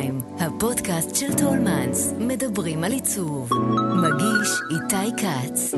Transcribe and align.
טיים, 0.00 0.20
הפודקאסט 0.38 1.14
של 1.14 1.34
טולמנס, 1.38 2.14
מדברים 2.18 2.84
על 2.84 2.92
עיצוב. 2.92 3.50
מגיש 3.96 4.50
איתי 4.70 5.22
כץ. 5.22 5.74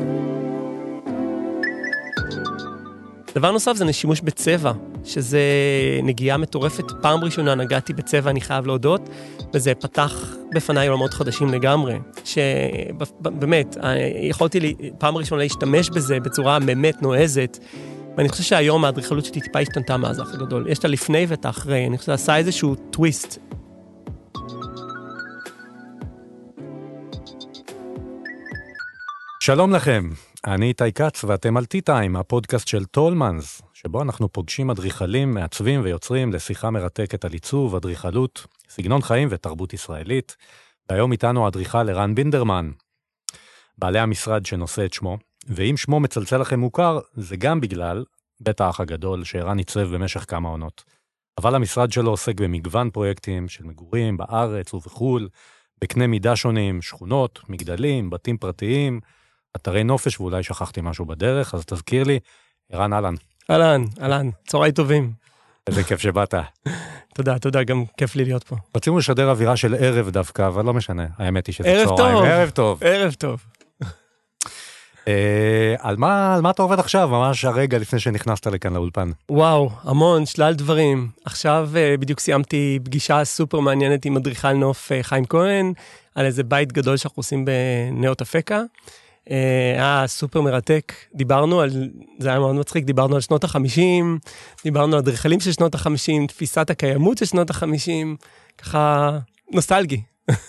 דבר 3.34 3.50
נוסף 3.50 3.76
זה 3.76 3.92
שימוש 3.92 4.20
בצבע, 4.20 4.72
שזה 5.04 5.40
נגיעה 6.02 6.36
מטורפת. 6.36 6.84
פעם 7.00 7.24
ראשונה 7.24 7.54
נגעתי 7.54 7.92
בצבע, 7.92 8.30
אני 8.30 8.40
חייב 8.40 8.66
להודות, 8.66 9.08
וזה 9.54 9.74
פתח 9.74 10.34
בפניי 10.54 10.88
עולמות 10.88 11.14
חדשים 11.14 11.48
לגמרי. 11.48 11.98
שבאמת, 12.24 13.76
יכולתי 14.20 14.60
לי, 14.60 14.74
פעם 14.98 15.16
ראשונה 15.16 15.42
להשתמש 15.42 15.90
בזה 15.90 16.20
בצורה 16.20 16.58
באמת 16.58 17.02
נועזת. 17.02 17.58
ואני 18.16 18.28
חושב 18.28 18.42
שהיום 18.42 18.84
האדריכלות 18.84 19.24
שלי 19.24 19.40
טיפה 19.40 19.58
השתנתה 19.60 19.96
מאז 19.96 20.18
האח 20.18 20.34
הגדול. 20.34 20.66
יש 20.68 20.78
את 20.78 20.84
הלפני 20.84 21.26
ואת 21.28 21.44
האחרי, 21.44 21.86
אני 21.86 21.98
חושב 21.98 22.04
שזה 22.04 22.14
עשה 22.14 22.36
איזשהו 22.36 22.74
טוויסט. 22.74 23.38
שלום 29.42 29.72
לכם, 29.72 30.10
אני 30.46 30.66
איתי 30.68 30.92
כץ 30.92 31.24
ואתם 31.24 31.56
על 31.56 31.64
T-Time, 31.64 32.18
הפודקאסט 32.18 32.68
של 32.68 32.84
טולמנס, 32.84 33.62
שבו 33.74 34.02
אנחנו 34.02 34.32
פוגשים 34.32 34.70
אדריכלים, 34.70 35.34
מעצבים 35.34 35.80
ויוצרים 35.84 36.32
לשיחה 36.32 36.70
מרתקת 36.70 37.24
על 37.24 37.32
עיצוב, 37.32 37.74
אדריכלות, 37.74 38.46
סגנון 38.68 39.02
חיים 39.02 39.28
ותרבות 39.30 39.72
ישראלית. 39.72 40.36
והיום 40.88 41.12
איתנו 41.12 41.44
האדריכל 41.44 41.90
ערן 41.90 42.14
בינדרמן, 42.14 42.70
בעלי 43.78 43.98
המשרד 43.98 44.46
שנושא 44.46 44.84
את 44.84 44.92
שמו, 44.92 45.18
ואם 45.46 45.76
שמו 45.76 46.00
מצלצל 46.00 46.38
לכם 46.38 46.60
מוכר, 46.60 46.98
זה 47.14 47.36
גם 47.36 47.60
בגלל 47.60 48.04
בית 48.40 48.60
האח 48.60 48.80
הגדול 48.80 49.24
שערן 49.24 49.58
עיצב 49.58 49.94
במשך 49.94 50.24
כמה 50.28 50.48
עונות. 50.48 50.84
אבל 51.38 51.54
המשרד 51.54 51.92
שלו 51.92 52.10
עוסק 52.10 52.40
במגוון 52.40 52.90
פרויקטים 52.90 53.48
של 53.48 53.64
מגורים 53.64 54.16
בארץ 54.16 54.74
ובחו"ל, 54.74 55.28
בקנה 55.80 56.06
מידה 56.06 56.36
שונים, 56.36 56.82
שכונות, 56.82 57.40
מגדלים, 57.48 58.10
בתים 58.10 58.36
פרטיים, 58.36 59.00
אתרי 59.56 59.84
נופש, 59.84 60.20
ואולי 60.20 60.42
שכחתי 60.42 60.80
משהו 60.82 61.04
בדרך, 61.04 61.54
אז 61.54 61.64
תזכיר 61.64 62.04
לי, 62.04 62.18
ערן 62.72 62.92
אהלן. 62.92 63.14
אהלן, 63.50 63.84
אהלן, 64.02 64.30
צהריים 64.46 64.72
טובים. 64.72 65.12
איזה 65.66 65.84
כיף 65.84 66.00
שבאת. 66.00 66.34
תודה, 67.14 67.38
תודה, 67.38 67.62
גם 67.62 67.84
כיף 67.96 68.16
לי 68.16 68.24
להיות 68.24 68.44
פה. 68.44 68.56
רצינו 68.76 68.98
לשדר 68.98 69.30
אווירה 69.30 69.56
של 69.56 69.74
ערב 69.74 70.10
דווקא, 70.10 70.46
אבל 70.46 70.64
לא 70.64 70.74
משנה, 70.74 71.06
האמת 71.18 71.46
היא 71.46 71.54
שזה 71.54 71.84
צהריים. 71.96 72.16
ערב 72.16 72.50
טוב. 72.50 72.84
ערב 72.84 73.12
טוב. 73.12 73.44
אה, 75.08 75.74
על 75.78 75.96
מה, 75.96 76.34
על 76.34 76.40
מה 76.40 76.50
אתה 76.50 76.62
עובד 76.62 76.78
עכשיו, 76.78 77.08
ממש 77.08 77.44
הרגע 77.44 77.78
לפני 77.78 77.98
שנכנסת 77.98 78.46
לכאן 78.46 78.72
לאולפן? 78.72 79.10
וואו, 79.30 79.70
המון, 79.82 80.26
שלל 80.26 80.54
דברים. 80.54 81.08
עכשיו 81.24 81.70
אה, 81.76 81.94
בדיוק 82.00 82.20
סיימתי 82.20 82.78
פגישה 82.84 83.24
סופר 83.24 83.60
מעניינת 83.60 84.04
עם 84.04 84.16
אדריכל 84.16 84.52
נוף 84.52 84.92
אה, 84.92 85.02
חיים 85.02 85.24
כהן, 85.24 85.72
על 86.14 86.26
איזה 86.26 86.42
בית 86.42 86.72
גדול 86.72 86.96
שאנחנו 86.96 87.20
עושים 87.20 87.44
בנאות 87.44 88.20
אפקה. 88.20 88.62
היה 89.26 90.04
סופר 90.06 90.40
מרתק, 90.40 90.92
דיברנו 91.14 91.60
על, 91.60 91.70
זה 92.18 92.28
היה 92.28 92.38
מאוד 92.38 92.56
מצחיק, 92.56 92.84
דיברנו 92.84 93.14
על 93.14 93.20
שנות 93.20 93.44
החמישים, 93.44 94.18
דיברנו 94.64 94.92
על 94.92 94.98
אדריכלים 94.98 95.40
של 95.40 95.52
שנות 95.52 95.74
החמישים, 95.74 96.26
תפיסת 96.26 96.70
הקיימות 96.70 97.18
של 97.18 97.24
שנות 97.24 97.50
החמישים, 97.50 98.16
ככה 98.58 99.10
נוסטלגי. 99.52 100.02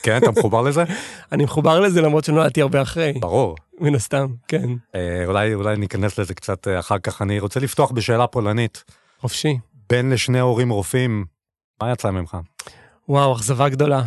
כן, 0.03 0.17
אתה 0.17 0.31
מחובר 0.31 0.61
לזה? 0.61 0.83
אני 1.31 1.44
מחובר 1.44 1.80
לזה 1.80 2.02
למרות 2.02 2.23
שנולדתי 2.23 2.61
הרבה 2.61 2.81
אחרי. 2.81 3.14
ברור. 3.19 3.55
מן 3.80 3.95
הסתם, 3.95 4.27
כן. 4.47 4.69
אה, 4.95 5.25
אולי, 5.25 5.53
אולי 5.53 5.77
ניכנס 5.77 6.19
לזה 6.19 6.33
קצת 6.33 6.67
אה, 6.67 6.80
אחר 6.80 6.99
כך. 6.99 7.22
אני 7.22 7.39
רוצה 7.39 7.59
לפתוח 7.59 7.92
בשאלה 7.92 8.27
פולנית. 8.27 8.83
חופשי. 9.19 9.58
בן 9.89 10.09
לשני 10.09 10.39
הורים 10.39 10.69
רופאים, 10.69 11.25
מה 11.81 11.92
יצא 11.92 12.11
ממך? 12.11 12.38
וואו, 13.12 13.36
אכזבה 13.36 13.70
גדולה. 13.70 14.02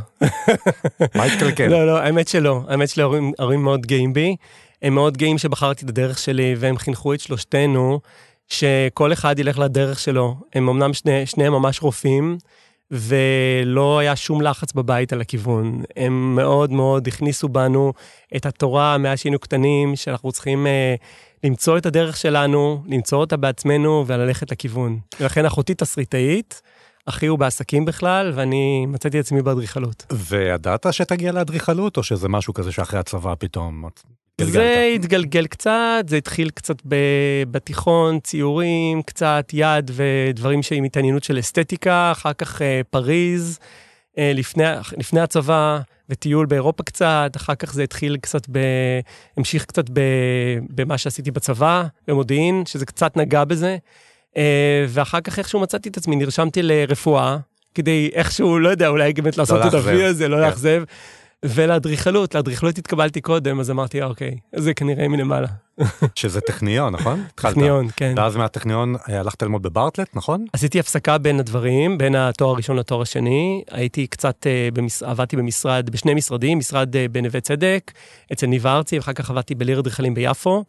מה 1.17 1.25
התקלקל? 1.25 1.67
לא, 1.67 1.87
לא, 1.87 1.99
האמת 1.99 2.29
שלא. 2.29 2.61
האמת 2.69 2.89
שלהורים 2.89 3.63
מאוד 3.63 3.87
גאים 3.87 4.13
בי. 4.13 4.37
הם 4.83 4.95
מאוד 4.95 5.17
גאים 5.17 5.39
שבחרתי 5.39 5.85
את 5.85 5.91
הדרך 5.91 6.19
שלי, 6.19 6.55
והם 6.59 6.79
חינכו 6.79 7.15
את 7.15 7.21
שלושתנו, 7.21 8.01
שכל 8.49 9.13
אחד 9.13 9.39
ילך 9.39 9.59
לדרך 9.59 9.99
שלו. 9.99 10.37
הם 10.55 10.69
אמנם 10.69 10.95
שני, 10.95 11.27
שניהם 11.27 11.53
ממש 11.53 11.83
רופאים, 11.83 12.39
ולא 12.91 13.99
היה 13.99 14.17
שום 14.17 14.43
לחץ 14.43 14.73
בבית 14.73 15.13
על 15.13 15.21
הכיוון. 15.21 15.83
הם 15.97 16.35
מאוד 16.35 16.73
מאוד 16.73 17.09
הכניסו 17.09 17.49
בנו 17.49 17.93
את 18.37 18.47
התורה 18.47 18.99
מאז 18.99 19.19
שהיינו 19.19 19.39
קטנים, 19.39 19.97
שאנחנו 19.97 20.33
צריכים 20.33 20.67
אה, 20.67 20.95
למצוא 21.45 21.79
את 21.79 21.87
הדרך 21.87 22.17
שלנו, 22.17 22.83
למצוא 22.87 23.19
אותה 23.19 23.37
בעצמנו 23.37 24.05
וללכת 24.07 24.51
לכיוון. 24.51 24.99
ולכן 25.21 25.45
אחותי 25.47 25.75
תסריטאית, 25.75 26.63
אחי 27.07 27.27
הוא 27.27 27.39
בעסקים 27.39 27.85
בכלל, 27.85 28.33
ואני 28.35 28.87
מצאתי 28.87 29.21
את 29.21 29.25
עצמי 29.25 29.43
באדריכלות. 29.43 30.07
וידעת 30.13 30.87
שתגיע 30.91 31.33
לאדריכלות, 31.33 31.97
או 31.97 32.03
שזה 32.03 32.29
משהו 32.29 32.55
כזה 32.55 32.73
שאחרי 32.73 33.01
הצבא 33.01 33.35
פתאום 33.39 33.85
גלגלת. 34.41 34.53
זה 34.53 34.93
התגלגל 34.95 35.47
קצת, 35.47 36.05
זה 36.07 36.17
התחיל 36.17 36.51
קצת 36.51 36.77
בתיכון, 37.51 38.21
ציורים, 38.21 39.03
קצת 39.03 39.51
יד 39.53 39.91
ודברים 39.95 40.61
עם 40.71 40.85
התעניינות 40.85 41.25
של 41.25 41.39
אסתטיקה, 41.39 42.13
אחר 42.13 42.33
כך 42.33 42.63
אה, 42.63 42.81
פריז, 42.91 43.59
אה, 44.19 44.33
לפני, 44.35 44.65
לפני 44.97 45.21
הצבא, 45.21 45.79
וטיול 46.09 46.47
באירופה 46.47 46.83
קצת, 46.83 47.33
אחר 47.37 47.55
כך 47.55 47.73
זה 47.73 47.83
התחיל 47.83 48.17
קצת 48.17 48.47
ב... 48.53 48.59
המשיך 49.37 49.65
קצת 49.65 49.91
ב, 49.91 50.01
במה 50.71 50.99
שעשיתי 50.99 51.31
בצבא, 51.31 51.85
במודיעין, 52.09 52.67
שזה 52.67 52.87
קצת 52.87 53.17
נגע 53.17 53.45
בזה. 53.45 53.77
אה, 54.37 54.85
ואחר 54.89 55.21
כך 55.21 55.39
איכשהו 55.39 55.61
מצאתי 55.61 55.89
את 55.89 55.97
עצמי, 55.97 56.17
נרשמתי 56.17 56.63
לרפואה, 56.63 57.37
כדי 57.75 58.11
איכשהו, 58.15 58.59
לא 58.59 58.69
יודע, 58.69 58.89
אולי 58.89 59.13
באמת 59.13 59.39
לעשות 59.39 59.61
לא 59.61 59.69
את 59.69 59.75
ה-V 59.75 60.03
הזה, 60.03 60.29
לא 60.29 60.37
כן. 60.37 60.43
לאכזב. 60.43 60.83
ולאדריכלות, 61.45 62.35
לאדריכלות 62.35 62.79
התקבלתי 62.79 63.21
קודם, 63.21 63.61
אז 63.61 63.71
אמרתי, 63.71 64.03
אוקיי, 64.03 64.37
זה 64.57 64.75
כנראה 64.75 65.09
מלמעלה. 65.09 65.47
שזה 66.15 66.41
טכניון, 66.41 66.93
נכון? 66.93 67.25
טכניון, 67.35 67.89
כן. 67.97 68.15
ואז 68.17 68.37
מהטכניון 68.37 68.95
אה, 69.09 69.21
הלכת 69.21 69.43
ללמוד 69.43 69.63
בברטלט, 69.63 70.09
נכון? 70.15 70.45
עשיתי 70.53 70.81
הפסקה 70.81 71.19
בין 71.19 71.41
הדברים, 71.41 71.99
בין 71.99 72.15
התואר 72.15 72.51
הראשון 72.51 72.77
לתואר 72.77 73.03
השני. 73.03 73.63
הייתי 73.71 74.07
קצת, 74.07 74.47
אה, 74.47 74.69
במש... 74.73 75.03
עבדתי 75.03 75.37
במשרד, 75.37 75.91
בשני 75.91 76.15
משרדים, 76.15 76.59
משרד 76.59 76.97
בנווה 77.13 77.41
צדק, 77.41 77.93
אצל 78.33 78.47
ניב 78.47 78.67
ארצי, 78.67 78.97
ואחר 78.97 79.13
כך 79.13 79.31
עבדתי 79.31 79.55
בליר 79.55 79.81
אדריכלים 79.81 80.15
ביפו. 80.15 80.65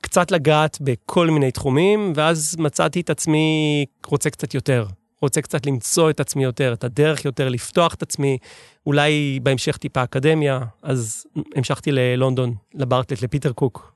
קצת 0.00 0.30
לגעת 0.30 0.78
בכל 0.80 1.30
מיני 1.30 1.50
תחומים, 1.50 2.12
ואז 2.16 2.56
מצאתי 2.58 3.00
את 3.00 3.10
עצמי 3.10 3.84
רוצה 4.06 4.30
קצת 4.30 4.54
יותר. 4.54 4.86
רוצה 5.22 5.40
קצת 5.40 5.66
למצוא 5.66 6.10
את 6.10 6.20
עצמי 6.20 6.44
יותר, 6.44 6.72
את 6.72 6.84
הדרך 6.84 7.24
יותר, 7.24 7.48
לפתוח 7.48 7.94
את 7.94 8.02
עצמי, 8.02 8.38
אולי 8.86 9.40
בהמשך 9.42 9.76
טיפה 9.76 10.02
אקדמיה, 10.02 10.60
אז 10.82 11.26
המשכתי 11.56 11.92
ללונדון, 11.92 12.54
לברטלט, 12.74 13.22
לפיטר 13.22 13.52
קוק, 13.52 13.92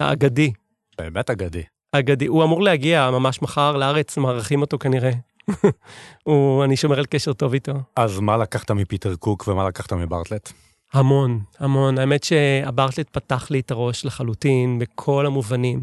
האגדי. 0.00 0.52
באמת 0.98 1.30
אגדי. 1.30 1.62
אגדי. 1.92 2.26
הוא 2.26 2.44
אמור 2.44 2.62
להגיע 2.62 3.10
ממש 3.10 3.42
מחר 3.42 3.76
לארץ, 3.76 4.16
מארחים 4.16 4.60
אותו 4.60 4.78
כנראה. 4.78 5.10
הוא, 6.26 6.64
אני 6.64 6.76
שומר 6.76 6.98
על 6.98 7.06
קשר 7.06 7.32
טוב 7.32 7.52
איתו. 7.52 7.72
אז 7.96 8.20
מה 8.20 8.36
לקחת 8.36 8.70
מפיטר 8.70 9.16
קוק 9.16 9.48
ומה 9.48 9.68
לקחת 9.68 9.92
מברטלט? 9.92 10.52
המון, 10.92 11.40
המון. 11.58 11.98
האמת 11.98 12.24
שהברטלט 12.24 13.08
פתח 13.12 13.50
לי 13.50 13.60
את 13.60 13.70
הראש 13.70 14.04
לחלוטין, 14.04 14.78
בכל 14.78 15.26
המובנים. 15.26 15.80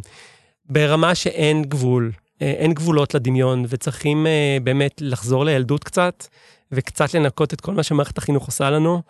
ברמה 0.70 1.16
שאין 1.16 1.64
גבול. 1.64 2.12
אה, 2.42 2.52
אין 2.52 2.74
גבולות 2.74 3.14
לדמיון, 3.14 3.66
וצריכים 3.70 4.28
אה, 4.28 4.58
באמת 4.64 5.02
לחזור 5.02 5.46
לילדות 5.46 5.84
קצת, 5.84 6.28
וקצת 6.72 7.14
לנקות 7.14 7.54
את 7.54 7.62
כל 7.62 7.74
מה 7.74 7.84
שמערכת 7.84 8.18
החינוך 8.18 8.46
עושה 8.46 8.70
לנו, 8.70 9.02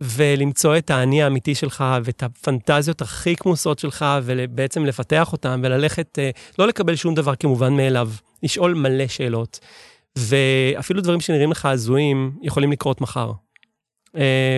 ולמצוא 0.00 0.76
את 0.76 0.90
האני 0.90 1.22
האמיתי 1.22 1.54
שלך, 1.54 1.84
ואת 2.04 2.22
הפנטזיות 2.22 3.02
הכי 3.02 3.36
כמוסות 3.36 3.78
שלך, 3.78 4.04
ובעצם 4.22 4.86
לפתח 4.86 5.32
אותן, 5.32 5.60
וללכת, 5.64 6.18
אה, 6.18 6.30
לא 6.58 6.66
לקבל 6.66 6.96
שום 6.96 7.14
דבר 7.14 7.36
כמובן 7.36 7.76
מאליו, 7.76 8.10
לשאול 8.42 8.74
מלא 8.74 9.06
שאלות. 9.06 9.58
ואפילו 10.18 11.00
דברים 11.00 11.20
שנראים 11.20 11.50
לך 11.50 11.66
הזויים, 11.66 12.32
יכולים 12.42 12.72
לקרות 12.72 13.00
מחר. 13.00 13.32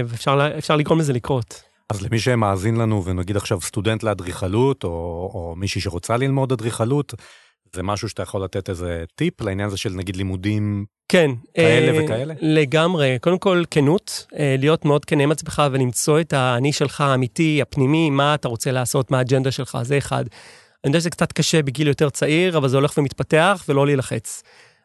ואפשר 0.06 0.76
לגרום 0.76 0.98
לזה 0.98 1.12
לקרות. 1.12 1.62
אז 1.90 2.02
למי 2.02 2.18
שמאזין 2.18 2.76
לנו, 2.76 3.04
ונגיד 3.04 3.36
עכשיו 3.36 3.60
סטודנט 3.60 4.02
לאדריכלות, 4.02 4.84
או, 4.84 4.88
או 5.34 5.54
מישהי 5.56 5.80
שרוצה 5.80 6.16
ללמוד 6.16 6.52
אדריכלות, 6.52 7.14
זה 7.76 7.82
משהו 7.82 8.08
שאתה 8.08 8.22
יכול 8.22 8.44
לתת 8.44 8.70
איזה 8.70 9.04
טיפ 9.14 9.40
לעניין 9.40 9.68
הזה 9.68 9.76
של 9.76 9.90
נגיד 9.90 10.16
לימודים 10.16 10.84
כן. 11.08 11.30
כאלה 11.54 11.98
אה, 11.98 12.04
וכאלה? 12.04 12.34
לגמרי. 12.40 13.18
קודם 13.20 13.38
כל, 13.38 13.62
כנות, 13.70 14.26
אה, 14.38 14.56
להיות 14.58 14.84
מאוד 14.84 15.04
כן 15.04 15.20
עם 15.20 15.32
עצמך 15.32 15.62
ולמצוא 15.72 16.20
את 16.20 16.32
האני 16.32 16.72
שלך 16.72 17.00
האמיתי, 17.00 17.62
הפנימי, 17.62 18.10
מה 18.10 18.34
אתה 18.34 18.48
רוצה 18.48 18.72
לעשות, 18.72 19.10
מה 19.10 19.18
האג'נדה 19.18 19.50
שלך, 19.50 19.78
זה 19.82 19.98
אחד. 19.98 20.24
אני 20.84 20.90
יודע 20.90 21.00
שזה 21.00 21.10
קצת 21.10 21.32
קשה 21.32 21.62
בגיל 21.62 21.88
יותר 21.88 22.10
צעיר, 22.10 22.56
אבל 22.56 22.68
זה 22.68 22.76
הולך 22.76 22.98
ומתפתח 22.98 23.64
ולא 23.68 23.86
להילחץ. 23.86 24.42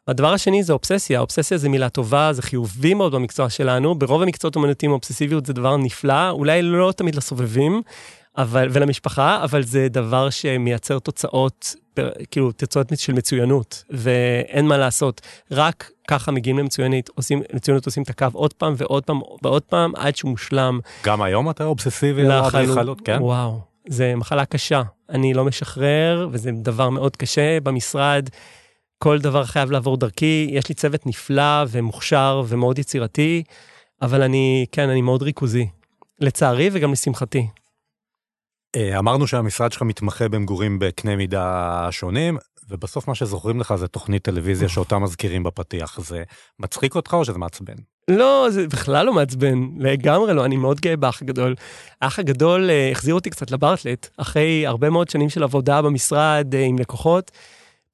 הדבר 0.08 0.34
השני 0.34 0.64
זה 0.64 0.74
אובססיה, 0.74 1.20
אובססיה 1.20 1.58
זה 1.58 1.70
מילה 1.70 1.90
טובה, 1.90 2.34
זה 2.34 2.42
חיובי 2.42 2.94
מאוד 2.94 3.16
במקצוע 3.16 3.50
שלנו, 3.50 3.96
ברוב 3.96 4.22
המקצועות 4.22 4.56
אומנותיים 4.56 4.92
אובססיביות 4.92 5.46
זה 5.46 5.54
דבר 5.54 5.78
נפלא, 5.78 6.30
אולי 6.30 6.62
לא 6.62 6.94
תמיד 6.98 7.16
לסובבים 7.16 7.82
אבל, 8.38 8.68
ולמשפחה, 8.72 9.44
אבל 9.44 9.64
זה 9.64 9.88
דבר 9.90 10.30
שמייצר 10.30 11.00
תוצאות 11.00 11.76
כאילו 12.32 12.52
תוצאות 12.52 12.88
של 12.96 13.14
מצוינות, 13.14 13.84
ואין 13.90 14.68
מה 14.68 14.78
לעשות. 14.78 15.22
רק 15.52 15.92
ככה 16.08 16.32
מגיעים 16.32 16.60
למצוינית, 16.60 17.10
עושים, 17.16 17.42
למצוינות 17.54 17.86
עושים 17.86 18.04
את 18.04 18.10
הקו 18.10 18.28
עוד 18.34 18.54
פעם 18.54 18.74
ועוד 18.78 19.04
פעם 19.04 19.20
ועוד 19.44 19.62
פעם, 19.62 19.96
עד 19.96 20.16
שהוא 20.16 20.32
מושלם. 20.32 20.80
גם 21.06 21.22
היום 21.22 21.50
אתה 21.50 21.64
אובססיבי 21.66 22.22
על 22.22 22.32
האדריכלות, 22.32 23.02
כן? 23.02 23.18
וואו, 23.22 23.60
זה 23.88 24.16
מחלה 24.16 24.46
קשה. 24.46 24.82
אני 25.10 25.34
לא 25.34 25.46
משחרר, 25.46 26.28
וזה 26.32 26.52
דבר 26.52 26.90
מאוד 26.90 27.16
קשה 27.16 27.60
במשרד. 27.60 28.30
כל 28.98 29.20
דבר 29.20 29.46
חייב 29.46 29.72
לעבור 29.72 29.98
דרכי. 29.98 30.48
יש 30.52 30.70
לי 30.70 30.76
צוות 30.76 31.06
נפלא 31.06 31.64
ומוכשר 31.70 32.44
ומאוד 32.48 32.80
יצירתי, 32.80 33.44
אבל 34.02 34.22
אני, 34.22 34.66
כן, 34.72 34.90
אני 34.90 35.02
מאוד 35.02 35.22
ריכוזי. 35.22 35.68
לצערי 36.20 36.70
וגם 36.74 36.92
לשמחתי. 36.92 37.48
אה, 38.76 39.00
אמרנו 39.00 39.28
שהמשרד 39.28 39.72
שלך 39.72 39.82
מתמחה 39.82 40.30
במגורים 40.30 40.80
בקנה 40.80 41.16
מידה 41.16 41.88
שונים, 41.92 42.38
ובסוף 42.70 43.08
מה 43.08 43.16
שזוכרים 43.16 43.60
לך 43.60 43.76
זה 43.76 43.88
תוכנית 43.88 44.24
טלוויזיה 44.24 44.70
שאותה 44.70 45.00
מזכירים 45.00 45.44
בפתיח. 45.44 46.00
זה 46.02 46.24
מצחיק 46.60 46.96
אותך 46.96 47.14
או 47.14 47.26
שזה 47.26 47.38
מעצבן? 47.38 47.76
לא, 48.08 48.48
זה 48.50 48.68
בכלל 48.68 49.06
לא 49.06 49.14
מעצבן, 49.14 49.68
לגמרי 49.80 50.34
לא, 50.34 50.46
אני 50.46 50.58
מאוד 50.58 50.80
גאה 50.80 50.96
באח 50.96 51.22
הגדול. 51.22 51.56
האח 52.02 52.20
הגדול 52.20 52.70
אה, 52.70 52.92
החזיר 52.92 53.16
אותי 53.16 53.30
קצת 53.30 53.52
לברטלט, 53.52 54.10
אחרי 54.18 54.68
הרבה 54.68 54.90
מאוד 54.90 55.10
שנים 55.10 55.30
של 55.30 55.44
עבודה 55.44 55.82
במשרד 55.82 56.56
אה, 56.56 56.66
עם 56.66 56.80
לקוחות. 56.80 57.32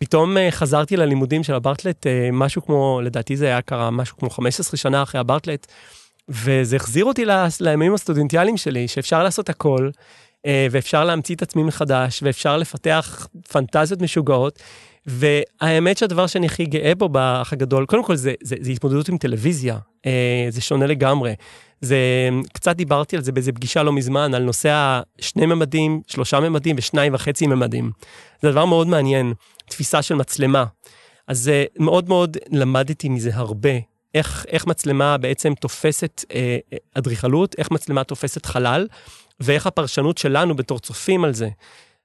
פתאום 0.05 0.37
חזרתי 0.51 0.97
ללימודים 0.97 1.43
של 1.43 1.53
הברטלט, 1.53 2.07
משהו 2.33 2.65
כמו, 2.65 3.01
לדעתי 3.03 3.37
זה 3.37 3.45
היה 3.45 3.61
קרה 3.61 3.91
משהו 3.91 4.17
כמו 4.17 4.29
15 4.29 4.77
שנה 4.77 5.03
אחרי 5.03 5.19
הברטלט, 5.21 5.67
וזה 6.29 6.75
החזיר 6.75 7.05
אותי 7.05 7.25
לימים 7.59 7.93
הסטודנטיאליים 7.93 8.57
שלי, 8.57 8.87
שאפשר 8.87 9.23
לעשות 9.23 9.49
הכל, 9.49 9.89
אה, 10.45 10.67
ואפשר 10.71 11.03
להמציא 11.03 11.35
את 11.35 11.41
עצמי 11.41 11.63
מחדש, 11.63 12.23
ואפשר 12.23 12.57
לפתח 12.57 13.27
פנטזיות 13.49 14.01
משוגעות. 14.01 14.59
והאמת 15.05 15.97
שהדבר 15.97 16.27
שאני 16.27 16.45
הכי 16.45 16.65
גאה 16.65 16.95
בו 16.95 17.09
באח 17.09 17.53
הגדול, 17.53 17.85
קודם 17.85 18.03
כל 18.03 18.15
זה, 18.15 18.33
זה, 18.43 18.55
זה 18.59 18.71
התמודדות 18.71 19.09
עם 19.09 19.17
טלוויזיה, 19.17 19.77
אה, 20.05 20.45
זה 20.49 20.61
שונה 20.61 20.87
לגמרי. 20.87 21.33
זה, 21.81 21.97
קצת 22.53 22.75
דיברתי 22.75 23.15
על 23.15 23.23
זה 23.23 23.31
באיזה 23.31 23.51
פגישה 23.51 23.83
לא 23.83 23.93
מזמן, 23.93 24.33
על 24.33 24.43
נושא 24.43 25.01
השני 25.19 25.45
ממדים, 25.45 26.01
שלושה 26.07 26.39
ממדים 26.39 26.75
ושניים 26.79 27.13
וחצי 27.13 27.47
ממדים. 27.47 27.91
זה 28.41 28.51
דבר 28.51 28.65
מאוד 28.65 28.87
מעניין, 28.87 29.33
תפיסה 29.65 30.01
של 30.01 30.15
מצלמה. 30.15 30.65
אז 31.27 31.49
אה, 31.49 31.63
מאוד 31.79 32.09
מאוד 32.09 32.37
למדתי 32.51 33.09
מזה 33.09 33.31
הרבה, 33.33 33.69
איך, 34.15 34.45
איך 34.49 34.67
מצלמה 34.67 35.17
בעצם 35.17 35.53
תופסת 35.53 36.25
אדריכלות, 36.93 37.55
איך 37.57 37.71
מצלמה 37.71 38.03
תופסת 38.03 38.45
חלל. 38.45 38.87
ואיך 39.39 39.67
הפרשנות 39.67 40.17
שלנו 40.17 40.55
בתור 40.55 40.79
צופים 40.79 41.23
על 41.23 41.33
זה. 41.33 41.49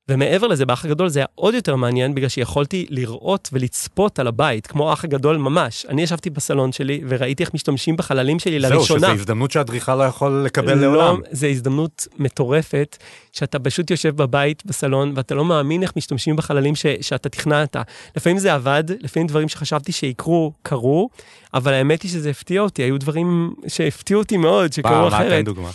ומעבר 0.08 0.46
לזה, 0.46 0.66
באח 0.66 0.84
הגדול 0.84 1.08
זה 1.08 1.18
היה 1.18 1.26
עוד 1.34 1.54
יותר 1.54 1.76
מעניין, 1.76 2.14
בגלל 2.14 2.28
שיכולתי 2.28 2.86
לראות 2.90 3.48
ולצפות 3.52 4.18
על 4.18 4.26
הבית, 4.26 4.66
כמו 4.66 4.90
האח 4.90 5.04
הגדול 5.04 5.36
ממש. 5.36 5.86
אני 5.88 6.02
ישבתי 6.02 6.30
בסלון 6.30 6.72
שלי 6.72 7.00
וראיתי 7.08 7.42
איך 7.42 7.54
משתמשים 7.54 7.96
בחללים 7.96 8.38
שלי 8.38 8.60
זהו, 8.60 8.70
לראשונה. 8.70 9.00
זהו, 9.00 9.10
שזו 9.10 9.20
הזדמנות 9.20 9.50
שהאדריכל 9.50 9.94
לא 9.94 10.02
יכול 10.02 10.42
לקבל 10.44 10.74
לא, 10.74 10.80
לעולם. 10.80 11.20
זו 11.32 11.46
הזדמנות 11.46 12.06
מטורפת, 12.18 12.96
שאתה 13.32 13.58
פשוט 13.58 13.90
יושב 13.90 14.16
בבית, 14.16 14.62
בסלון, 14.66 15.12
ואתה 15.16 15.34
לא 15.34 15.44
מאמין 15.44 15.82
איך 15.82 15.92
משתמשים 15.96 16.36
בחללים 16.36 16.74
ש, 16.76 16.86
שאתה 17.00 17.28
תכננת. 17.28 17.76
לפעמים 18.16 18.38
זה 18.38 18.54
עבד, 18.54 18.84
לפעמים 19.00 19.26
דברים 19.26 19.48
שחשבתי 19.48 19.92
שיקרו, 19.92 20.52
קרו, 20.62 21.08
אבל 21.54 21.72
האמת 21.72 22.02
היא 22.02 22.10
שזה 22.10 22.30
הפתיע 22.30 22.60
אותי, 22.60 22.82
היו 22.82 22.98
דברים 22.98 23.54
שהפתיעו 23.66 24.20
אותי 24.20 24.36
מאוד, 24.36 24.72
שקרו 24.72 25.08
אחרת. 25.08 25.30
מה, 25.30 25.36
תן 25.36 25.44
דוגמה. 25.44 25.70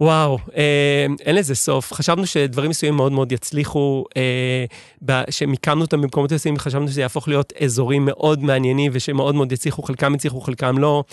וואו, 0.00 0.38
אה, 0.56 1.06
אין 1.20 1.36
לזה 1.36 1.54
סוף. 1.54 1.92
חשבנו 1.92 2.26
שדברים 2.26 2.70
מסוימים 2.70 2.96
מאוד 2.96 3.12
מאוד 3.12 3.32
יצליחו, 3.32 4.04
אה, 4.16 5.22
שמיקמנו 5.30 5.80
אותם 5.80 6.00
במקומות 6.00 6.32
מסוימים, 6.32 6.58
חשבנו 6.58 6.88
שזה 6.88 7.00
יהפוך 7.00 7.28
להיות 7.28 7.52
אזורים 7.64 8.04
מאוד 8.04 8.42
מעניינים 8.42 8.92
ושמאוד 8.94 9.34
מאוד 9.34 9.52
יצליחו, 9.52 9.82
חלקם 9.82 10.14
יצליחו, 10.14 10.40
חלקם 10.40 10.78
לא. 10.78 11.04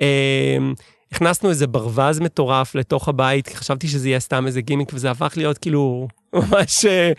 אה, 0.00 0.58
הכנסנו 1.12 1.50
איזה 1.50 1.66
ברווז 1.66 2.20
מטורף 2.20 2.74
לתוך 2.74 3.08
הבית, 3.08 3.48
חשבתי 3.54 3.88
שזה 3.88 4.08
יהיה 4.08 4.20
סתם 4.20 4.46
איזה 4.46 4.60
גימיק, 4.60 4.90
וזה 4.94 5.10
הפך 5.10 5.32
להיות 5.36 5.58
כאילו 5.58 6.08
ממש 6.32 6.84
אה, 6.84 7.12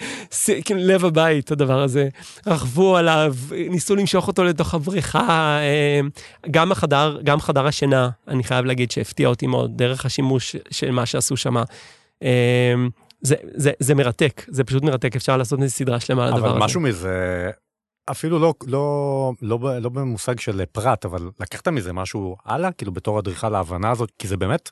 כאילו 0.65 0.79
לב 0.83 1.05
הבית, 1.05 1.51
הדבר 1.51 1.81
הזה. 1.81 2.09
רכבו 2.47 2.97
עליו, 2.97 3.35
ניסו 3.69 3.95
למשוך 3.95 4.27
אותו 4.27 4.43
לתוך 4.43 4.73
הבריכה. 4.73 5.59
אה, 5.59 5.99
גם 6.51 6.71
החדר, 6.71 7.19
גם 7.23 7.39
חדר 7.39 7.67
השינה, 7.67 8.09
אני 8.27 8.43
חייב 8.43 8.65
להגיד 8.65 8.91
שהפתיע 8.91 9.27
אותי 9.27 9.47
מאוד, 9.47 9.77
דרך 9.77 10.05
השימוש 10.05 10.55
של 10.71 10.91
מה 10.91 11.05
שעשו 11.05 11.37
שם. 11.37 11.57
אה, 12.23 12.73
זה, 13.21 13.35
זה, 13.55 13.71
זה 13.79 13.95
מרתק, 13.95 14.45
זה 14.47 14.63
פשוט 14.63 14.83
מרתק, 14.83 15.15
אפשר 15.15 15.37
לעשות 15.37 15.61
איזה 15.61 15.73
סדרה 15.73 15.99
שלמה 15.99 16.23
על 16.27 16.33
הדבר 16.33 16.47
הזה. 16.47 16.55
אבל 16.55 16.65
משהו 16.65 16.81
מזה, 16.81 17.49
אפילו 18.11 18.39
לא, 18.39 18.53
לא, 18.67 19.31
לא, 19.41 19.59
לא 19.81 19.89
במושג 19.89 20.39
של 20.39 20.65
פרט, 20.65 21.05
אבל 21.05 21.29
לקחת 21.39 21.67
מזה 21.67 21.93
משהו 21.93 22.35
הלאה, 22.45 22.71
כאילו 22.71 22.91
בתור 22.91 23.19
אדריכל 23.19 23.55
ההבנה 23.55 23.91
הזאת, 23.91 24.11
כי 24.19 24.27
זה 24.27 24.37
באמת, 24.37 24.69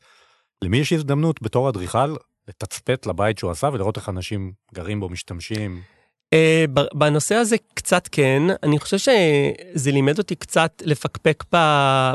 למי 0.63 0.77
יש 0.77 0.93
הזדמנות 0.93 1.41
בתור 1.41 1.69
אדריכל 1.69 2.15
לתצפת 2.47 3.05
לבית 3.05 3.37
שהוא 3.37 3.51
עשה 3.51 3.69
ולראות 3.73 3.97
איך 3.97 4.09
אנשים 4.09 4.51
גרים 4.73 4.99
בו, 4.99 5.09
משתמשים. 5.09 5.81
Uh, 6.35 6.81
בנושא 6.93 7.35
הזה 7.35 7.55
קצת 7.73 8.07
כן, 8.11 8.43
אני 8.63 8.79
חושב 8.79 8.97
שזה 8.97 9.91
לימד 9.91 10.17
אותי 10.17 10.35
קצת 10.35 10.81
לפקפק 10.85 11.43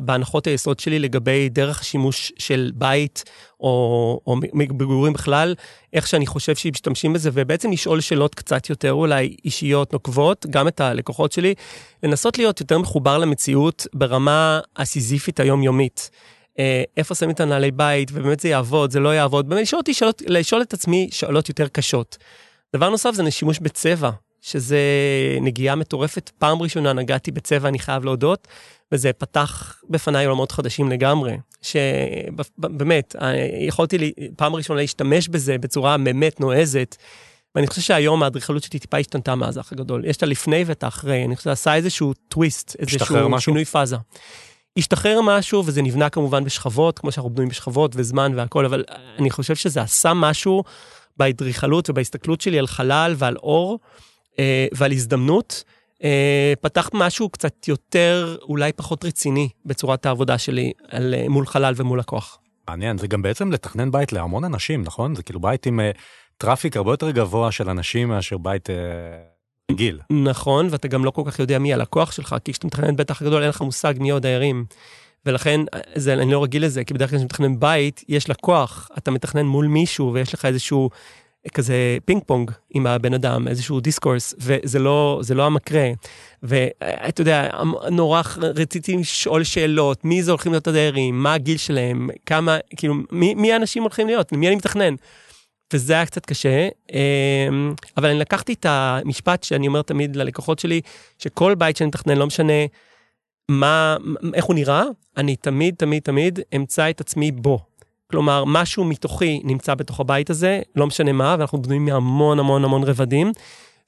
בהנחות 0.03 0.47
היסוד 0.47 0.81
שלי 0.81 0.99
לגבי 0.99 1.49
דרך 1.49 1.81
השימוש 1.81 2.33
של 2.39 2.71
בית 2.75 3.25
או, 3.61 4.21
או 4.27 4.37
מגורים 4.53 5.13
בכלל, 5.13 5.55
איך 5.93 6.07
שאני 6.07 6.27
חושב 6.27 6.57
שמשתמשים 6.57 7.13
בזה, 7.13 7.31
ובעצם 7.33 7.73
לשאול 7.73 8.01
שאלות 8.01 8.35
קצת 8.35 8.71
יותר 8.71 8.93
אולי 8.93 9.37
אישיות 9.45 9.93
נוקבות, 9.93 10.47
גם 10.51 10.69
את 10.69 10.81
הלקוחות 10.81 11.33
שלי, 11.33 11.55
לנסות 12.03 12.39
להיות 12.39 12.61
יותר 12.61 12.79
מחובר 12.79 13.19
למציאות 13.19 13.87
ברמה 13.95 14.61
הסיזיפית 14.77 15.41
היומיומית. 15.41 16.11
אה, 16.59 16.83
איפה 16.97 17.15
שמים 17.15 17.31
את 17.31 17.41
הנעלי 17.41 17.71
בית, 17.71 18.11
ובאמת 18.13 18.41
זה 18.41 18.49
יעבוד, 18.49 18.91
זה 18.91 19.01
לא 19.01 19.15
יעבוד, 19.15 19.49
באמת 19.49 19.63
לשאול 19.63 19.81
אותי 19.81 19.95
שאלות, 19.95 20.23
לשאול 20.27 20.63
את 20.63 20.73
עצמי 20.73 21.09
שאלות 21.13 21.49
יותר 21.49 21.69
קשות. 21.69 22.19
דבר 22.77 22.91
נוסף 22.91 23.15
זה 23.15 23.31
שימוש 23.31 23.59
בצבע, 23.59 24.11
שזה 24.41 24.79
נגיעה 25.41 25.75
מטורפת. 25.75 26.31
פעם 26.39 26.63
ראשונה 26.63 26.93
נגעתי 26.93 27.31
בצבע, 27.31 27.69
אני 27.69 27.79
חייב 27.79 28.05
להודות, 28.05 28.49
וזה 28.93 29.13
פתח 29.13 29.81
בפניי 29.91 30.25
עולמות 30.27 30.53
חדשים 30.53 30.91
לגמרי, 30.91 31.37
שבאמת, 31.63 33.17
אה, 33.23 33.33
יכולתי 33.61 33.99
לי, 33.99 34.13
פעם 34.37 34.55
ראשונה 34.55 34.81
להשתמש 34.81 35.29
בזה 35.29 35.59
בצורה 35.59 35.99
באמת 35.99 36.41
נועזת. 36.41 36.97
ואני 37.55 37.67
חושב 37.67 37.81
שהיום 37.81 38.23
האדריכלות 38.23 38.63
שלי 38.63 38.79
טיפה 38.79 38.99
השתנתה 38.99 39.35
מאז 39.35 39.57
האח 39.57 39.73
הגדול. 39.73 40.05
יש 40.05 40.17
את 40.17 40.23
הלפני 40.23 40.65
ואת 40.67 40.85
האחרי, 40.85 41.25
אני 41.25 41.37
חושב 41.37 41.43
שזה 41.45 41.53
עשה 41.53 41.75
איזשהו 41.75 42.13
טוויסט, 42.29 42.77
איזשהו 42.79 43.41
שינוי 43.41 43.65
פאזה. 43.65 43.97
השתחרר 44.77 45.21
משהו, 45.23 45.63
וזה 45.67 45.83
נבנה 45.83 46.11
כמובן 46.11 46.45
בשכבות, 46.45 46.99
כמו 46.99 47.13
שאנחנו 47.13 47.31
בנויים 47.31 47.49
בשכבות 47.49 47.93
וזמן 47.97 48.33
והכל, 48.37 48.65
אבל 48.65 48.85
אני 49.19 49.31
חושב 49.31 49.55
שזה 49.55 49.83
עשה 49.83 50.15
משהו 50.15 50.65
באדריכלות 51.17 51.91
ובהסתכלות 51.91 52.41
שלי 52.41 52.59
על 52.59 52.67
חלל 52.67 53.15
ועל 53.19 53.37
אור 53.37 53.79
אה, 54.39 54.67
ועל 54.73 54.93
הזדמנות. 54.93 55.65
אה, 56.05 56.53
פתח 56.61 56.91
משהו 56.95 57.29
קצת 57.29 57.69
יותר, 57.69 58.37
אולי 58.43 58.73
פחות 58.73 59.05
רציני 59.05 59.49
בצורת 59.67 60.07
העבודה 60.07 60.39
שלי 60.39 60.73
על, 60.89 61.15
אה, 61.15 61.29
מול 61.29 61.47
חלל 61.47 61.75
ומול 61.77 61.99
לקוח. 61.99 62.39
מעניין, 62.69 62.99
זה 62.99 63.07
גם 63.07 63.23
בעצם 63.23 63.53
לתכנן 63.53 63.91
בית 63.91 64.13
להמון 64.13 64.45
אנשים, 64.45 64.83
נכון? 64.83 65.15
זה 65.15 65.23
כאילו 65.23 65.41
בית 65.41 65.67
עם 65.67 65.81
אה, 65.81 65.91
traffic 66.39 66.77
הרבה 66.77 66.93
יותר 66.93 67.11
גבוה 67.11 67.53
של 67.53 67.71
אנשים 67.71 68.09
מאשר 68.09 68.39
בית... 68.39 68.71
אה... 68.71 69.32
רגיל. 69.77 69.99
נכון, 70.11 70.69
ואתה 70.71 70.89
גם 70.89 71.05
לא 71.05 71.11
כל 71.11 71.23
כך 71.27 71.39
יודע 71.39 71.59
מי 71.59 71.75
הלקוח 71.75 72.13
שלך, 72.13 72.37
כי 72.45 72.53
כשאתה 72.53 72.67
מתכנן 72.67 72.97
בטח 72.97 73.23
גדול, 73.23 73.43
אין 73.43 73.49
לך 73.49 73.61
מושג 73.61 73.95
מי 74.01 74.11
הדיירים. 74.11 74.65
ולכן, 75.27 75.61
זה, 75.95 76.13
אני 76.13 76.33
לא 76.33 76.43
רגיל 76.43 76.65
לזה, 76.65 76.85
כי 76.85 76.95
בדרך 76.95 77.11
כלל 77.11 77.19
כשאתה 77.19 77.25
מתכנן 77.25 77.61
בית, 77.61 78.05
יש 78.09 78.31
לקוח, 78.31 78.91
אתה 78.99 79.11
מתכנן 79.11 79.47
מול 79.47 79.67
מישהו, 79.67 80.13
ויש 80.13 80.35
לך 80.35 80.45
איזשהו 80.45 80.91
כזה 81.55 81.99
פינג 82.05 82.23
פונג 82.27 82.51
עם 82.71 82.87
הבן 82.87 83.15
אדם, 83.15 83.49
איזשהו 83.49 83.81
דיסקורס, 83.81 84.35
וזה 84.39 84.79
לא, 84.79 85.21
לא 85.35 85.47
המקרה. 85.47 85.91
ואתה 86.43 87.21
יודע, 87.21 87.51
נורא 87.91 88.23
רציתי 88.37 88.97
לשאול 88.97 89.45
שאלות, 89.45 90.05
מי 90.05 90.23
זה 90.23 90.31
הולכים 90.31 90.53
להיות 90.53 90.67
הדיירים, 90.67 91.23
מה 91.23 91.35
הגיל 91.35 91.57
שלהם, 91.57 92.11
כמה, 92.27 92.59
כאילו, 92.77 92.95
מי, 93.13 93.35
מי 93.35 93.53
האנשים 93.53 93.83
הולכים 93.83 94.07
להיות, 94.07 94.33
למי 94.33 94.49
אני 94.49 94.57
מתכנן. 94.57 94.95
וזה 95.73 95.93
היה 95.93 96.07
קצת 96.07 96.27
קשה, 96.27 96.69
אמ, 96.93 97.75
אבל 97.97 98.09
אני 98.09 98.19
לקחתי 98.19 98.53
את 98.53 98.67
המשפט 98.69 99.43
שאני 99.43 99.67
אומר 99.67 99.83
תמיד 99.83 100.17
ללקוחות 100.17 100.59
שלי, 100.59 100.81
שכל 101.19 101.55
בית 101.55 101.77
שאני 101.77 101.89
מתכנן, 101.89 102.17
לא 102.17 102.27
משנה 102.27 102.53
מה, 103.49 103.97
איך 104.35 104.45
הוא 104.45 104.55
נראה, 104.55 104.83
אני 105.17 105.37
תמיד, 105.37 105.75
תמיד, 105.75 106.03
תמיד 106.03 106.41
אמצא 106.57 106.91
את 106.91 107.01
עצמי 107.01 107.33
בו. 107.33 107.59
כלומר, 108.11 108.45
משהו 108.47 108.85
מתוכי 108.85 109.41
נמצא 109.45 109.75
בתוך 109.75 110.01
הבית 110.01 110.31
הזה, 110.31 110.61
לא 110.77 110.87
משנה 110.87 111.13
מה, 111.13 111.37
ואנחנו 111.39 111.63
בנויים 111.63 111.85
מהמון 111.85 112.39
המון 112.39 112.65
המון 112.65 112.85
רבדים. 112.85 113.33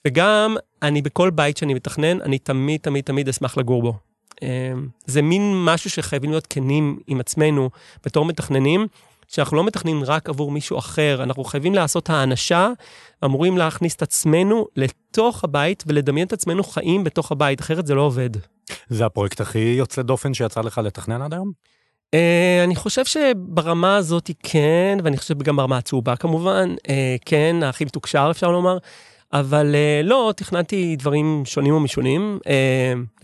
וגם, 0.07 0.57
אני 0.83 1.03
בכל 1.03 1.31
בית 1.31 1.57
שאני 1.57 1.75
מתכנן, 1.75 2.21
אני 2.21 2.39
תמיד, 2.39 2.81
תמיד, 2.81 3.05
תמיד 3.05 3.29
אשמח 3.29 3.57
לגור 3.57 3.83
בו. 3.83 3.95
אמ, 4.43 4.89
זה 5.07 5.23
מין 5.23 5.65
משהו 5.65 5.91
שחייבים 5.91 6.31
להיות 6.31 6.47
כנים 6.51 6.99
עם 7.07 7.21
עצמנו 7.21 7.71
בתור 8.05 8.25
מתכננים. 8.25 8.87
שאנחנו 9.29 9.57
לא 9.57 9.65
מתכננים 9.65 10.05
רק 10.05 10.29
עבור 10.29 10.51
מישהו 10.51 10.79
אחר, 10.79 11.23
אנחנו 11.23 11.45
חייבים 11.45 11.75
לעשות 11.75 12.11
האנשה, 12.11 12.69
אמורים 13.25 13.59
להכניס 13.59 13.95
את 13.95 14.03
עצמנו 14.03 14.67
לתוך 14.77 15.45
הבית 15.45 15.85
ולדמיין 15.87 16.27
את 16.27 16.33
עצמנו 16.33 16.65
חיים 16.65 17.05
בתוך 17.05 17.33
הבית, 17.33 17.61
אחרת 17.61 17.87
זה 17.87 17.95
לא 17.95 18.03
עובד. 18.03 18.31
זה 18.89 19.07
הפרויקט 19.07 19.41
הכי 19.41 19.59
יוצא 19.59 20.03
דופן 20.03 20.35
שיצא 20.35 20.61
לך 20.61 20.81
לתכנן 20.85 21.23
עד 21.23 21.35
היום? 21.35 21.53
Uh, 22.15 22.65
אני 22.65 22.77
חושב 22.77 23.05
שברמה 23.05 23.97
הזאת 23.97 24.31
כן, 24.43 24.99
ואני 25.05 25.17
חושב 25.17 25.43
גם 25.43 25.57
ברמה 25.57 25.79
הצהובה 25.79 26.17
כמובן, 26.17 26.75
uh, 26.79 26.91
כן, 27.27 27.57
הכי 27.63 27.85
מתוקשר 27.85 28.29
אפשר 28.31 28.51
לומר. 28.51 28.79
אבל 29.35 29.75
uh, 29.75 30.07
לא, 30.07 30.33
תכננתי 30.37 30.97
דברים 30.97 31.43
שונים 31.45 31.75
ומשונים 31.75 32.39
uh, 32.43 32.49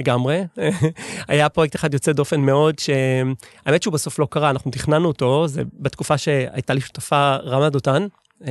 לגמרי. 0.00 0.42
היה 1.28 1.48
פרויקט 1.48 1.76
אחד 1.76 1.94
יוצא 1.94 2.12
דופן 2.12 2.40
מאוד, 2.40 2.78
שהאמת 2.78 3.82
שהוא 3.82 3.92
בסוף 3.92 4.18
לא 4.18 4.26
קרה, 4.30 4.50
אנחנו 4.50 4.70
תכננו 4.70 5.08
אותו, 5.08 5.48
זה 5.48 5.62
בתקופה 5.72 6.18
שהייתה 6.18 6.74
לי 6.74 6.80
שותפה 6.80 7.36
רמה 7.36 7.70
דותן, 7.70 8.06
uh, 8.42 8.44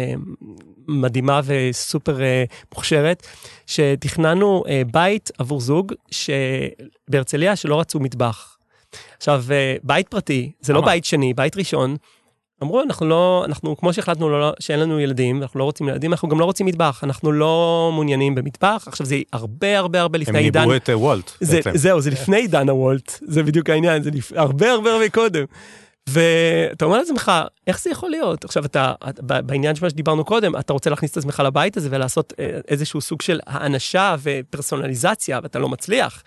מדהימה 0.88 1.42
וסופר 1.44 2.18
uh, 2.18 2.54
מוכשרת, 2.74 3.28
שתכננו 3.66 4.64
uh, 4.66 4.70
בית 4.92 5.32
עבור 5.38 5.62
זוג 5.62 5.94
בהרצליה 7.08 7.56
שלא 7.56 7.80
רצו 7.80 8.00
מטבח. 8.00 8.58
עכשיו, 9.18 9.44
uh, 9.48 9.82
בית 9.84 10.08
פרטי, 10.08 10.52
זה 10.62 10.74
לא 10.74 10.82
בית 10.82 11.06
שני, 11.06 11.34
בית 11.34 11.58
ראשון. 11.58 11.96
אמרו, 12.64 12.82
אנחנו 12.82 13.06
לא, 13.06 13.44
אנחנו, 13.46 13.78
כמו 13.78 13.94
שהחלטנו 13.94 14.30
לא, 14.30 14.54
שאין 14.60 14.80
לנו 14.80 15.00
ילדים, 15.00 15.42
אנחנו 15.42 15.60
לא 15.60 15.64
רוצים 15.64 15.90
ילדים, 15.90 16.12
אנחנו 16.12 16.30
גם 16.30 16.40
לא 16.40 16.46
רוצים 16.46 16.66
מטבח, 16.66 17.04
אנחנו 17.04 17.32
לא 17.32 17.90
מעוניינים 17.94 18.36
במטבח. 18.36 18.84
עכשיו, 18.88 19.06
זה 19.06 19.18
הרבה 19.34 19.78
הרבה 19.80 20.02
הרבה 20.02 20.18
לפני 20.18 20.40
עידן... 20.40 20.60
הם 20.60 20.66
ניבאו 20.66 20.78
את 20.78 20.90
uh, 20.90 20.92
וולט 20.92 21.32
זה, 21.42 21.56
בעצם. 21.56 21.78
זהו, 21.78 22.02
זה 22.02 22.10
לפני 22.10 22.38
עידן 22.38 22.70
הוולט, 22.70 23.20
זה 23.22 23.44
בדיוק 23.44 23.70
העניין, 23.70 24.04
זה 24.04 24.12
לפ... 24.12 24.32
הרבה 24.36 24.72
הרבה 24.72 24.94
הרבה 24.94 25.10
קודם. 25.10 25.46
ואתה 26.10 26.86
אומר 26.86 26.98
לעצמך, 26.98 27.32
איך 27.68 27.82
זה 27.82 27.90
יכול 27.90 28.10
להיות? 28.10 28.46
עכשיו, 28.46 28.66
אתה, 28.66 28.94
בעניין 29.22 29.76
של 29.76 29.86
מה 29.86 29.90
שדיברנו 29.90 30.26
קודם, 30.26 30.56
אתה 30.56 30.74
רוצה 30.74 30.90
להכניס 30.90 31.12
את 31.12 31.18
עצמך 31.18 31.42
לבית 31.46 31.78
הזה 31.78 31.90
ולעשות 31.92 32.34
אה, 32.40 32.60
איזשהו 32.68 33.02
סוג 33.02 33.22
של 33.22 33.40
האנשה 33.48 34.16
ופרסונליזציה, 34.22 35.40
ואתה 35.44 35.60
לא 35.60 35.70
מצליח. 35.70 36.24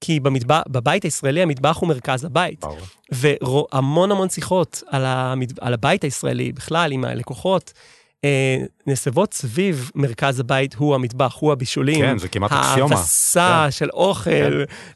כי 0.00 0.20
במטבח, 0.20 0.60
בבית 0.68 1.04
הישראלי 1.04 1.42
המטבח 1.42 1.76
הוא 1.76 1.88
מרכז 1.88 2.24
הבית. 2.24 2.64
והמון 3.12 4.10
המון 4.10 4.28
שיחות 4.28 4.82
על, 4.86 5.02
המד... 5.04 5.58
על 5.60 5.74
הבית 5.74 6.04
הישראלי, 6.04 6.52
בכלל 6.52 6.92
עם 6.92 7.04
הלקוחות, 7.04 7.72
אה, 8.24 8.56
נסבות 8.86 9.34
סביב 9.34 9.90
מרכז 9.94 10.40
הבית, 10.40 10.74
הוא 10.74 10.94
המטבח, 10.94 11.36
הוא 11.40 11.52
הבישולים. 11.52 12.00
כן, 12.00 12.18
זה 12.18 12.28
כמעט 12.28 12.52
אקסיומה. 12.52 12.96
ההבסה 12.96 13.62
כן. 13.64 13.70
של 13.70 13.90
אוכל, 13.90 14.30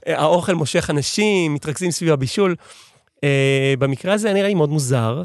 כן. 0.05 0.12
האוכל 0.12 0.55
מושך 0.55 0.90
אנשים, 0.90 1.55
מתרכזים 1.55 1.90
סביב 1.90 2.12
הבישול. 2.12 2.55
אה, 3.25 3.75
במקרה 3.78 4.14
הזה 4.14 4.33
נראה 4.33 4.49
לי 4.49 4.55
מאוד 4.55 4.71
מוזר, 4.71 5.23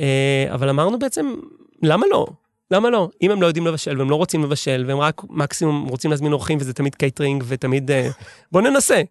אה, 0.00 0.46
אבל 0.52 0.68
אמרנו 0.68 0.98
בעצם, 0.98 1.34
למה 1.82 2.06
לא? 2.10 2.26
למה 2.70 2.90
לא? 2.90 3.08
אם 3.22 3.30
הם 3.30 3.42
לא 3.42 3.46
יודעים 3.46 3.66
לבשל 3.66 3.98
והם 3.98 4.10
לא 4.10 4.16
רוצים 4.16 4.44
לבשל, 4.44 4.84
והם 4.88 4.98
רק 4.98 5.22
מקסימום 5.30 5.88
רוצים 5.88 6.10
להזמין 6.10 6.32
אורחים 6.32 6.58
וזה 6.60 6.72
תמיד 6.72 6.94
קייטרינג 6.94 7.44
ותמיד... 7.46 7.90
אה, 7.90 8.08
בוא 8.52 8.60
ננסה. 8.60 9.02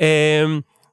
אה, 0.00 0.44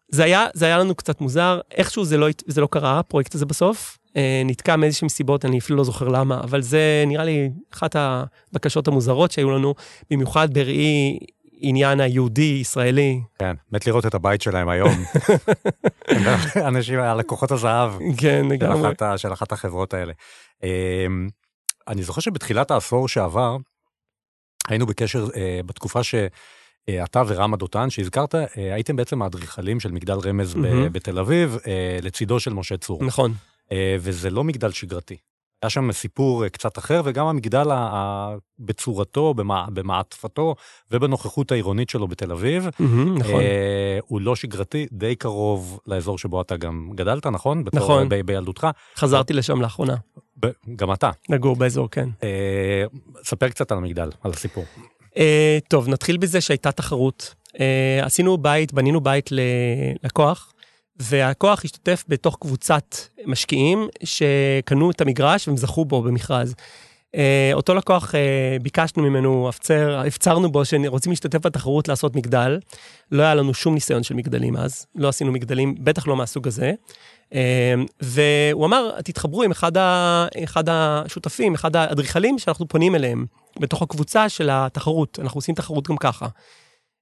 זה 0.09 0.23
היה, 0.23 0.47
זה 0.53 0.65
היה 0.65 0.77
לנו 0.77 0.95
קצת 0.95 1.21
מוזר, 1.21 1.59
איכשהו 1.71 2.05
זה 2.05 2.17
לא, 2.17 2.27
זה 2.47 2.61
לא 2.61 2.67
קרה, 2.71 2.99
הפרויקט 2.99 3.35
הזה 3.35 3.45
בסוף. 3.45 3.97
אה, 4.17 4.41
נתקע 4.45 4.75
מאיזשהם 4.75 5.09
סיבות, 5.09 5.45
אני 5.45 5.59
אפילו 5.59 5.77
לא 5.77 5.83
זוכר 5.83 6.07
למה, 6.07 6.39
אבל 6.43 6.61
זה 6.61 7.03
נראה 7.07 7.23
לי 7.23 7.49
אחת 7.73 7.95
הבקשות 7.95 8.87
המוזרות 8.87 9.31
שהיו 9.31 9.51
לנו, 9.51 9.75
במיוחד 10.11 10.53
בראי 10.53 11.19
עניין 11.61 11.99
היהודי-ישראלי. 11.99 13.21
כן, 13.39 13.55
מת 13.71 13.87
לראות 13.87 14.05
את 14.05 14.13
הבית 14.13 14.41
שלהם 14.41 14.69
היום. 14.69 15.03
אנשים, 16.67 16.99
הלקוחות 16.99 17.51
הזהב. 17.51 17.91
כן, 18.17 18.45
לגמרי. 18.49 18.91
של 19.17 19.33
אחת 19.33 19.51
החברות 19.51 19.93
האלה. 19.93 20.13
אני 21.89 22.03
זוכר 22.03 22.21
שבתחילת 22.21 22.71
העשור 22.71 23.07
שעבר, 23.07 23.57
היינו 24.67 24.85
בקשר 24.85 25.27
אה, 25.35 25.59
בתקופה 25.65 26.03
שאתה 26.03 27.23
ורמה 27.27 27.57
דותן, 27.57 27.89
שהזכרת, 27.89 28.35
אה, 28.35 28.45
הייתם 28.57 28.95
בעצם 28.95 29.21
האדריכלים 29.21 29.79
של 29.79 29.91
מגדל 29.91 30.17
רמז 30.25 30.55
mm-hmm. 30.55 30.89
בתל 30.91 31.19
אביב, 31.19 31.57
אה, 31.67 31.99
לצידו 32.01 32.39
של 32.39 32.53
משה 32.53 32.77
צור. 32.77 33.03
נכון. 33.03 33.33
אה, 33.71 33.95
וזה 33.99 34.29
לא 34.29 34.43
מגדל 34.43 34.71
שגרתי. 34.71 35.17
היה 35.63 35.69
שם 35.69 35.91
סיפור 35.91 36.43
אה, 36.43 36.49
קצת 36.49 36.77
אחר, 36.77 37.01
וגם 37.05 37.25
המגדל 37.27 37.71
ה- 37.71 38.35
בצורתו, 38.59 39.33
במע, 39.33 39.65
במעטפתו 39.73 40.55
ובנוכחות 40.91 41.51
העירונית 41.51 41.89
שלו 41.89 42.07
בתל 42.07 42.31
אביב, 42.31 42.67
mm-hmm, 42.67 42.83
נכון. 43.19 43.41
אה, 43.41 43.99
הוא 44.07 44.21
לא 44.21 44.35
שגרתי, 44.35 44.87
די 44.91 45.15
קרוב 45.15 45.79
לאזור 45.87 46.17
שבו 46.17 46.41
אתה 46.41 46.57
גם 46.57 46.89
גדלת, 46.95 47.25
נכון? 47.25 47.63
בתור, 47.63 47.79
נכון. 47.79 48.09
ב- 48.09 48.15
בילדותך. 48.21 48.67
חזרתי 48.97 49.33
לשם 49.33 49.61
לאחרונה. 49.61 49.95
ב- 50.45 50.47
גם 50.75 50.93
אתה. 50.93 51.09
לגור 51.29 51.55
באזור, 51.55 51.89
כן. 51.91 52.09
אה, 52.23 52.83
ספר 53.23 53.49
קצת 53.49 53.71
על 53.71 53.77
המגדל, 53.77 54.09
על 54.23 54.31
הסיפור. 54.31 54.63
אה, 55.17 55.57
טוב, 55.67 55.89
נתחיל 55.89 56.17
בזה 56.17 56.41
שהייתה 56.41 56.71
תחרות. 56.71 57.35
אה, 57.59 57.99
עשינו 58.05 58.37
בית, 58.37 58.73
בנינו 58.73 59.01
בית 59.01 59.29
ללקוח. 59.31 60.53
והכוח 60.99 61.65
השתתף 61.65 62.03
בתוך 62.07 62.37
קבוצת 62.41 62.95
משקיעים 63.25 63.87
שקנו 64.03 64.91
את 64.91 65.01
המגרש 65.01 65.47
והם 65.47 65.57
זכו 65.57 65.85
בו 65.85 66.01
במכרז. 66.01 66.55
Uh, 67.15 67.19
אותו 67.53 67.75
לקוח, 67.75 68.11
uh, 68.11 68.17
ביקשנו 68.61 69.03
ממנו, 69.03 69.49
הפצר, 69.49 70.01
הפצרנו 70.07 70.51
בו 70.51 70.65
שרוצים 70.65 71.11
להשתתף 71.11 71.45
בתחרות 71.45 71.87
לעשות 71.87 72.15
מגדל. 72.15 72.59
לא 73.11 73.23
היה 73.23 73.35
לנו 73.35 73.53
שום 73.53 73.73
ניסיון 73.73 74.03
של 74.03 74.13
מגדלים 74.13 74.57
אז, 74.57 74.85
לא 74.95 75.07
עשינו 75.07 75.31
מגדלים, 75.31 75.75
בטח 75.79 76.07
לא 76.07 76.15
מהסוג 76.15 76.47
הזה. 76.47 76.73
Uh, 77.29 77.33
והוא 78.01 78.65
אמר, 78.65 79.01
תתחברו 79.01 79.43
עם 79.43 79.51
אחד, 79.51 79.77
ה, 79.77 80.27
אחד 80.43 80.63
השותפים, 80.69 81.53
אחד 81.53 81.75
האדריכלים 81.75 82.39
שאנחנו 82.39 82.67
פונים 82.67 82.95
אליהם, 82.95 83.25
בתוך 83.59 83.81
הקבוצה 83.81 84.29
של 84.29 84.49
התחרות, 84.51 85.19
אנחנו 85.21 85.37
עושים 85.37 85.55
תחרות 85.55 85.87
גם 85.87 85.97
ככה. 85.97 86.27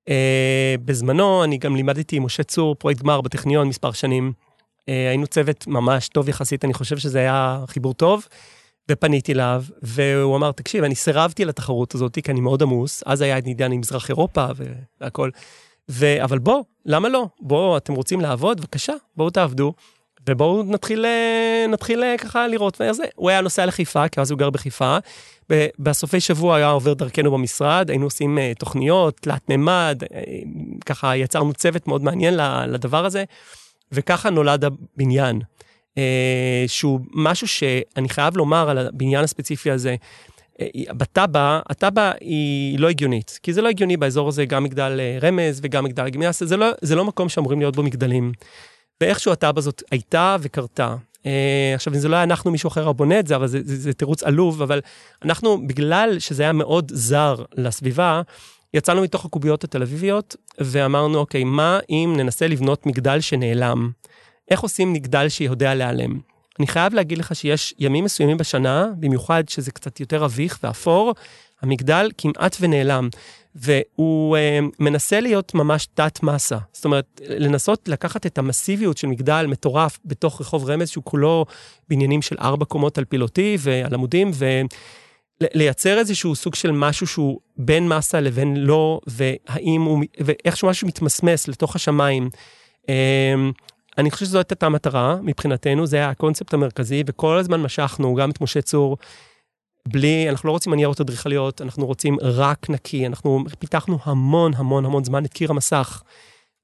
Uh, 0.07 0.09
בזמנו 0.85 1.43
אני 1.43 1.57
גם 1.57 1.75
לימדתי 1.75 2.15
עם 2.15 2.25
משה 2.25 2.43
צור 2.43 2.75
פרויקט 2.75 3.01
גמר 3.01 3.21
בטכניון 3.21 3.67
מספר 3.67 3.91
שנים. 3.91 4.33
Uh, 4.37 4.83
היינו 4.87 5.27
צוות 5.27 5.67
ממש 5.67 6.07
טוב 6.07 6.29
יחסית, 6.29 6.65
אני 6.65 6.73
חושב 6.73 6.97
שזה 6.97 7.19
היה 7.19 7.63
חיבור 7.67 7.93
טוב. 7.93 8.27
ופניתי 8.91 9.33
אליו, 9.33 9.63
והוא 9.81 10.35
אמר, 10.35 10.51
תקשיב, 10.51 10.83
אני 10.83 10.95
סירבתי 10.95 11.45
לתחרות 11.45 11.95
הזאת, 11.95 12.17
כי 12.23 12.31
אני 12.31 12.41
מאוד 12.41 12.61
עמוס, 12.61 13.03
אז 13.05 13.21
היה 13.21 13.37
עניין 13.37 13.71
עם 13.71 13.79
מזרח 13.79 14.09
אירופה 14.09 14.45
והכל. 15.01 15.29
ו... 15.91 16.23
אבל 16.23 16.39
בוא, 16.39 16.63
למה 16.85 17.09
לא? 17.09 17.27
בואו, 17.39 17.77
אתם 17.77 17.93
רוצים 17.93 18.21
לעבוד? 18.21 18.61
בבקשה, 18.61 18.93
בואו 19.17 19.29
תעבדו, 19.29 19.73
ובואו 20.27 20.63
נתחיל, 20.63 21.05
נתחיל 21.69 22.03
ככה 22.17 22.47
לראות. 22.47 22.81
וזה, 22.81 23.03
הוא 23.15 23.29
היה 23.29 23.41
נוסע 23.41 23.65
לחיפה, 23.65 24.07
כי 24.07 24.21
אז 24.21 24.31
הוא 24.31 24.39
גר 24.39 24.49
בחיפה, 24.49 24.97
בסופי 25.79 26.19
שבוע 26.19 26.55
היה 26.55 26.69
עובר 26.69 26.93
דרכנו 26.93 27.31
במשרד, 27.31 27.89
היינו 27.89 28.05
עושים 28.05 28.37
uh, 28.37 28.59
תוכניות, 28.59 29.17
תלת 29.21 29.49
מימד, 29.49 30.03
ככה 30.85 31.15
יצרנו 31.15 31.53
צוות 31.53 31.87
מאוד 31.87 32.03
מעניין 32.03 32.33
לדבר 32.67 33.05
הזה, 33.05 33.23
וככה 33.91 34.29
נולד 34.29 34.65
הבניין. 34.65 35.41
שהוא 36.67 36.99
משהו 37.13 37.47
שאני 37.47 38.09
חייב 38.09 38.37
לומר 38.37 38.69
על 38.69 38.77
הבניין 38.77 39.23
הספציפי 39.23 39.71
הזה, 39.71 39.95
בתב"ע, 40.91 41.59
התב"ע 41.69 42.11
היא 42.19 42.79
לא 42.79 42.89
הגיונית, 42.89 43.39
כי 43.43 43.53
זה 43.53 43.61
לא 43.61 43.69
הגיוני 43.69 43.97
באזור 43.97 44.27
הזה, 44.27 44.45
גם 44.45 44.63
מגדל 44.63 44.99
רמז 45.21 45.59
וגם 45.63 45.83
מגדל 45.83 46.09
גימיאס, 46.09 46.43
זה 46.43 46.57
לא, 46.57 46.67
זה 46.81 46.95
לא 46.95 47.05
מקום 47.05 47.29
שאמורים 47.29 47.59
להיות 47.59 47.75
בו 47.75 47.83
מגדלים. 47.83 48.31
ואיכשהו 49.01 49.31
התב"ע 49.31 49.59
הזאת 49.59 49.83
הייתה 49.91 50.37
וקרתה. 50.39 50.95
Uh, 51.17 51.27
עכשיו, 51.75 51.93
אם 51.93 51.99
זה 51.99 52.07
לא 52.07 52.15
היה 52.15 52.23
אנחנו, 52.23 52.51
מישהו 52.51 52.67
אחר 52.67 52.91
בונה 52.91 53.19
את 53.19 53.27
זה, 53.27 53.35
אבל 53.35 53.47
זה, 53.47 53.59
זה, 53.63 53.75
זה 53.75 53.93
תירוץ 53.93 54.23
עלוב, 54.23 54.61
אבל 54.61 54.81
אנחנו, 55.25 55.67
בגלל 55.67 56.19
שזה 56.19 56.43
היה 56.43 56.51
מאוד 56.51 56.91
זר 56.95 57.35
לסביבה, 57.57 58.21
יצאנו 58.73 59.01
מתוך 59.01 59.25
הקוביות 59.25 59.63
התל 59.63 59.81
אביביות, 59.81 60.35
ואמרנו, 60.59 61.17
אוקיי, 61.17 61.43
מה 61.43 61.79
אם 61.89 62.13
ננסה 62.17 62.47
לבנות 62.47 62.85
מגדל 62.85 63.21
שנעלם? 63.21 63.91
איך 64.51 64.59
עושים 64.59 64.93
מגדל 64.93 65.29
שיודע 65.29 65.75
להיעלם? 65.75 66.19
אני 66.59 66.67
חייב 66.67 66.93
להגיד 66.93 67.17
לך 67.17 67.35
שיש 67.35 67.73
ימים 67.79 68.03
מסוימים 68.03 68.37
בשנה, 68.37 68.87
במיוחד 68.99 69.49
שזה 69.49 69.71
קצת 69.71 69.99
יותר 69.99 70.25
אביך 70.25 70.59
ואפור, 70.63 71.13
המגדל 71.61 72.11
כמעט 72.17 72.57
ונעלם. 72.61 73.09
והוא 73.57 74.37
uh, 74.37 74.75
מנסה 74.79 75.19
להיות 75.19 75.53
ממש 75.53 75.87
תת-מסה. 75.93 76.57
זאת 76.73 76.85
אומרת, 76.85 77.21
לנסות 77.29 77.87
לקחת 77.87 78.25
את 78.25 78.37
המסיביות 78.37 78.97
של 78.97 79.07
מגדל 79.07 79.45
מטורף 79.47 79.99
בתוך 80.05 80.41
רחוב 80.41 80.69
רמז, 80.69 80.89
שהוא 80.89 81.03
כולו 81.03 81.45
בניינים 81.89 82.21
של 82.21 82.35
ארבע 82.39 82.65
קומות 82.65 82.97
על 82.97 83.05
פילותי 83.05 83.57
ועל 83.59 83.93
עמודים, 83.93 84.31
ולייצר 85.41 85.97
איזשהו 85.97 86.35
סוג 86.35 86.55
של 86.55 86.71
משהו 86.71 87.07
שהוא 87.07 87.39
בין 87.57 87.87
מסה 87.87 88.19
לבין 88.19 88.57
לא, 88.57 88.99
והאם 89.07 89.81
הוא, 89.81 90.03
ואיכשהו 90.19 90.67
משהו 90.67 90.87
מתמסמס 90.87 91.47
לתוך 91.47 91.75
השמיים. 91.75 92.29
Uh, 92.81 92.89
אני 93.97 94.11
חושב 94.11 94.25
שזו 94.25 94.37
הייתה 94.37 94.65
המטרה 94.65 95.15
מבחינתנו, 95.21 95.87
זה 95.87 95.97
היה 95.97 96.09
הקונספט 96.09 96.53
המרכזי, 96.53 97.03
וכל 97.07 97.37
הזמן 97.37 97.61
משכנו, 97.61 98.15
גם 98.15 98.29
את 98.29 98.41
משה 98.41 98.61
צור, 98.61 98.97
בלי, 99.87 100.29
אנחנו 100.29 100.47
לא 100.47 100.51
רוצים 100.51 100.71
מניירות 100.71 101.01
אדריכליות, 101.01 101.61
אנחנו 101.61 101.85
רוצים 101.85 102.17
רק 102.21 102.69
נקי, 102.69 103.07
אנחנו 103.07 103.43
פיתחנו 103.59 103.97
המון 104.03 104.51
המון 104.55 104.85
המון 104.85 105.03
זמן 105.03 105.25
את 105.25 105.33
קיר 105.33 105.51
המסך. 105.51 106.01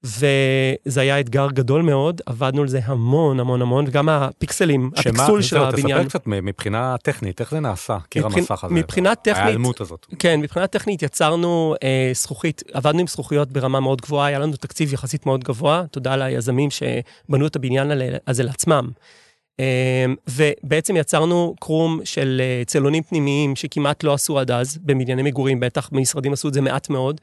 וזה 0.03 1.01
היה 1.01 1.19
אתגר 1.19 1.47
גדול 1.51 1.81
מאוד, 1.81 2.21
עבדנו 2.25 2.61
על 2.61 2.67
זה 2.67 2.79
המון 2.83 3.39
המון 3.39 3.61
המון, 3.61 3.85
וגם 3.87 4.09
הפיקסלים, 4.09 4.91
הפיקסול 4.95 5.41
של 5.41 5.57
הבניין. 5.57 5.97
תספר 5.97 6.09
קצת 6.09 6.27
מבחינה 6.27 6.95
טכנית, 7.03 7.41
איך 7.41 7.51
זה 7.51 7.59
נעשה, 7.59 7.97
קיר 8.09 8.27
מבחין, 8.27 8.43
המסך 8.43 8.63
הזה, 8.63 8.73
מבחינה 8.73 9.15
טכנית, 9.15 9.37
ההיעלמות 9.37 9.81
הזאת. 9.81 10.05
כן, 10.19 10.39
מבחינה 10.41 10.67
טכנית 10.67 11.01
יצרנו 11.01 11.75
אה, 11.83 12.11
זכוכית, 12.13 12.63
עבדנו 12.73 12.99
עם 12.99 13.07
זכוכיות 13.07 13.51
ברמה 13.51 13.79
מאוד 13.79 14.01
גבוהה, 14.01 14.27
היה 14.27 14.39
לנו 14.39 14.53
תקציב 14.57 14.93
יחסית 14.93 15.25
מאוד 15.25 15.43
גבוה, 15.43 15.83
תודה 15.91 16.15
ליזמים 16.15 16.69
שבנו 16.69 17.47
את 17.47 17.55
הבניין 17.55 17.91
הזה 18.27 18.43
לעצמם. 18.43 18.89
אה, 19.60 20.05
ובעצם 20.27 20.98
יצרנו 20.98 21.55
קרום 21.60 22.00
של 22.03 22.41
אה, 22.43 22.65
צלונים 22.65 23.03
פנימיים 23.03 23.55
שכמעט 23.55 24.03
לא 24.03 24.13
עשו 24.13 24.39
עד 24.39 24.51
אז, 24.51 24.77
בבנייני 24.77 25.22
מגורים, 25.22 25.60
בטח 25.60 25.89
במשרדים 25.91 26.33
עשו 26.33 26.48
את 26.48 26.53
זה 26.53 26.62
מעט 26.62 26.89
מאוד. 26.89 27.22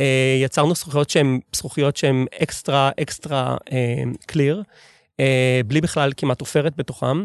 אה, 0.00 0.38
יצרנו 0.42 0.74
זכוכיות 0.74 1.10
שהן 1.10 1.40
זכוכיות 1.56 1.96
שהן 1.96 2.26
אקסטרה, 2.42 2.90
אקסטרה 3.00 3.56
clear, 4.26 4.62
אה, 5.20 5.60
בלי 5.66 5.80
בכלל 5.80 6.12
כמעט 6.16 6.40
עופרת 6.40 6.76
בתוכם. 6.76 7.24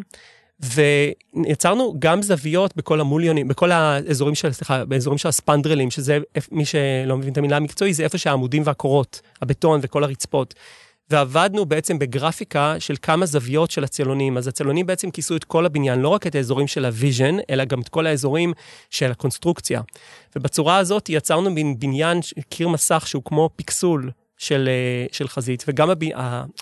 ויצרנו 0.59 1.95
גם 1.99 2.21
זוויות 2.21 2.75
בכל 2.75 2.99
ה 3.01 3.06
mullions, 3.06 3.47
בכל 3.47 3.71
האזורים 3.71 4.35
של, 4.35 4.51
סליחה, 4.51 4.85
באזורים 4.85 5.17
של 5.17 5.27
ה 5.27 5.33
spandrels, 5.33 5.91
שזה, 5.91 6.17
מי 6.51 6.65
שלא 6.65 7.17
מבין 7.17 7.33
את 7.33 7.37
המילה 7.37 7.57
המקצועי, 7.57 7.93
זה 7.93 8.03
איפה 8.03 8.17
שהעמודים 8.17 8.63
והקורות, 8.65 9.21
הבטון 9.41 9.79
וכל 9.83 10.03
הרצפות. 10.03 10.53
ועבדנו 11.09 11.65
בעצם 11.65 11.99
בגרפיקה 11.99 12.75
של 12.79 12.95
כמה 13.01 13.25
זוויות 13.25 13.71
של 13.71 13.83
הצללונים. 13.83 14.37
אז 14.37 14.47
הצללונים 14.47 14.85
בעצם 14.85 15.11
כיסו 15.11 15.35
את 15.35 15.43
כל 15.43 15.65
הבניין, 15.65 15.99
לא 15.99 16.09
רק 16.09 16.27
את 16.27 16.35
האזורים 16.35 16.67
של 16.67 16.85
ה 16.85 16.91
vision, 16.92 17.35
אלא 17.49 17.65
גם 17.65 17.81
את 17.81 17.89
כל 17.89 18.07
האזורים 18.07 18.53
של 18.89 19.11
הקונסטרוקציה. 19.11 19.81
ובצורה 20.35 20.77
הזאת 20.77 21.09
יצרנו 21.09 21.51
מין 21.51 21.79
בניין, 21.79 22.19
קיר 22.49 22.67
מסך 22.67 23.03
שהוא 23.07 23.23
כמו 23.25 23.49
פיקסול 23.55 24.11
של, 24.37 24.69
אה, 24.71 25.05
של 25.11 25.27
חזית, 25.27 25.63
וגם 25.67 25.89
הב... 25.89 25.99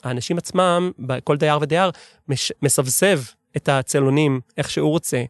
האנשים 0.03 0.37
עצמם, 0.37 0.91
כל 1.23 1.37
דייר 1.37 1.57
ודייר, 1.61 1.91
מש... 2.27 2.51
מסבסב 2.61 3.21
את 3.57 3.69
הצלונים 3.69 4.39
איך 4.57 4.69
שהוא 4.69 4.89
רוצה. 4.89 5.23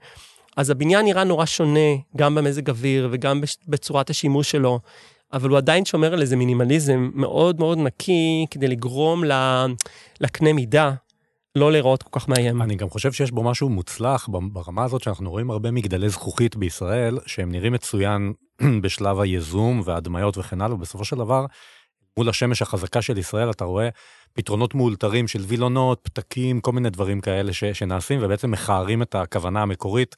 אז 0.58 0.70
הבניין 0.70 1.06
נראה 1.06 1.24
נורא 1.24 1.46
שונה, 1.46 1.90
גם 2.18 2.36
במזג 2.36 2.70
אוויר 2.70 3.10
וגם 3.12 3.42
בצורת 3.68 4.10
השימוש 4.10 4.52
שלו. 4.52 4.80
אבל 5.34 5.50
הוא 5.50 5.58
עדיין 5.58 5.86
שומר 5.86 6.14
על 6.14 6.22
איזה 6.22 6.36
מינימליזם 6.36 7.10
מאוד 7.14 7.60
מאוד 7.60 7.78
נקי, 7.78 8.46
כדי 8.52 8.68
לגרום 8.68 9.24
לקנה 10.22 10.54
מידה 10.54 10.92
לא 11.56 11.72
להיראות 11.72 12.04
כל 12.04 12.20
כך 12.20 12.30
מאיים. 12.30 12.62
אני 12.62 12.76
גם 12.76 12.90
חושב 12.90 13.12
שיש 13.12 13.32
בו 13.32 13.44
משהו 13.44 13.70
מוצלח 13.70 14.30
ברמה 14.52 14.84
הזאת 14.84 15.04
שאנחנו 15.04 15.32
רואים 15.32 15.52
הרבה 15.52 15.72
מגדלי 15.72 16.10
זכוכית 16.10 16.56
בישראל, 16.56 17.18
שהם 17.26 17.52
נראים 17.52 17.74
מצוין 17.74 18.34
בשלב 18.82 19.20
הייזום 19.20 19.82
וההדמיות 19.86 20.38
וכן 20.38 20.62
הלאה, 20.62 20.76
ובסופו 20.76 21.06
של 21.06 21.16
דבר, 21.16 21.46
מול 22.18 22.30
השמש 22.30 22.62
החזקה 22.62 23.02
של 23.02 23.18
ישראל 23.18 23.50
אתה 23.50 23.66
רואה 23.66 23.90
פתרונות 24.34 24.76
מאולתרים 24.76 25.28
של 25.28 25.42
וילונות, 25.48 26.00
פתקים, 26.04 26.62
כל 26.62 26.72
מיני 26.72 26.90
דברים 26.90 27.22
כאלה 27.22 27.54
ש, 27.54 27.64
שנעשים, 27.64 28.20
ובעצם 28.22 28.52
מכערים 28.52 29.02
את 29.02 29.16
הכוונה 29.16 29.62
המקורית. 29.62 30.16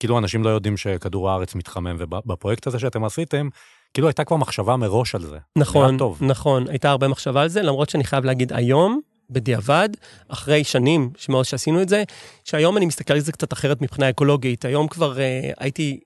כאילו 0.00 0.18
אנשים 0.18 0.44
לא 0.44 0.48
יודעים 0.48 0.76
שכדור 0.76 1.30
הארץ 1.30 1.54
מתחמם, 1.54 1.96
ובפרויקט 1.98 2.66
הזה 2.66 2.78
שאתם 2.78 3.04
עשיתם, 3.04 3.48
כאילו 3.94 4.08
הייתה 4.08 4.24
כבר 4.24 4.36
מחשבה 4.36 4.76
מראש 4.76 5.14
על 5.14 5.22
זה. 5.22 5.38
נכון, 5.56 5.96
נכון, 6.20 6.68
הייתה 6.68 6.90
הרבה 6.90 7.08
מחשבה 7.08 7.42
על 7.42 7.48
זה, 7.48 7.62
למרות 7.62 7.90
שאני 7.90 8.04
חייב 8.04 8.24
להגיד 8.24 8.52
היום, 8.52 9.00
בדיעבד, 9.30 9.88
אחרי 10.28 10.64
שנים 10.64 11.10
שמאוד 11.16 11.44
שעשינו 11.44 11.82
את 11.82 11.88
זה, 11.88 12.04
שהיום 12.44 12.76
אני 12.76 12.86
מסתכל 12.86 13.14
על 13.14 13.20
זה 13.20 13.32
קצת 13.32 13.52
אחרת 13.52 13.82
מבחינה 13.82 14.10
אקולוגית. 14.10 14.64
היום 14.64 14.88
כבר 14.88 15.16
uh, 15.16 15.54
הייתי 15.58 16.00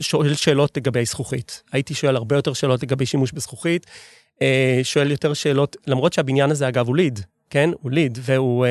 שואל 0.00 0.34
שאלות 0.34 0.76
לגבי 0.76 1.04
זכוכית. 1.04 1.62
הייתי 1.72 1.94
שואל 1.94 2.16
הרבה 2.16 2.36
יותר 2.36 2.52
שאלות 2.52 2.82
לגבי 2.82 3.06
שימוש 3.06 3.32
בזכוכית, 3.32 3.86
uh, 4.34 4.38
שואל 4.82 5.10
יותר 5.10 5.34
שאלות, 5.34 5.76
למרות 5.86 6.12
שהבניין 6.12 6.50
הזה 6.50 6.68
אגב 6.68 6.86
הוא 6.86 6.96
ליד, 6.96 7.20
כן? 7.50 7.70
הוא 7.82 7.92
ליד 7.92 8.18
והוא 8.22 8.66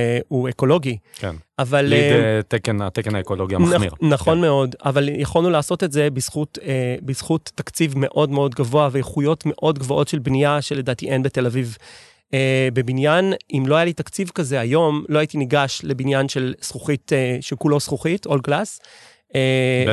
uh, 0.48 0.50
אקולוגי. 0.50 0.98
כן. 1.16 1.36
אבל... 1.60 1.86
ליד 1.86 2.12
uh, 2.12 2.44
תקן, 2.48 2.82
התקן 2.82 3.16
האקולוגי 3.16 3.56
המחמיר. 3.56 3.92
נכ, 3.92 3.94
נכון 4.02 4.38
כן. 4.38 4.42
מאוד, 4.42 4.76
אבל 4.86 5.10
יכולנו 5.10 5.50
לעשות 5.50 5.84
את 5.84 5.92
זה 5.92 6.10
בזכות, 6.10 6.58
בזכות 7.02 7.52
תקציב 7.56 7.94
מאוד 7.98 8.30
מאוד 8.30 8.56
גבוה 8.56 8.90
ואיכויות 8.92 9.44
מאוד 9.46 9.80
גבוהות 9.80 10.08
של 10.08 10.20
בנייה 10.20 10.62
שלדעתי 10.62 11.10
אין 11.10 11.24
בתל 11.24 11.46
אביב. 11.46 11.78
בבניין, 12.74 13.34
אם 13.54 13.64
לא 13.68 13.76
היה 13.76 13.86
לי 13.86 13.94
תקציב 13.94 14.32
כזה 14.36 14.60
היום, 14.60 15.04
לא 15.10 15.20
הייתי 15.20 15.38
ניגש 15.38 15.82
לבניין 15.84 16.30
של 16.30 16.54
זכוכית, 16.62 17.12
שכולו 17.42 17.80
זכוכית, 17.80 18.26
אול 18.26 18.40
גלאס. 18.44 18.80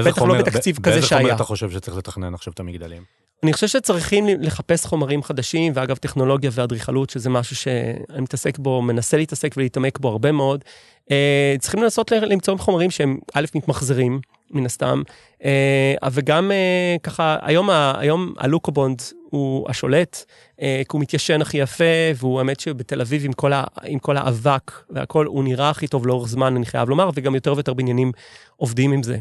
בטח 0.04 0.18
חומר, 0.18 0.33
לא 0.33 0.38
בתקציב 0.38 0.78
כזה 0.83 1.02
שהיה. 1.02 1.20
באיזה 1.20 1.28
חומר 1.28 1.35
אתה 1.35 1.44
חושב 1.44 1.70
שצריך 1.70 1.96
לתכנן 1.96 2.35
עכשיו 2.35 2.52
את 2.52 2.61
המגדלים? 2.61 3.21
אני 3.42 3.52
חושב 3.52 3.66
שצריכים 3.66 4.26
לחפש 4.40 4.87
חומרים 4.87 5.22
חדשים, 5.22 5.72
ואגב, 5.76 5.96
טכנולוגיה 5.96 6.50
ואדריכלות, 6.55 7.11
שזה 7.11 7.31
משהו 7.31 7.57
שאני 7.57 8.20
מתעסק 8.20 8.59
בו, 8.59 8.83
מנסה 8.83 9.16
להתעסק 9.16 9.55
ולהתעמק 9.57 9.98
בו 9.98 10.09
הרבה 10.09 10.33
מאוד. 10.33 10.64
אה, 11.11 11.55
צריכים 11.59 11.83
לנסות 11.83 12.12
למצוא 12.12 12.57
חומרים 12.57 12.90
שהם 12.90 13.18
א', 13.35 13.44
מתמחזרים, 13.55 14.20
מן 14.50 14.66
הסתם, 14.66 15.02
אה, 15.44 15.94
וגם 16.12 16.50
אה, 16.52 16.96
ככה, 17.02 17.37
היום, 17.42 17.70
היום 17.98 18.35
הלוקובונד 18.38 19.02
הוא 19.31 19.70
השולט, 19.70 20.24
כי 20.59 20.85
הוא 20.92 21.00
מתיישן 21.00 21.42
הכי 21.42 21.59
יפה, 21.59 21.85
והוא 22.16 22.38
האמת 22.38 22.61
שבתל 22.61 23.00
אביב 23.00 23.24
עם 23.24 23.33
כל, 23.33 23.52
ה, 23.52 23.64
עם 23.85 23.98
כל 23.98 24.16
האבק 24.16 24.72
והכל, 24.90 25.26
הוא 25.26 25.44
נראה 25.44 25.70
הכי 25.70 25.88
טוב 25.88 26.07
לאורך 26.07 26.28
זמן, 26.28 26.57
אני 26.57 26.66
חייב 26.66 26.88
לומר, 26.88 27.11
וגם 27.14 27.35
יותר 27.35 27.52
ויותר 27.52 27.74
בניינים 27.74 28.12
עובדים 28.57 28.92
עם 28.92 29.02
זה. 29.02 29.16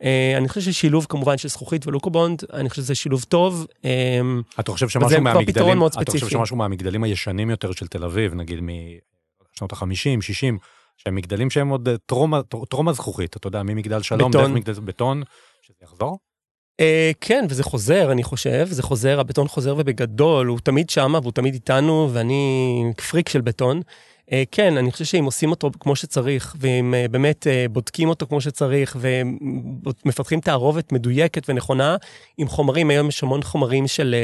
Uh, 0.00 0.04
אני 0.36 0.48
חושב 0.48 0.60
ששילוב 0.60 1.06
כמובן 1.08 1.38
של 1.38 1.48
זכוכית 1.48 1.86
ולוקובונד, 1.86 2.42
אני 2.52 2.70
חושב 2.70 2.82
שזה 2.82 2.94
שילוב 2.94 3.24
טוב. 3.28 3.66
Uh, 3.70 3.86
אתה 4.60 4.72
חושב 4.72 4.88
שמשהו 4.88 5.20
מהמגדלים, 5.20 5.86
אתה 5.86 6.12
חושב 6.12 6.28
שמשהו 6.28 6.56
מהמגדלים 6.56 7.04
הישנים 7.04 7.50
יותר 7.50 7.72
של 7.72 7.86
תל 7.86 8.04
אביב, 8.04 8.34
נגיד 8.34 8.60
משנות 8.60 9.72
ה-50, 9.72 10.20
60, 10.20 10.58
שהם 10.96 11.14
מגדלים 11.14 11.50
שהם 11.50 11.68
עוד 11.68 11.88
אה, 11.88 11.98
טרום, 12.06 12.42
טרום 12.68 12.88
הזכוכית, 12.88 13.36
אתה 13.36 13.48
יודע, 13.48 13.62
ממגדל 13.62 14.02
שלום, 14.02 14.30
בטון. 14.30 14.42
דרך 14.42 14.50
מגדל 14.50 14.72
בטון, 14.72 15.22
שזה 15.62 15.76
יחזור? 15.82 16.18
Uh, 16.80 16.84
כן, 17.20 17.44
וזה 17.48 17.62
חוזר, 17.62 18.12
אני 18.12 18.22
חושב, 18.22 18.66
זה 18.70 18.82
חוזר, 18.82 19.20
הבטון 19.20 19.48
חוזר 19.48 19.74
ובגדול, 19.78 20.46
הוא 20.46 20.58
תמיד 20.62 20.90
שמה 20.90 21.18
והוא 21.18 21.32
תמיד 21.32 21.54
איתנו, 21.54 22.10
ואני 22.12 22.92
פריק 23.10 23.28
של 23.28 23.40
בטון. 23.40 23.82
אה, 24.32 24.42
כן, 24.50 24.76
אני 24.76 24.92
חושב 24.92 25.04
שאם 25.04 25.24
עושים 25.24 25.50
אותו 25.50 25.70
כמו 25.80 25.96
שצריך, 25.96 26.56
ואם 26.60 26.94
אה, 26.94 27.08
באמת 27.10 27.46
אה, 27.46 27.66
בודקים 27.70 28.08
אותו 28.08 28.26
כמו 28.26 28.40
שצריך, 28.40 28.96
ומפתחים 29.00 30.40
תערובת 30.40 30.92
מדויקת 30.92 31.48
ונכונה, 31.48 31.96
עם 32.38 32.48
חומרים, 32.48 32.90
היום 32.90 33.08
יש 33.08 33.22
המון 33.22 33.42
חומרים 33.42 33.86
של, 33.86 34.14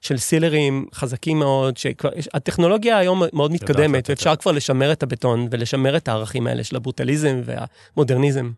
של 0.00 0.16
סילרים 0.16 0.86
חזקים 0.94 1.38
מאוד, 1.38 1.76
שהטכנולוגיה 1.76 2.98
היום 2.98 3.22
מאוד 3.32 3.52
מתקדמת, 3.52 4.10
ואפשר 4.10 4.36
כבר 4.36 4.52
לשמר 4.52 4.92
את 4.92 5.02
הבטון 5.02 5.48
ולשמר 5.50 5.96
את 5.96 6.08
הערכים 6.08 6.46
האלה 6.46 6.64
של 6.64 6.76
הברוטליזם 6.76 7.40
והמודרניזם. 7.44 8.50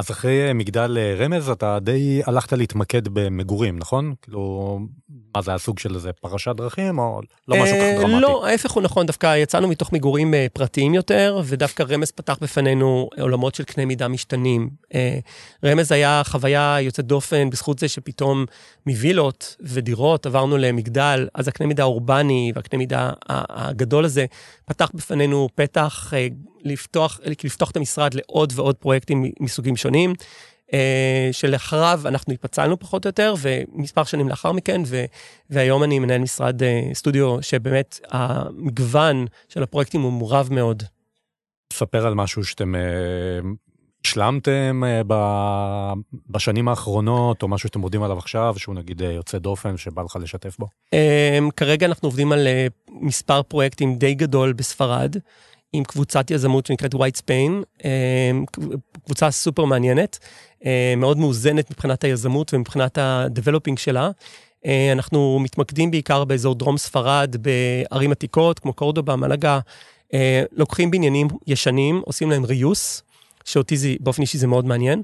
אז 0.00 0.10
אחרי 0.10 0.52
מגדל 0.52 0.98
רמז 1.18 1.48
אתה 1.48 1.78
די 1.80 2.22
הלכת 2.26 2.52
להתמקד 2.52 3.08
במגורים, 3.08 3.78
נכון? 3.78 4.14
כאילו, 4.22 4.78
מה 5.36 5.42
זה 5.42 5.54
הסוג 5.54 5.78
של 5.78 5.94
איזה 5.94 6.12
פרשת 6.12 6.56
דרכים 6.56 6.98
או 6.98 7.20
לא 7.48 7.56
משהו 7.62 7.76
כך 7.76 8.00
דרמטי? 8.00 8.20
לא, 8.20 8.46
ההפך 8.46 8.70
הוא 8.70 8.82
נכון, 8.82 9.06
דווקא 9.06 9.36
יצאנו 9.36 9.68
מתוך 9.68 9.92
מגורים 9.92 10.34
אה, 10.34 10.46
פרטיים 10.52 10.94
יותר, 10.94 11.40
ודווקא 11.44 11.82
רמז 11.88 12.10
פתח 12.10 12.38
בפנינו 12.40 13.08
עולמות 13.20 13.54
של 13.54 13.64
קנה 13.64 13.84
מידה 13.84 14.08
משתנים. 14.08 14.70
אה, 14.94 15.18
רמז 15.64 15.92
היה 15.92 16.22
חוויה 16.24 16.76
יוצאת 16.80 17.04
דופן 17.04 17.50
בזכות 17.50 17.78
זה 17.78 17.88
שפתאום 17.88 18.44
מווילות 18.86 19.56
ודירות 19.60 20.26
עברנו 20.26 20.56
למגדל, 20.56 21.28
אז 21.34 21.48
הקנה 21.48 21.66
מידה 21.66 21.82
האורבני 21.82 22.52
והקנה 22.54 22.78
מידה 22.78 23.10
הגדול 23.28 24.04
הזה 24.04 24.26
פתח 24.64 24.90
בפנינו 24.94 25.48
פתח 25.54 26.12
אה, 26.16 26.26
לפתוח, 26.64 27.20
לפתוח 27.24 27.70
את 27.70 27.76
המשרד 27.76 28.14
לעוד 28.14 28.52
ועוד 28.56 28.76
פרויקטים 28.76 29.24
מסוגים 29.40 29.76
שונים. 29.76 30.14
אה, 30.72 31.28
שלאחריו 31.32 32.00
אנחנו 32.04 32.32
התפצלנו 32.32 32.78
פחות 32.78 33.04
או 33.04 33.08
יותר, 33.08 33.34
ומספר 33.40 34.04
שנים 34.04 34.28
לאחר 34.28 34.52
מכן, 34.52 34.82
והיום 35.50 35.82
אני 35.82 35.98
מנהל 35.98 36.20
משרד 36.20 36.62
סטודיו, 36.94 37.42
שבאמת 37.42 38.00
המגוון 38.10 39.26
של 39.48 39.62
הפרויקטים 39.62 40.00
הוא 40.00 40.12
מורב 40.12 40.48
מאוד. 40.52 40.82
ספר 41.72 42.06
על 42.06 42.14
משהו 42.14 42.44
שאתם 42.44 42.74
השלמתם 44.06 44.82
בשנים 46.30 46.68
האחרונות, 46.68 47.42
או 47.42 47.48
משהו 47.48 47.68
שאתם 47.68 47.80
עובדים 47.80 48.02
עליו 48.02 48.18
עכשיו, 48.18 48.54
שהוא 48.58 48.74
נגיד 48.74 49.00
יוצא 49.00 49.38
דופן, 49.38 49.76
שבא 49.76 50.02
לך 50.02 50.16
לשתף 50.20 50.56
בו? 50.58 50.66
כרגע 51.56 51.86
אנחנו 51.86 52.08
עובדים 52.08 52.32
על 52.32 52.48
מספר 52.88 53.42
פרויקטים 53.42 53.96
די 53.96 54.14
גדול 54.14 54.52
בספרד. 54.52 55.16
עם 55.72 55.84
קבוצת 55.84 56.30
יזמות 56.30 56.66
שנקראת 56.66 56.94
White 56.94 57.18
Spain, 57.18 57.84
קבוצה 59.04 59.30
סופר 59.30 59.64
מעניינת, 59.64 60.18
אה, 60.66 60.94
מאוד 60.96 61.18
מאוזנת 61.18 61.70
מבחינת 61.70 62.04
היזמות 62.04 62.54
ומבחינת 62.54 62.98
ה-developing 62.98 63.76
שלה. 63.76 64.10
אה, 64.66 64.92
אנחנו 64.92 65.38
מתמקדים 65.38 65.90
בעיקר 65.90 66.24
באזור 66.24 66.54
דרום 66.54 66.78
ספרד, 66.78 67.36
בערים 67.40 68.12
עתיקות 68.12 68.58
כמו 68.58 68.72
קורדובה, 68.72 69.16
מלאגה, 69.16 69.58
אה, 70.14 70.42
לוקחים 70.52 70.90
בניינים 70.90 71.28
ישנים, 71.46 72.02
עושים 72.04 72.30
להם 72.30 72.44
ריוס, 72.44 73.02
שאותי 73.46 73.76
זה, 73.76 73.94
באופן 74.00 74.22
אישי 74.22 74.38
זה 74.38 74.46
מאוד 74.46 74.64
מעניין, 74.64 75.02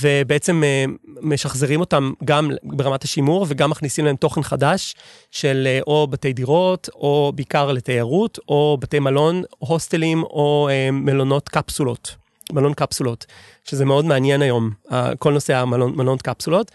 ובעצם 0.00 0.64
אה, 0.64 0.84
משחזרים 1.22 1.80
אותם 1.80 2.12
גם 2.24 2.50
ברמת 2.62 3.04
השימור 3.04 3.46
וגם 3.48 3.70
מכניסים 3.70 4.04
להם 4.04 4.16
תוכן 4.16 4.42
חדש 4.42 4.94
של 5.30 5.64
אה, 5.66 5.80
או 5.86 6.06
בתי 6.10 6.32
דירות, 6.32 6.88
או 6.94 7.32
בעיקר 7.34 7.72
לתיירות, 7.72 8.38
או 8.48 8.78
בתי 8.80 8.98
מלון, 8.98 9.42
הוסטלים, 9.58 10.22
או 10.22 10.68
אה, 10.70 10.90
מלונות 10.90 11.48
קפסולות, 11.48 12.16
מלון 12.52 12.74
קפסולות, 12.74 13.26
שזה 13.64 13.84
מאוד 13.84 14.04
מעניין 14.04 14.42
היום, 14.42 14.70
כל 15.18 15.32
נושא 15.32 15.56
המלון 15.56 15.92
מלון 15.96 16.18
קפסולות. 16.18 16.70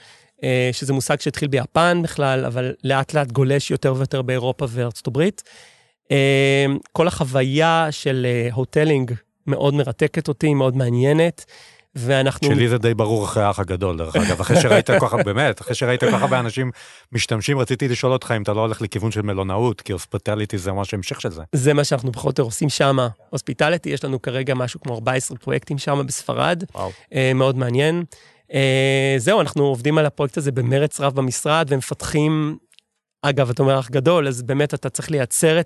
שזה 0.72 0.94
מושג 0.94 1.20
שהתחיל 1.20 1.48
ביפן 1.48 2.02
בכלל, 2.04 2.46
אבל 2.46 2.74
לאט 2.84 3.14
לאט 3.14 3.32
גולש 3.32 3.72
יותר 3.72 3.94
ויותר 3.98 4.22
באירופה 4.22 4.66
וארצות 4.70 5.08
הברית. 5.08 5.44
כל 6.92 7.08
החוויה 7.08 7.88
של 7.92 8.28
הוטלינג 8.54 9.12
מאוד 9.48 9.74
מרתקת 9.74 10.28
אותי, 10.28 10.54
מאוד 10.54 10.78
מעניינת. 10.78 11.46
ואנחנו... 11.96 12.48
שלי 12.48 12.70
זה 12.70 12.78
די 12.78 12.94
ברור 12.94 13.26
אחרי 13.26 13.44
האח 13.44 13.60
הגדול, 13.60 13.98
דרך 13.98 14.16
אגב. 14.16 14.42
אחרי 14.42 14.62
שראית 14.62 14.92
כל 14.92 15.08
כך, 15.08 15.14
באמת, 15.14 15.62
אחרי 15.62 15.76
שראית 15.76 16.00
כל 16.00 16.12
כך 16.12 16.22
הרבה 16.22 16.40
אנשים 16.40 16.72
משתמשים, 17.12 17.60
רציתי 17.60 17.88
לשאול 17.88 18.14
אותך 18.14 18.34
אם 18.38 18.42
אתה 18.42 18.54
לא 18.54 18.62
הולך 18.62 18.82
לכיוון 18.82 19.12
של 19.12 19.22
מלונאות, 19.22 19.82
כי 19.82 19.94
הוספיטליטי 19.94 20.58
זה 20.58 20.72
ממש 20.72 20.94
המשך 20.94 21.22
של 21.22 21.32
זה. 21.32 21.42
זה 21.52 21.74
מה 21.74 21.84
שאנחנו 21.84 22.12
פחות 22.12 22.26
או 22.26 22.30
יותר 22.30 22.44
עושים 22.44 22.70
שם. 22.70 22.98
הוספיטליטי, 23.30 23.90
יש 23.90 24.04
לנו 24.04 24.22
כרגע 24.22 24.54
משהו 24.54 24.80
כמו 24.80 24.94
14 24.94 25.38
פרויקטים 25.38 25.78
שם 25.78 26.04
בספרד. 26.08 26.64
וואו. 26.76 26.92
אה, 27.14 27.32
מאוד 27.36 27.58
מעניין. 27.58 28.04
אה, 28.54 29.16
זהו, 29.18 29.42
אנחנו 29.42 29.64
עובדים 29.64 29.98
על 29.98 30.06
הפרויקט 30.06 30.38
הזה 30.38 30.52
במרץ 30.52 31.00
רב 31.00 31.16
במשרד, 31.16 31.66
ומפתחים... 31.70 32.58
אגב, 33.26 33.50
אתה 33.50 33.64
אומר 33.64 33.80
אח 33.80 33.90
גדול, 33.90 34.28
אז 34.28 34.42
באמת 34.42 34.74
אתה 34.74 34.90
צריך 34.90 35.12
לייצר 35.12 35.60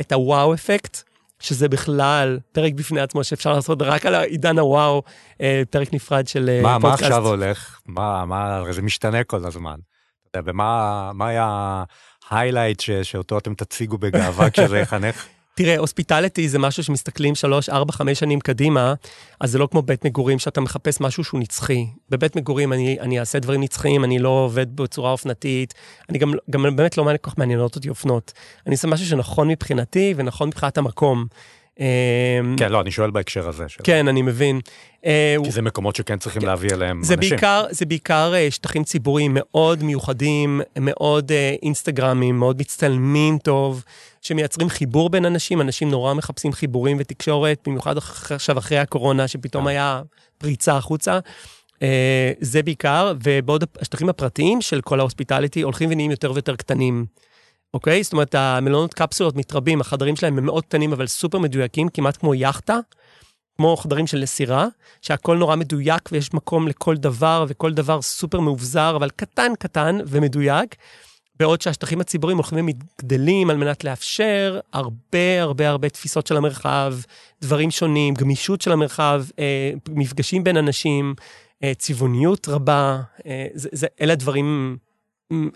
את 0.00 0.12
הוואו 0.12 0.54
אפקט. 0.54 1.07
שזה 1.40 1.68
בכלל 1.68 2.38
פרק 2.52 2.72
בפני 2.72 3.00
עצמו 3.00 3.24
שאפשר 3.24 3.52
לעשות 3.52 3.82
רק 3.82 4.06
על 4.06 4.14
עידן 4.14 4.58
הוואו, 4.58 5.02
אה, 5.40 5.62
פרק 5.70 5.92
נפרד 5.92 6.28
של 6.28 6.48
אה, 6.48 6.62
מה, 6.62 6.78
פודקאסט. 6.80 7.02
מה 7.02 7.08
עכשיו 7.08 7.26
הולך? 7.26 7.80
מה, 7.86 8.24
מה, 8.24 8.62
זה 8.70 8.82
משתנה 8.82 9.24
כל 9.24 9.44
הזמן. 9.44 9.76
ומה 10.44 11.10
מה 11.14 11.28
היה 11.28 11.84
ההיילייט 12.30 12.82
שאותו 13.02 13.38
אתם 13.38 13.54
תציגו 13.54 13.98
בגאווה 13.98 14.50
כשזה 14.52 14.78
יחנך? 14.78 15.26
תראה, 15.58 15.78
הוספיטליטי 15.78 16.48
זה 16.48 16.58
משהו 16.58 16.84
שמסתכלים 16.84 17.34
3, 17.34 17.68
4, 17.68 17.92
5 17.92 18.18
שנים 18.18 18.40
קדימה, 18.40 18.94
אז 19.40 19.50
זה 19.50 19.58
לא 19.58 19.68
כמו 19.70 19.82
בית 19.82 20.04
מגורים 20.04 20.38
שאתה 20.38 20.60
מחפש 20.60 21.00
משהו 21.00 21.24
שהוא 21.24 21.40
נצחי. 21.40 21.86
בבית 22.10 22.36
מגורים 22.36 22.72
אני, 22.72 23.00
אני 23.00 23.20
אעשה 23.20 23.38
דברים 23.38 23.62
נצחיים, 23.62 24.04
אני 24.04 24.18
לא 24.18 24.28
עובד 24.28 24.76
בצורה 24.76 25.10
אופנתית, 25.10 25.74
אני 26.08 26.18
גם, 26.18 26.32
גם 26.50 26.62
באמת 26.62 26.98
לא 26.98 27.04
כל 27.04 27.30
כך 27.30 27.38
מעניינות 27.38 27.76
אותי 27.76 27.88
אופנות. 27.88 28.32
אני 28.66 28.74
עושה 28.74 28.88
משהו 28.88 29.06
שנכון 29.06 29.48
מבחינתי 29.48 30.14
ונכון 30.16 30.48
מבחינת 30.48 30.78
המקום. 30.78 31.26
אמ, 31.80 32.56
כן, 32.56 32.72
לא, 32.72 32.80
אני 32.80 32.90
שואל 32.90 33.10
בהקשר 33.10 33.48
הזה. 33.48 33.68
של... 33.68 33.80
כן, 33.84 34.08
אני 34.08 34.22
מבין. 34.22 34.60
אה, 35.04 35.36
כי 35.44 35.50
זה 35.50 35.62
מקומות 35.62 35.96
שכן 35.96 36.18
צריכים 36.18 36.42
כן. 36.42 36.48
להביא 36.48 36.70
אליהם 36.74 37.02
זה 37.02 37.14
אנשים. 37.14 37.30
בעיקר, 37.30 37.64
זה 37.70 37.86
בעיקר 37.86 38.32
אה, 38.34 38.50
שטחים 38.50 38.84
ציבוריים 38.84 39.30
מאוד 39.34 39.82
מיוחדים, 39.82 40.60
מאוד 40.80 41.32
אה, 41.32 41.54
אינסטגרמים, 41.62 42.38
מאוד 42.38 42.60
מצטלמים 42.60 43.38
טוב, 43.38 43.84
שמייצרים 44.22 44.68
חיבור 44.68 45.10
בין 45.10 45.24
אנשים, 45.24 45.60
אנשים 45.60 45.90
נורא 45.90 46.14
מחפשים 46.14 46.52
חיבורים 46.52 46.96
ותקשורת, 47.00 47.58
במיוחד 47.66 47.96
עכשיו 48.30 48.58
אחרי 48.58 48.78
הקורונה, 48.78 49.28
שפתאום 49.28 49.66
היה 49.66 50.02
פריצה 50.38 50.76
החוצה. 50.76 51.18
זה 52.40 52.62
בעיקר, 52.62 53.12
ובעוד 53.24 53.64
השטחים 53.80 54.08
הפרטיים 54.08 54.60
של 54.60 54.80
כל 54.80 55.00
ההוספיטליטי 55.00 55.62
הולכים 55.62 55.90
ונהיים 55.92 56.10
יותר 56.10 56.32
ויותר 56.32 56.56
קטנים. 56.56 57.06
אוקיי? 57.74 58.02
זאת 58.02 58.12
אומרת, 58.12 58.34
המלונות 58.34 58.94
קפסולות 58.94 59.36
מתרבים, 59.36 59.80
החדרים 59.80 60.16
שלהם 60.16 60.38
הם 60.38 60.44
מאוד 60.44 60.64
קטנים, 60.64 60.92
אבל 60.92 61.06
סופר 61.06 61.38
מדויקים, 61.38 61.88
כמעט 61.88 62.16
כמו 62.16 62.34
יאכטה, 62.34 62.78
כמו 63.56 63.76
חדרים 63.76 64.06
של 64.06 64.26
סירה, 64.26 64.66
שהכל 65.02 65.36
נורא 65.36 65.56
מדויק 65.56 66.08
ויש 66.12 66.34
מקום 66.34 66.68
לכל 66.68 66.96
דבר, 66.96 67.44
וכל 67.48 67.72
דבר 67.72 68.02
סופר 68.02 68.40
מאובזר, 68.40 68.96
אבל 68.96 69.10
קטן 69.10 69.52
קטן 69.58 69.98
ומדויק. 70.06 70.76
בעוד 71.38 71.60
שהשטחים 71.60 72.00
הציבוריים 72.00 72.38
הולכים 72.38 72.58
ומגדלים 72.58 73.50
על 73.50 73.56
מנת 73.56 73.84
לאפשר 73.84 74.60
הרבה 74.72 75.42
הרבה 75.42 75.68
הרבה 75.68 75.88
תפיסות 75.88 76.26
של 76.26 76.36
המרחב, 76.36 76.94
דברים 77.42 77.70
שונים, 77.70 78.14
גמישות 78.14 78.60
של 78.60 78.72
המרחב, 78.72 79.24
אה, 79.38 79.72
מפגשים 79.88 80.44
בין 80.44 80.56
אנשים, 80.56 81.14
אה, 81.62 81.72
צבעוניות 81.78 82.48
רבה, 82.48 83.00
אה, 83.26 83.46
זה, 83.54 83.68
זה, 83.72 83.86
אלה 84.00 84.12
הדברים 84.12 84.76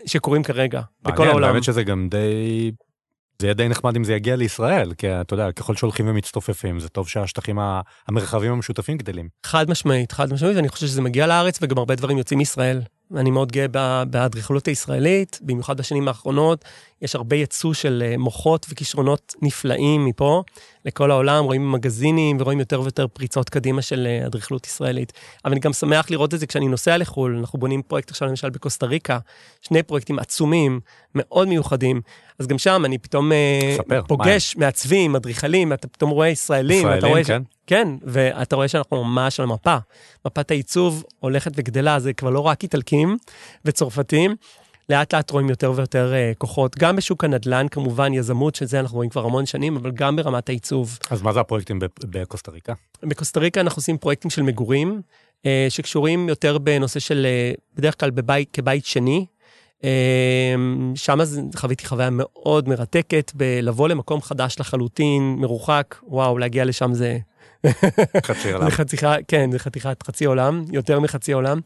שקורים 0.07 0.43
כרגע, 0.43 0.81
מעניין, 1.05 1.15
בכל 1.15 1.29
העולם. 1.29 1.49
האמת 1.49 1.65
שזה 1.65 1.83
גם 1.83 2.09
די... 2.11 2.73
זה 3.39 3.47
יהיה 3.47 3.55
די 3.55 3.69
נחמד 3.69 3.97
אם 3.97 4.05
זה 4.05 4.15
יגיע 4.15 4.37
לישראל, 4.37 4.95
כי 4.95 5.09
אתה 5.21 5.35
יודע, 5.35 5.53
ככל 5.53 5.77
שהולכים 5.77 6.09
ומצטופפים, 6.09 6.81
זה 6.81 6.89
טוב 6.89 7.09
שהשטחים, 7.09 7.59
המרחבים 8.09 8.53
המשותפים 8.53 8.99
גדלים. 8.99 9.29
חד 9.47 9.71
משמעית, 9.71 10.13
חד 10.13 10.33
משמעית, 10.33 10.57
ואני 10.57 10.69
חושב 10.69 10.87
שזה 10.87 11.03
מגיע 11.03 11.27
לארץ, 11.27 11.59
וגם 11.63 11.79
הרבה 11.79 11.95
דברים 11.95 12.19
יוצאים 12.19 12.39
מישראל. 12.39 12.81
אני 13.17 13.31
מאוד 13.31 13.53
גאה 13.53 13.69
באדריכלות 14.05 14.67
הישראלית, 14.67 15.39
במיוחד 15.43 15.77
בשנים 15.77 16.09
האחרונות. 16.09 16.65
יש 17.03 17.15
הרבה 17.15 17.37
יצוא 17.37 17.75
של 17.75 18.03
אה, 18.07 18.17
מוחות 18.19 18.67
וכישרונות 18.71 19.35
נפלאים 19.43 20.05
מפה 20.05 20.43
לכל 20.85 21.11
העולם, 21.11 21.45
רואים 21.45 21.73
מגזינים 21.73 22.37
ורואים 22.41 22.61
יותר 22.61 22.81
ויותר 22.81 23.07
פריצות 23.07 23.49
קדימה 23.49 23.83
של 23.83 24.07
אה, 24.07 24.27
אדריכלות 24.27 24.67
ישראלית. 24.67 25.13
אבל 25.45 25.53
אני 25.53 25.61
גם 25.61 25.73
שמח 25.73 26.11
לראות 26.11 26.35
את 26.35 26.41
זה 26.41 26.47
כשאני 26.47 26.69
נוסע 26.69 26.97
לחו"ל, 26.97 27.37
אנחנו 27.41 27.59
בונים 27.59 27.83
פרויקט 27.83 28.11
עכשיו 28.11 28.29
למשל 28.29 28.51
בקוסטה 28.51 28.87
ריקה, 28.87 29.19
שני 29.63 29.83
פרויקטים 29.83 30.19
עצומים, 30.19 30.81
מאוד 31.15 31.49
מיוחדים. 31.49 32.01
אז 32.39 32.47
גם 32.47 32.59
שם 32.59 32.83
אני 32.85 32.99
פתאום 32.99 33.33
אה, 33.33 33.77
ספר, 33.77 34.03
פוגש 34.09 34.57
מעצבים, 34.57 35.17
אדריכלים, 35.17 35.73
אתה 35.73 35.89
פתאום 35.89 36.11
רואה 36.11 36.29
ישראלים. 36.29 36.79
ישראלים, 36.79 37.11
רואה 37.11 37.25
כן. 37.25 37.43
כן, 37.67 37.89
ואתה 38.03 38.57
רואה 38.57 38.69
שאנחנו 38.69 39.05
ממש 39.05 39.41
על 39.41 39.45
המפה. 39.45 39.77
מפת 40.27 40.51
העיצוב 40.51 41.05
הולכת 41.21 41.53
וגדלה, 41.57 42.01
זה 42.01 42.13
כבר 42.13 42.31
לא 42.31 42.41
רק 42.41 42.63
איטלקים 42.63 43.17
וצרפתים, 43.65 44.37
לאט 44.89 45.15
לאט 45.15 45.31
רואים 45.31 45.49
יותר 45.49 45.73
ויותר 45.77 46.13
uh, 46.13 46.39
כוחות, 46.39 46.79
גם 46.79 46.97
בשוק 46.97 47.25
הנדל"ן 47.25 47.67
כמובן, 47.71 48.15
יזמות, 48.15 48.55
שזה 48.55 48.81
אנחנו 48.81 48.97
רואים 48.97 49.11
כבר 49.11 49.25
המון 49.25 49.47
שנים, 49.47 49.77
אבל 49.77 49.91
גם 49.91 50.17
ברמת 50.17 50.49
העיצוב. 50.49 50.99
אז 51.11 51.23
מה 51.23 51.33
זה 51.33 51.41
הפרויקטים 51.41 51.79
בקוסטה 52.05 52.51
ריקה? 52.51 52.73
בקוסטה 53.03 53.41
ריקה 53.41 53.61
אנחנו 53.61 53.79
עושים 53.79 53.99
פרויקטים 53.99 54.31
של 54.31 54.43
מגורים, 54.43 55.01
uh, 55.41 55.45
שקשורים 55.69 56.29
יותר 56.29 56.59
בנושא 56.59 57.01
של, 57.01 57.27
uh, 57.55 57.61
בדרך 57.77 58.01
כלל 58.01 58.11
בבית, 58.11 58.49
כבית 58.53 58.85
שני. 58.87 59.27
Uh, 59.81 59.85
שם 60.95 61.19
חוויתי 61.57 61.87
חוויה 61.87 62.09
מאוד 62.13 62.69
מרתקת 62.69 63.33
בלבוא 63.35 63.89
למקום 63.89 64.23
חדש 64.23 64.57
לחלוטין, 64.61 65.37
מרוחק, 65.39 65.97
וואו, 66.03 66.39
להגיע 66.39 66.65
לשם 66.65 66.95
זה... 66.95 67.19
חצי 68.27 68.53
עולם. 68.53 68.67
כן, 69.29 69.51
זה 69.53 69.59
חתיכת 69.59 70.03
חצי 70.03 70.25
עולם, 70.25 70.65
יותר 70.73 71.01
מחצי 71.01 71.33
עולם. 71.33 71.61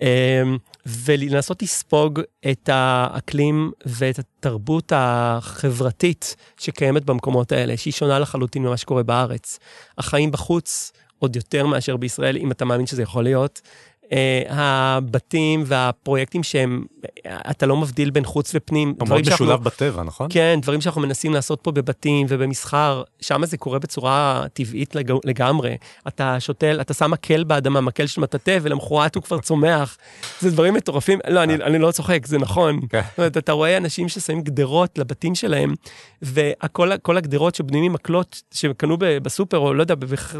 אמ, 0.00 0.58
ולנסות 0.86 1.62
לספוג 1.62 2.20
את 2.50 2.68
האקלים 2.72 3.72
ואת 3.86 4.18
התרבות 4.18 4.92
החברתית 4.96 6.36
שקיימת 6.58 7.04
במקומות 7.04 7.52
האלה, 7.52 7.76
שהיא 7.76 7.92
שונה 7.92 8.18
לחלוטין 8.18 8.62
ממה 8.62 8.76
שקורה 8.76 9.02
בארץ. 9.02 9.58
החיים 9.98 10.30
בחוץ, 10.30 10.92
עוד 11.18 11.36
יותר 11.36 11.66
מאשר 11.66 11.96
בישראל, 11.96 12.36
אם 12.36 12.50
אתה 12.50 12.64
מאמין 12.64 12.86
שזה 12.86 13.02
יכול 13.02 13.24
להיות, 13.24 13.60
הבתים 14.48 15.62
והפרויקטים 15.66 16.42
שהם, 16.42 16.84
אתה 17.26 17.66
לא 17.66 17.76
מבדיל 17.76 18.10
בין 18.10 18.24
חוץ 18.24 18.52
ופנים. 18.54 18.94
מאוד 19.08 19.20
משולב 19.32 19.62
בטבע, 19.64 20.02
נכון? 20.02 20.26
כן, 20.30 20.58
דברים 20.62 20.80
שאנחנו 20.80 21.00
מנסים 21.00 21.34
לעשות 21.34 21.60
פה 21.62 21.72
בבתים 21.72 22.26
ובמסחר, 22.28 23.02
שם 23.20 23.46
זה 23.46 23.56
קורה 23.56 23.78
בצורה 23.78 24.44
טבעית 24.52 24.94
לג, 24.94 25.12
לגמרי. 25.24 25.76
אתה 26.08 26.40
שותל, 26.40 26.80
אתה 26.80 26.94
שם 26.94 27.10
מקל 27.10 27.44
באדמה, 27.44 27.80
מקל 27.80 28.06
של 28.06 28.20
מטאטא, 28.20 28.58
ולמחרת 28.62 29.14
הוא 29.14 29.22
כבר 29.22 29.38
צומח. 29.38 29.96
זה 30.40 30.50
דברים 30.50 30.74
מטורפים, 30.74 31.18
לא, 31.28 31.42
אני, 31.42 31.54
אני 31.54 31.78
לא 31.78 31.90
צוחק, 31.90 32.26
זה 32.26 32.38
נכון. 32.38 32.80
כן. 32.88 33.02
זאת 33.10 33.18
אומרת, 33.18 33.36
אתה 33.36 33.52
רואה 33.52 33.76
אנשים 33.76 34.08
ששמים 34.08 34.40
גדרות 34.40 34.98
לבתים 34.98 35.34
שלהם, 35.34 35.74
וכל 36.22 37.16
הגדרות 37.16 37.54
שבנויים 37.54 37.84
עם 37.84 37.92
מקלות 37.92 38.42
שקנו 38.54 38.96
בסופר, 38.98 39.58
או 39.58 39.74
לא 39.74 39.82
יודע, 39.82 39.94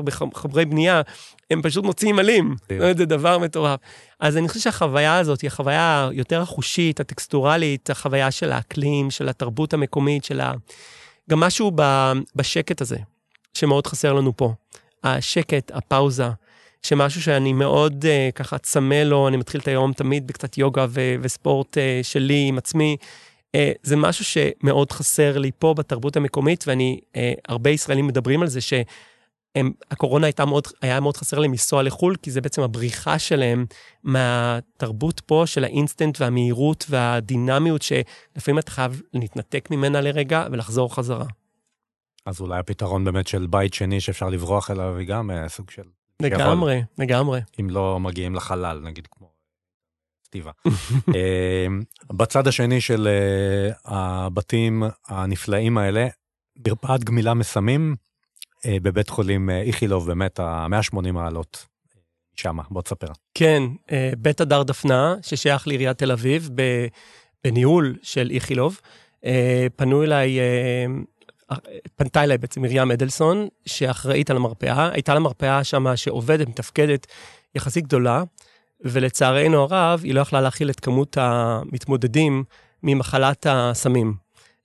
בחברי 0.05 0.65
בנייה, 0.65 1.03
הם 1.51 1.63
פשוט 1.63 1.85
מוציאים 1.85 2.19
עלים. 2.19 2.55
כן. 2.69 2.97
זה 2.97 3.07
דבר 3.07 3.39
מטורף. 3.39 3.81
אז 4.21 4.37
אני 4.37 4.49
חושב 4.49 4.61
שהחוויה 4.61 5.19
הזאת 5.19 5.41
היא 5.41 5.49
החוויה 5.49 6.09
יותר 6.13 6.43
החושית, 6.43 7.01
הטקסטורלית, 7.01 7.91
החוויה 7.91 8.31
של 8.31 8.53
האקלים, 8.53 9.11
של 9.11 9.29
התרבות 9.29 9.75
המקומית, 9.75 10.25
של 10.25 10.41
ה... 10.41 10.53
גם 11.31 11.41
משהו 11.41 11.73
בשקט 12.37 12.81
הזה, 12.81 12.97
שמאוד 13.55 13.87
חסר 13.87 14.13
לנו 14.13 14.37
פה. 14.37 14.55
השקט, 15.05 15.71
הפאוזה, 15.75 16.29
שמשהו 16.83 17.23
שאני 17.23 17.53
מאוד 17.53 18.05
uh, 18.05 18.33
ככה 18.33 18.59
צמא 18.59 18.95
לו, 18.95 19.29
אני 19.29 19.37
מתחיל 19.37 19.61
את 19.61 19.69
היום 19.69 19.93
תמיד 19.93 20.27
בקצת 20.27 20.59
יוגה 20.59 20.87
ו- 20.89 21.15
וספורט 21.23 21.77
uh, 21.77 21.81
שלי 22.03 22.45
עם 22.49 22.59
עצמי. 22.59 22.97
Uh, 23.57 23.59
זה 23.83 23.97
משהו 23.97 24.25
שמאוד 24.25 24.93
חסר 24.93 25.39
לי 25.39 25.51
פה 25.59 25.75
בתרבות 25.75 26.17
המקומית, 26.17 26.65
ואני, 26.69 27.01
uh, 27.13 27.17
הרבה 27.49 27.71
ישראלים 27.71 28.07
מדברים 28.07 28.43
על 28.43 28.49
זה, 28.49 28.61
ש... 28.61 28.73
הם, 29.57 29.73
הקורונה 29.91 30.27
הייתה 30.27 30.45
מאוד, 30.45 30.65
היה 30.83 31.01
מאוד 31.01 31.17
חסר 31.17 31.39
להם 31.39 31.51
לנסוע 31.51 31.83
לחו"ל, 31.83 32.17
כי 32.23 32.31
זה 32.31 32.41
בעצם 32.41 32.63
הבריחה 32.63 33.19
שלהם 33.19 33.67
מהתרבות 34.03 35.21
פה 35.21 35.43
של 35.47 35.65
האינסטנט 35.65 36.21
והמהירות 36.21 36.87
והדינמיות, 36.89 37.83
שלפעמים 37.83 38.59
אתה 38.59 38.71
חייב 38.71 39.03
להתנתק 39.15 39.69
ממנה 39.71 40.01
לרגע 40.01 40.47
ולחזור 40.53 40.95
חזרה. 40.95 41.27
אז 42.27 42.41
אולי 42.41 42.59
הפתרון 42.59 43.05
באמת 43.05 43.27
של 43.27 43.47
בית 43.47 43.75
שני 43.75 44.01
שאפשר 44.01 44.29
לברוח 44.29 44.71
אליו, 44.71 44.97
היא 44.97 45.09
גם 45.09 45.31
אה, 45.31 45.49
סוג 45.49 45.71
של 45.71 45.83
לגמרי, 46.23 46.83
לגמרי. 46.99 47.41
אם 47.61 47.71
לא 47.71 48.01
מגיעים 48.01 48.35
לחלל, 48.35 48.81
נגיד 48.85 49.07
כמו 49.11 49.31
סטיבה. 50.27 50.51
אה, 51.15 51.67
בצד 52.13 52.47
השני 52.47 52.81
של 52.81 53.09
אה, 53.09 53.71
הבתים 53.85 54.83
הנפלאים 55.09 55.79
האלה, 55.79 56.09
מרפאת 56.67 57.05
גמילה 57.05 57.35
מסמים 57.35 57.97
בבית 58.67 59.09
חולים 59.09 59.51
איכילוב, 59.51 60.07
באמת 60.07 60.41
ה-180 60.41 61.13
מעלות. 61.13 61.67
שמה, 62.37 62.63
בוא 62.71 62.83
תספר. 62.83 63.07
כן, 63.35 63.63
בית 64.19 64.41
הדר 64.41 64.63
דפנה, 64.63 65.15
ששייך 65.23 65.69
לעיריית 65.69 65.99
תל 65.99 66.13
אביב, 66.13 66.51
בניהול 67.45 67.97
של 68.03 68.31
איכילוב. 68.31 68.81
פנו 69.77 70.03
אליי 70.03 70.39
פנתה 71.97 72.25
אליי 72.25 72.39
בעצם 72.39 72.63
מרים 72.63 72.91
אדלסון, 72.91 73.49
שאחראית 73.67 74.31
על 74.31 74.37
המרפאה. 74.37 74.91
הייתה 74.93 75.15
לה 75.15 75.21
מרפאה 75.21 75.65
שמה 75.65 75.97
שעובדת, 75.97 76.49
מתפקדת, 76.49 77.07
יחסית 77.55 77.85
גדולה, 77.85 78.23
ולצערנו 78.81 79.63
הרב, 79.63 80.01
היא 80.05 80.15
לא 80.15 80.21
יכלה 80.21 80.41
להכיל 80.41 80.71
את 80.71 80.81
כמות 80.81 81.17
המתמודדים 81.21 82.45
ממחלת 82.83 83.47
הסמים. 83.51 84.15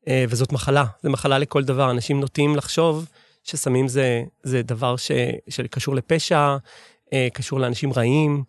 אה, 0.07 0.25
וזאת 0.29 0.51
מחלה, 0.51 0.85
זו 1.03 1.09
מחלה 1.09 1.37
לכל 1.37 1.63
דבר. 1.63 1.91
אנשים 1.91 2.19
נוטים 2.19 2.55
לחשוב 2.55 3.05
שסמים 3.43 3.87
זה, 3.87 4.23
זה 4.43 4.61
דבר 4.61 4.95
ש, 4.95 5.11
שקשור 5.49 5.95
לפשע, 5.95 6.57
אה, 7.13 7.27
קשור 7.33 7.59
לאנשים 7.59 7.93
רעים, 7.93 8.43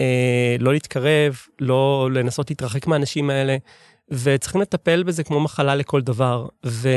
אה, 0.00 0.56
לא 0.58 0.72
להתקרב, 0.72 1.36
לא 1.60 2.08
לנסות 2.12 2.50
להתרחק 2.50 2.86
מהאנשים 2.86 3.30
האלה. 3.30 3.56
וצריכים 4.12 4.60
לטפל 4.60 5.02
בזה 5.02 5.24
כמו 5.24 5.40
מחלה 5.40 5.74
לכל 5.74 6.00
דבר. 6.00 6.46
ו... 6.66 6.88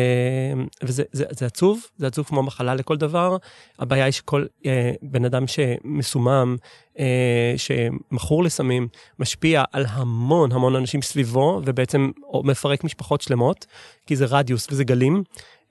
וזה 0.83 1.03
זה, 1.11 1.25
זה 1.29 1.45
עצוב, 1.45 1.85
זה 1.97 2.07
עצוב 2.07 2.25
כמו 2.25 2.43
מחלה 2.43 2.75
לכל 2.75 2.97
דבר. 2.97 3.37
הבעיה 3.79 4.05
היא 4.05 4.11
שכל 4.11 4.45
אה, 4.65 4.91
בן 5.01 5.25
אדם 5.25 5.47
שמסומם, 5.47 6.55
אה, 6.99 7.53
שמכור 7.57 8.43
לסמים, 8.43 8.87
משפיע 9.19 9.63
על 9.71 9.85
המון 9.89 10.51
המון 10.51 10.75
אנשים 10.75 11.01
סביבו, 11.01 11.61
ובעצם 11.65 12.11
מפרק 12.43 12.83
משפחות 12.83 13.21
שלמות, 13.21 13.65
כי 14.07 14.15
זה 14.15 14.25
רדיוס 14.29 14.67
וזה 14.71 14.83
גלים. 14.83 15.23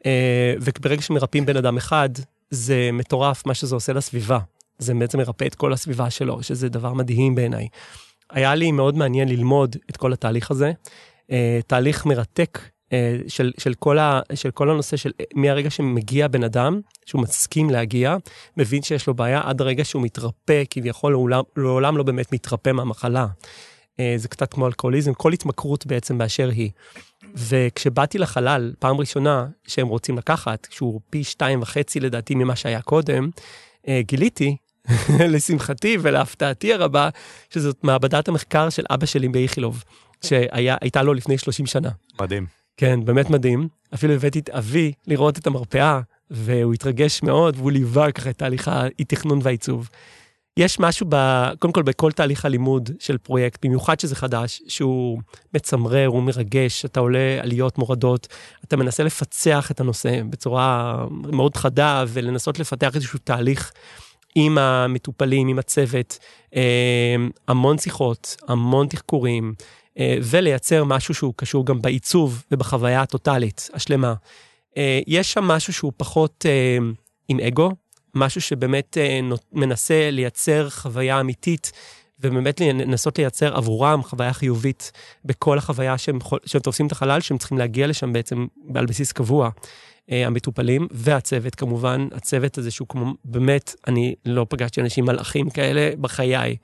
אה, 0.07 0.55
וברגע 0.61 1.03
שמרפאים 1.03 1.47
בן 1.47 1.57
אדם 1.57 1.77
אחד, 1.77 2.09
זה 2.51 2.91
מטורף 2.93 3.47
מה 3.47 3.55
שזה 3.55 3.75
עושה 3.75 3.93
לסביבה. 3.93 4.39
זה 4.79 4.95
בעצם 4.95 5.19
מרפא 5.19 5.45
את 5.45 5.55
כל 5.55 5.73
הסביבה 5.73 6.11
שלו, 6.11 6.43
שזה 6.43 6.69
דבר 6.69 6.93
מדהים 6.93 7.35
בעיניי. 7.35 7.69
היה 8.31 8.55
לי 8.55 8.73
מאוד 8.73 8.97
מעניין 8.97 9.29
ללמוד 9.29 9.77
את 9.91 9.97
כל 9.97 10.13
התהליך 10.13 10.51
הזה. 10.51 10.73
אה, 11.31 11.61
תהליך 11.67 12.07
מרתק 12.07 12.59
אה, 12.93 13.17
של, 13.29 13.53
של, 13.59 13.75
כל 13.75 13.99
ה, 13.99 14.21
של 14.35 14.51
כל 14.51 14.71
הנושא 14.71 14.97
של 14.97 15.11
מהרגע 15.35 15.71
שמגיע 15.71 16.29
בן 16.29 16.45
אדם, 16.45 16.81
שהוא 17.07 17.23
מסכים 17.23 17.71
להגיע, 17.71 18.17
מבין 18.57 18.83
שיש 18.83 19.07
לו 19.07 19.15
בעיה, 19.15 19.41
עד 19.45 19.61
הרגע 19.61 19.85
שהוא 19.85 20.03
מתרפא, 20.03 20.63
כביכול 20.71 21.13
לעולם, 21.13 21.43
לעולם 21.57 21.97
לא 21.97 22.03
באמת 22.03 22.33
מתרפא 22.33 22.73
מהמחלה. 22.73 23.27
אה, 24.01 24.15
זה 24.17 24.29
קצת 24.29 24.55
כמו 24.55 24.67
אלכוהוליזם, 24.67 25.15
כל 25.15 25.33
התמכרות 25.33 25.87
בעצם 25.87 26.19
באשר 26.19 26.49
היא. 26.49 26.71
וכשבאתי 27.35 28.19
לחלל, 28.19 28.73
פעם 28.79 28.97
ראשונה 28.97 29.47
שהם 29.67 29.89
רוצים 29.89 30.19
לקחת, 30.19 30.67
שהוא 30.71 31.01
פי 31.11 31.25
שתיים 31.25 31.63
וחצי 31.63 32.01
לדעתי 32.01 32.35
ממה 32.35 32.57
שהיה 32.57 32.83
קודם, 32.83 33.31
גיליתי, 34.01 34.57
לשמחתי 35.33 35.97
ולהפתעתי 36.03 36.75
הרבה, 36.75 37.09
שזאת 37.51 37.85
מעבדת 37.85 38.29
המחקר 38.29 38.71
של 38.71 38.85
אבא 38.91 39.07
שלי 39.07 39.29
באיכילוב. 39.29 39.85
שהייתה 40.25 41.03
לו 41.03 41.15
לפני 41.15 41.39
30 41.39 41.67
שנה. 41.67 41.91
מדהים. 42.21 42.47
כן, 42.77 43.05
באמת 43.05 43.31
מדהים. 43.31 43.69
אפילו 43.95 44.15
הבאתי 44.15 44.39
את 44.39 44.51
אבי 44.51 44.93
לראות 45.07 45.39
את 45.39 45.47
המרפאה, 45.47 46.01
והוא 46.31 46.75
התרגש 46.75 47.23
מאוד, 47.23 47.57
והוא 47.57 47.73
ליווה 47.73 48.13
ככה 48.13 48.31
את 48.31 48.39
תהליך 48.39 48.69
האי-תכנון 48.69 49.39
והעיצוב. 49.43 49.89
יש 50.57 50.81
משהו, 50.81 51.07
ב, 51.09 51.17
קודם 51.59 51.73
כל, 51.73 51.83
בכל 51.83 52.13
תהליך 52.13 52.45
הלימוד 52.45 52.91
של 52.99 53.19
פרויקט, 53.19 53.67
במיוחד 53.67 54.01
שזה 54.01 54.17
חדש, 54.17 54.63
שהוא 54.69 55.21
מצמרר, 55.55 56.07
הוא 56.07 56.23
מרגש, 56.23 56.85
אתה 56.85 57.01
עולה 57.01 57.39
עליות 57.41 57.79
מורדות, 57.79 58.29
אתה 58.65 58.77
מנסה 58.77 59.05
לפצח 59.05 59.71
את 59.71 59.81
הנושא 59.81 60.23
בצורה 60.31 60.97
מאוד 61.11 61.57
חדה, 61.57 62.05
ולנסות 62.09 62.59
לפתח 62.59 62.95
איזשהו 62.95 63.19
תהליך 63.25 63.73
עם 64.35 64.59
המטופלים, 64.59 65.49
עם 65.49 65.59
הצוות, 65.59 66.19
אה, 66.57 67.17
המון 67.49 67.79
שיחות, 67.79 68.37
המון 68.49 68.87
תחקורים, 68.87 69.55
אה, 69.99 70.17
ולייצר 70.23 70.85
משהו 70.85 71.15
שהוא 71.15 71.35
קשור 71.37 71.67
גם 71.67 71.83
בעיצוב 71.83 72.45
ובחוויה 72.51 73.03
הטוטאלית, 73.03 73.71
השלמה. 73.73 74.15
אה, 74.77 75.01
יש 75.07 75.33
שם 75.33 75.45
משהו 75.45 75.73
שהוא 75.73 75.93
פחות 75.97 76.45
עם 77.29 77.41
אגו, 77.41 77.71
משהו 78.15 78.41
שבאמת 78.41 78.97
מנסה 79.53 80.11
לייצר 80.11 80.71
חוויה 80.71 81.21
אמיתית, 81.21 81.73
ובאמת 82.21 82.61
לנסות 82.61 83.19
לייצר 83.19 83.57
עבורם 83.57 84.03
חוויה 84.03 84.33
חיובית 84.33 84.93
בכל 85.25 85.59
החוויה 85.59 85.99
שהם, 85.99 86.19
שהם 86.47 86.61
תופסים 86.61 86.87
את 86.87 86.93
החלל, 86.93 87.21
שהם 87.21 87.39
צריכים 87.39 87.59
להגיע 87.59 87.87
לשם 87.87 88.13
בעצם 88.13 88.47
על 88.75 88.87
בסיס 88.87 89.13
קבוע. 89.13 89.51
המטופלים 90.09 90.89
והצוות 90.91 91.55
כמובן, 91.55 92.09
הצוות 92.13 92.59
הזה 92.59 92.71
שהוא 92.71 92.89
כמו, 92.89 93.15
באמת, 93.25 93.75
אני 93.87 94.15
לא 94.27 94.47
פגשתי 94.49 94.81
אנשים 94.81 95.05
מלאכים 95.05 95.51
כאלה 95.51 95.91
בחיי. 96.01 96.57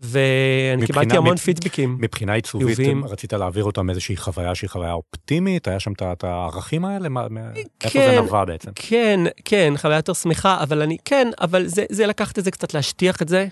ואני 0.00 0.76
מבחינה, 0.76 0.86
קיבלתי 0.86 1.16
המון 1.16 1.36
פידבקים. 1.36 1.96
מבחינה 2.00 2.32
עיצובית, 2.32 2.68
יובים. 2.68 3.04
רצית 3.04 3.32
להעביר 3.32 3.64
אותם 3.64 3.90
איזושהי 3.90 4.16
חוויה 4.16 4.54
שהיא 4.54 4.70
חוויה 4.70 4.92
אופטימית? 4.92 5.68
היה 5.68 5.80
שם 5.80 5.92
את 5.92 6.24
הערכים 6.24 6.84
האלה? 6.84 7.08
מה, 7.08 7.26
כן, 7.80 7.88
איפה 7.98 7.98
זה 7.98 8.20
נבע 8.20 8.44
בעצם? 8.44 8.70
כן, 8.74 9.20
כן, 9.44 9.74
חוויה 9.76 9.96
יותר 9.96 10.12
שמחה, 10.12 10.62
אבל 10.62 10.82
אני, 10.82 10.96
כן, 11.04 11.28
אבל 11.40 11.66
זה, 11.66 11.84
זה 11.90 12.06
לקחת 12.06 12.38
את 12.38 12.44
זה 12.44 12.50
קצת, 12.50 12.74
להשטיח 12.74 13.22
את 13.22 13.28
זה. 13.28 13.46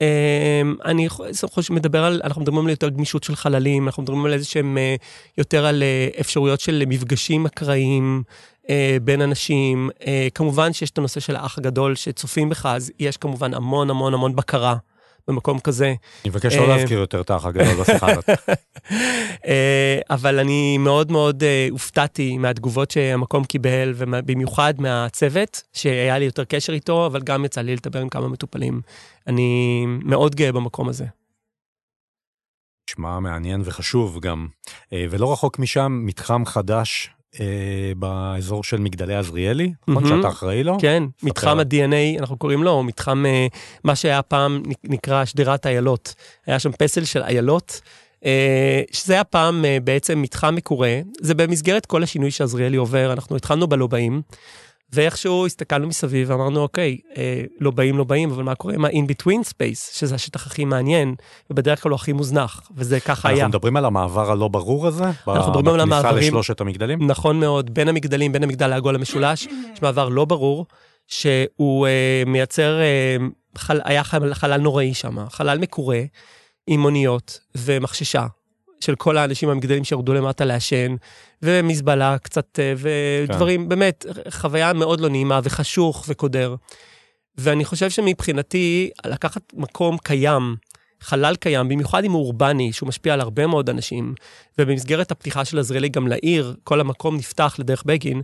אמ, 0.00 0.74
אני 0.84 1.08
חושב 1.52 1.74
מדבר 1.74 2.04
על, 2.04 2.20
אנחנו 2.24 2.42
מדברים 2.42 2.64
על 2.64 2.70
יותר 2.70 2.88
גמישות 2.88 3.24
של 3.24 3.36
חללים, 3.36 3.86
אנחנו 3.86 4.02
מדברים 4.02 4.24
על 4.26 4.32
איזה 4.32 4.44
שהם 4.44 4.78
אה, 4.78 4.94
יותר 5.38 5.66
על 5.66 5.82
אה, 5.82 6.08
אפשרויות 6.20 6.60
של 6.60 6.82
מפגשים 6.86 7.46
אקראיים 7.46 8.22
אה, 8.70 8.96
בין 9.02 9.22
אנשים. 9.22 9.90
כמובן 10.34 10.72
שיש 10.72 10.90
את 10.90 10.98
הנושא 10.98 11.20
של 11.20 11.36
האח 11.36 11.58
הגדול 11.58 11.94
שצופים 11.94 12.48
בך, 12.48 12.66
אז 12.66 12.92
יש 12.98 13.16
כמובן 13.16 13.54
המון 13.54 13.90
המון 13.90 14.14
המון 14.14 14.36
בקרה. 14.36 14.76
במקום 15.28 15.58
כזה. 15.58 15.86
אני 15.86 16.30
מבקש 16.30 16.54
לא 16.56 16.62
אה, 16.62 16.76
להזכיר 16.76 16.98
יותר 16.98 17.20
את 17.20 17.30
האח 17.30 17.46
הגדול 17.46 17.74
בשיחה 17.80 18.10
הזאת. 18.10 18.30
אה, 19.46 19.98
אבל 20.10 20.38
אני 20.38 20.78
מאוד 20.78 21.12
מאוד 21.12 21.42
אה, 21.42 21.68
הופתעתי 21.70 22.38
מהתגובות 22.38 22.90
שהמקום 22.90 23.44
קיבל, 23.44 23.92
ובמיוחד 23.96 24.74
מהצוות, 24.78 25.62
שהיה 25.72 26.18
לי 26.18 26.24
יותר 26.24 26.44
קשר 26.44 26.72
איתו, 26.72 27.06
אבל 27.06 27.20
גם 27.22 27.44
יצא 27.44 27.60
לי 27.60 27.76
לדבר 27.76 28.00
עם 28.00 28.08
כמה 28.08 28.28
מטופלים. 28.28 28.80
אני 29.26 29.84
מאוד 29.86 30.34
גאה 30.34 30.52
במקום 30.52 30.88
הזה. 30.88 31.04
נשמע 32.90 33.20
מעניין 33.20 33.62
וחשוב 33.64 34.20
גם. 34.20 34.48
ולא 34.92 35.32
רחוק 35.32 35.58
משם, 35.58 36.02
מתחם 36.06 36.46
חדש 36.46 37.15
אה, 37.40 37.92
באזור 37.96 38.64
של 38.64 38.76
מגדלי 38.76 39.14
עזריאלי, 39.14 39.72
נכון 39.88 40.04
mm-hmm. 40.04 40.16
שאתה 40.16 40.28
אחראי 40.28 40.64
לו? 40.64 40.76
כן, 40.80 41.02
ספר. 41.18 41.26
מתחם 41.26 41.58
ה-DNA, 41.58 42.20
אנחנו 42.20 42.36
קוראים 42.36 42.62
לו, 42.62 42.82
מתחם, 42.82 43.26
אה, 43.26 43.46
מה 43.84 43.96
שהיה 43.96 44.22
פעם 44.22 44.62
נקרא 44.84 45.24
שדרת 45.24 45.66
איילות. 45.66 46.14
היה 46.46 46.58
שם 46.58 46.72
פסל 46.72 47.04
של 47.04 47.22
איילות. 47.22 47.80
אה, 48.24 48.82
שזה 48.92 49.12
היה 49.12 49.24
פעם 49.24 49.64
אה, 49.64 49.78
בעצם 49.84 50.22
מתחם 50.22 50.54
מקורה, 50.54 51.00
זה 51.20 51.34
במסגרת 51.34 51.86
כל 51.86 52.02
השינוי 52.02 52.30
שעזריאלי 52.30 52.76
עובר, 52.76 53.12
אנחנו 53.12 53.36
התחלנו 53.36 53.66
בלובעים, 53.66 54.22
ואיכשהו 54.92 55.46
הסתכלנו 55.46 55.86
מסביב 55.86 56.30
ואמרנו, 56.30 56.60
אוקיי, 56.60 56.98
אה, 57.16 57.42
לא 57.60 57.70
באים, 57.70 57.98
לא 57.98 58.04
באים, 58.04 58.30
אבל 58.30 58.42
מה 58.42 58.54
קורה 58.54 58.74
עם 58.74 58.84
ה-in 58.84 59.10
between 59.10 59.48
space, 59.48 59.92
שזה 59.92 60.14
השטח 60.14 60.46
הכי 60.46 60.64
מעניין, 60.64 61.14
ובדרך 61.50 61.82
כלל 61.82 61.92
הוא 61.92 61.96
הכי 61.96 62.12
מוזנח, 62.12 62.70
וזה 62.76 63.00
ככה 63.00 63.28
היה. 63.28 63.38
אנחנו 63.38 63.48
מדברים 63.48 63.76
על 63.76 63.84
המעבר 63.84 64.30
הלא 64.30 64.48
ברור 64.48 64.86
הזה? 64.86 65.04
אנחנו 65.04 65.52
מדברים 65.52 65.74
על 65.74 65.80
המעברים... 65.80 66.14
בכניסה 66.14 66.28
לשלושת 66.28 66.60
המגדלים? 66.60 67.06
נכון 67.06 67.40
מאוד, 67.40 67.74
בין 67.74 67.88
המגדלים, 67.88 68.32
בין 68.32 68.42
המגדל 68.42 68.72
העגול 68.72 68.94
המשולש, 68.94 69.46
יש 69.72 69.82
מעבר 69.82 70.08
לא 70.08 70.24
ברור, 70.24 70.66
שהוא 71.06 71.86
אה, 71.86 72.22
מייצר, 72.26 72.80
אה, 72.80 73.16
חל, 73.58 73.80
היה 73.84 74.04
חלל, 74.04 74.34
חלל 74.34 74.60
נוראי 74.60 74.94
שם, 74.94 75.28
חלל 75.28 75.58
מקורה, 75.58 76.00
עם 76.66 76.80
מוניות 76.80 77.40
ומחששה, 77.56 78.26
של 78.80 78.94
כל 78.94 79.16
האנשים 79.16 79.48
המגדלים 79.48 79.84
שירדו 79.84 80.14
למטה 80.14 80.44
לעשן, 80.44 80.96
ומזבלה 81.42 82.18
קצת, 82.18 82.58
אה, 82.58 82.74
ודברים, 82.76 83.62
כן. 83.62 83.68
באמת, 83.68 84.06
חוויה 84.30 84.72
מאוד 84.72 85.00
לא 85.00 85.08
נעימה 85.08 85.40
וחשוך 85.42 86.04
וקודר. 86.08 86.54
ואני 87.38 87.64
חושב 87.64 87.90
שמבחינתי, 87.90 88.90
לקחת 89.06 89.42
מקום 89.54 89.98
קיים, 89.98 90.56
חלל 91.00 91.36
קיים, 91.36 91.68
במיוחד 91.68 92.04
אם 92.04 92.12
הוא 92.12 92.22
אורבני, 92.22 92.72
שהוא 92.72 92.88
משפיע 92.88 93.14
על 93.14 93.20
הרבה 93.20 93.46
מאוד 93.46 93.70
אנשים, 93.70 94.14
ובמסגרת 94.58 95.10
הפתיחה 95.10 95.44
של 95.44 95.58
עזריאלי 95.58 95.88
גם 95.88 96.08
לעיר, 96.08 96.54
כל 96.64 96.80
המקום 96.80 97.16
נפתח 97.16 97.56
לדרך 97.58 97.82
בגין, 97.86 98.22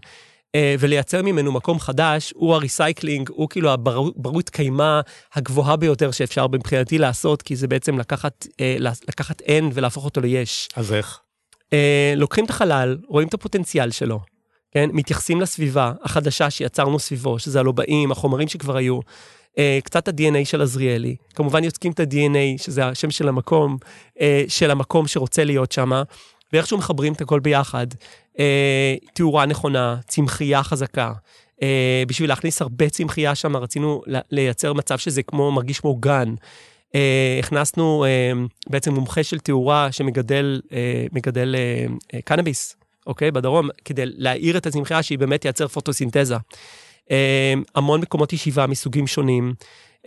ולייצר 0.79 1.23
ממנו 1.23 1.53
מקום 1.53 1.81
חדש, 1.81 2.33
הוא 2.37 2.55
ה 2.55 2.62
recycling, 2.62 3.31
הוא 3.31 3.49
כאילו 3.49 3.71
הברת 3.71 4.51
קיימא 4.51 5.01
הגבוהה 5.35 5.77
ביותר 5.77 6.11
שאפשר 6.11 6.47
מבחינתי 6.47 6.99
לעשות, 6.99 7.43
כי 7.43 7.57
זה 7.57 7.69
בעצם 7.69 7.99
לקחת, 7.99 8.47
אה, 8.61 8.77
לקחת 8.81 9.41
אין 9.41 9.71
ולהפוך 9.75 10.05
אותו 10.05 10.21
ליש. 10.21 10.69
אז 10.77 10.93
איך? 10.93 11.21
אה, 11.73 12.15
לוקחים 12.17 12.45
את 12.45 12.51
החלל, 12.51 12.99
רואים 13.09 13.29
את 13.29 13.35
הפוטנציאל 13.35 13.91
שלו, 13.91 14.21
כן? 14.71 14.91
מתייחסים 14.93 15.41
לסביבה 15.41 15.93
החדשה 16.03 16.51
שיצרנו 16.51 16.99
סביבו, 16.99 17.39
שזה 17.39 17.61
הלובעים, 17.61 18.13
החומרים 18.13 18.49
שכבר 18.49 18.77
היו, 18.77 19.01
אה, 19.59 19.79
קצת 19.85 20.09
ה-DNA 20.09 20.45
של 20.45 20.63
עזריאלי. 20.63 21.17
כמובן 21.35 21.65
יוצקים 21.65 21.93
את 21.93 22.01
ה-DNA, 22.01 22.63
שזה 22.63 22.87
השם 22.87 23.11
של 23.11 23.29
המקום, 23.29 23.77
אה, 24.21 24.45
של 24.49 24.71
המקום 24.71 25.07
שרוצה 25.07 25.45
להיות 25.45 25.73
שם, 25.73 25.93
ואיכשהו 26.53 26.79
מחברים 26.79 27.13
את 27.13 27.21
הכל 27.21 27.41
ביחד. 27.41 27.87
אה, 28.39 28.95
תאורה 29.15 29.47
נכונה, 29.47 29.97
צמחייה 30.07 30.63
חזקה. 30.63 31.13
אה, 31.63 32.03
בשביל 32.07 32.29
להכניס 32.29 32.63
הרבה 32.63 32.89
צמחייה 32.89 33.35
שם, 33.35 33.57
רצינו 33.57 34.03
לייצר 34.31 34.73
מצב 34.73 34.99
שזה 34.99 35.23
כמו, 35.23 35.53
מרגיש 35.53 35.81
כמו 35.81 35.97
גן. 35.97 36.35
אה, 36.95 37.37
הכנסנו 37.39 38.05
אה, 38.05 38.33
בעצם 38.71 38.95
מומחה 38.95 39.23
של 39.23 39.39
תאורה 39.39 39.93
שמגדל 39.93 40.61
אה, 40.73 41.07
מגדל, 41.13 41.55
אה, 41.59 41.87
אה, 42.15 42.23
קנאביס, 42.23 42.77
אוקיי? 43.07 43.31
בדרום, 43.31 43.69
כדי 43.85 44.03
להאיר 44.07 44.57
את 44.57 44.67
הצמחייה 44.67 45.03
שהיא 45.03 45.19
באמת 45.19 45.41
תייצר 45.41 45.69
פוטוסינתזה. 45.69 46.37
אה, 47.11 47.55
המון 47.75 48.01
מקומות 48.01 48.33
ישיבה 48.33 48.67
מסוגים 48.67 49.07
שונים, 49.07 49.55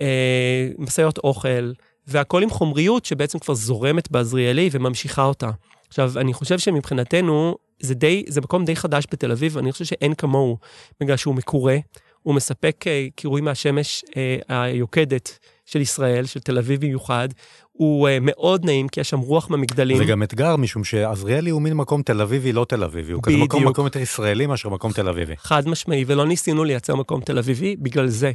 אה, 0.01 0.69
משאיות 0.77 1.17
אוכל, 1.17 1.71
והכל 2.07 2.43
עם 2.43 2.49
חומריות 2.49 3.05
שבעצם 3.05 3.39
כבר 3.39 3.53
זורמת 3.53 4.11
בעזריאלי 4.11 4.69
וממשיכה 4.71 5.23
אותה. 5.23 5.49
עכשיו, 5.87 6.11
אני 6.15 6.33
חושב 6.33 6.59
שמבחינתנו, 6.59 7.55
זה 7.79 7.93
די, 7.93 8.23
זה 8.27 8.41
מקום 8.41 8.65
די 8.65 8.75
חדש 8.75 9.05
בתל 9.11 9.31
אביב, 9.31 9.57
אני 9.57 9.71
חושב 9.71 9.85
שאין 9.85 10.13
כמוהו, 10.13 10.57
בגלל 10.99 11.17
שהוא 11.17 11.35
מקורה, 11.35 11.77
הוא 12.21 12.35
מספק 12.35 12.85
אה, 12.87 13.07
קירוי 13.15 13.41
מהשמש 13.41 14.05
אה, 14.17 14.65
היוקדת 14.65 15.39
של 15.65 15.81
ישראל, 15.81 16.25
של 16.25 16.39
תל 16.39 16.57
אביב 16.57 16.81
במיוחד, 16.81 17.29
הוא 17.71 18.07
אה, 18.07 18.17
מאוד 18.21 18.65
נעים, 18.65 18.87
כי 18.87 18.99
יש 18.99 19.09
שם 19.09 19.19
רוח 19.19 19.49
מהמגדלים. 19.49 19.97
זה 19.97 20.05
גם 20.05 20.23
אתגר, 20.23 20.55
משום 20.55 20.83
שעזריאלי 20.83 21.49
הוא 21.49 21.61
מין 21.61 21.73
מקום 21.73 22.01
תל 22.01 22.21
אביבי, 22.21 22.53
לא 22.53 22.65
תל 22.69 22.83
אביבי. 22.83 23.11
הוא 23.11 23.23
כזה 23.23 23.37
מקום, 23.37 23.67
מקום 23.67 23.85
יותר 23.85 23.99
ישראלי 23.99 24.45
מאשר 24.45 24.69
מקום 24.69 24.91
תל 24.91 25.09
אביבי. 25.09 25.33
חד 25.37 25.67
משמעי, 25.67 26.03
ולא 26.07 26.25
ניסינו 26.25 26.63
לייצר 26.63 26.95
מקום 26.95 27.21
תל 27.21 27.37
אביבי, 27.37 27.75
בגלל 27.75 28.07
זה. 28.07 28.31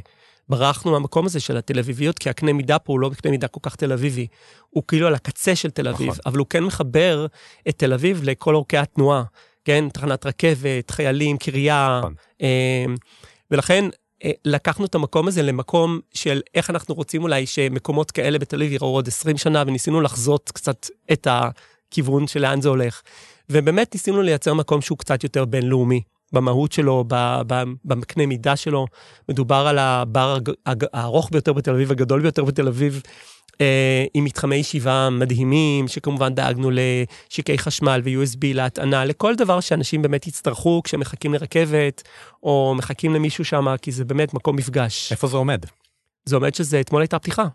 ברחנו 0.49 0.91
מהמקום 0.91 1.25
הזה 1.25 1.39
של 1.39 1.57
התל 1.57 1.79
אביביות, 1.79 2.19
כי 2.19 2.29
הקנה 2.29 2.53
מידה 2.53 2.79
פה 2.79 2.93
הוא 2.93 2.99
לא 2.99 3.11
קנה 3.21 3.31
מידה 3.31 3.47
כל 3.47 3.59
כך 3.63 3.75
תל 3.75 3.91
אביבי. 3.91 4.27
הוא 4.69 4.83
כאילו 4.87 5.07
על 5.07 5.15
הקצה 5.15 5.55
של 5.55 5.69
תל 5.69 5.87
אביב, 5.87 6.09
נכון. 6.09 6.21
אבל 6.25 6.37
הוא 6.37 6.47
כן 6.49 6.63
מחבר 6.63 7.25
את 7.69 7.77
תל 7.77 7.93
אביב 7.93 8.21
לכל 8.23 8.55
אורכי 8.55 8.77
התנועה. 8.77 9.23
כן, 9.65 9.89
תחנת 9.89 10.25
רכבת, 10.25 10.91
חיילים, 10.91 11.37
קריה. 11.37 11.99
נכון. 11.99 12.13
אה, 12.41 12.85
ולכן 13.51 13.85
אה, 14.23 14.31
לקחנו 14.45 14.85
את 14.85 14.95
המקום 14.95 15.27
הזה 15.27 15.41
למקום 15.41 15.99
של 16.13 16.41
איך 16.55 16.69
אנחנו 16.69 16.95
רוצים 16.95 17.23
אולי 17.23 17.45
שמקומות 17.45 18.11
כאלה 18.11 18.39
בתל 18.39 18.55
אביב 18.55 18.71
יראו 18.71 18.87
עוד 18.87 19.07
20 19.07 19.37
שנה, 19.37 19.63
וניסינו 19.67 20.01
לחזות 20.01 20.51
קצת 20.53 20.87
את 21.11 21.27
הכיוון 21.29 22.27
של 22.27 22.41
לאן 22.41 22.61
זה 22.61 22.69
הולך. 22.69 23.01
ובאמת 23.49 23.95
ניסינו 23.95 24.21
לייצר 24.21 24.53
מקום 24.53 24.81
שהוא 24.81 24.97
קצת 24.97 25.23
יותר 25.23 25.45
בינלאומי. 25.45 26.01
במהות 26.33 26.71
שלו, 26.71 27.05
במקנה 27.85 28.25
מידה 28.25 28.55
שלו. 28.55 28.87
מדובר 29.29 29.67
על 29.67 29.77
הבר 29.79 30.37
הארוך 30.93 31.29
ביותר 31.31 31.53
בתל 31.53 31.71
אביב, 31.71 31.91
הגדול 31.91 32.21
ביותר 32.21 32.43
בתל 32.43 32.67
אביב, 32.67 33.01
אה, 33.61 34.05
עם 34.13 34.23
מתחמי 34.23 34.55
ישיבה 34.55 35.09
מדהימים, 35.09 35.87
שכמובן 35.87 36.35
דאגנו 36.35 36.69
לשיקי 36.71 37.57
חשמל 37.57 38.01
ו-USB 38.03 38.53
להטענה, 38.53 39.05
לכל 39.05 39.35
דבר 39.35 39.59
שאנשים 39.59 40.01
באמת 40.01 40.27
יצטרכו 40.27 40.81
כשהם 40.83 40.99
מחכים 40.99 41.33
לרכבת, 41.33 42.01
או 42.43 42.73
מחכים 42.77 43.13
למישהו 43.13 43.45
שם, 43.45 43.75
כי 43.81 43.91
זה 43.91 44.05
באמת 44.05 44.33
מקום 44.33 44.55
מפגש. 44.55 45.11
איפה 45.11 45.27
זה 45.27 45.37
עומד? 45.37 45.65
זה 46.25 46.35
עומד 46.35 46.55
שזה, 46.55 46.79
אתמול 46.79 47.01
הייתה 47.01 47.19
פתיחה. 47.19 47.47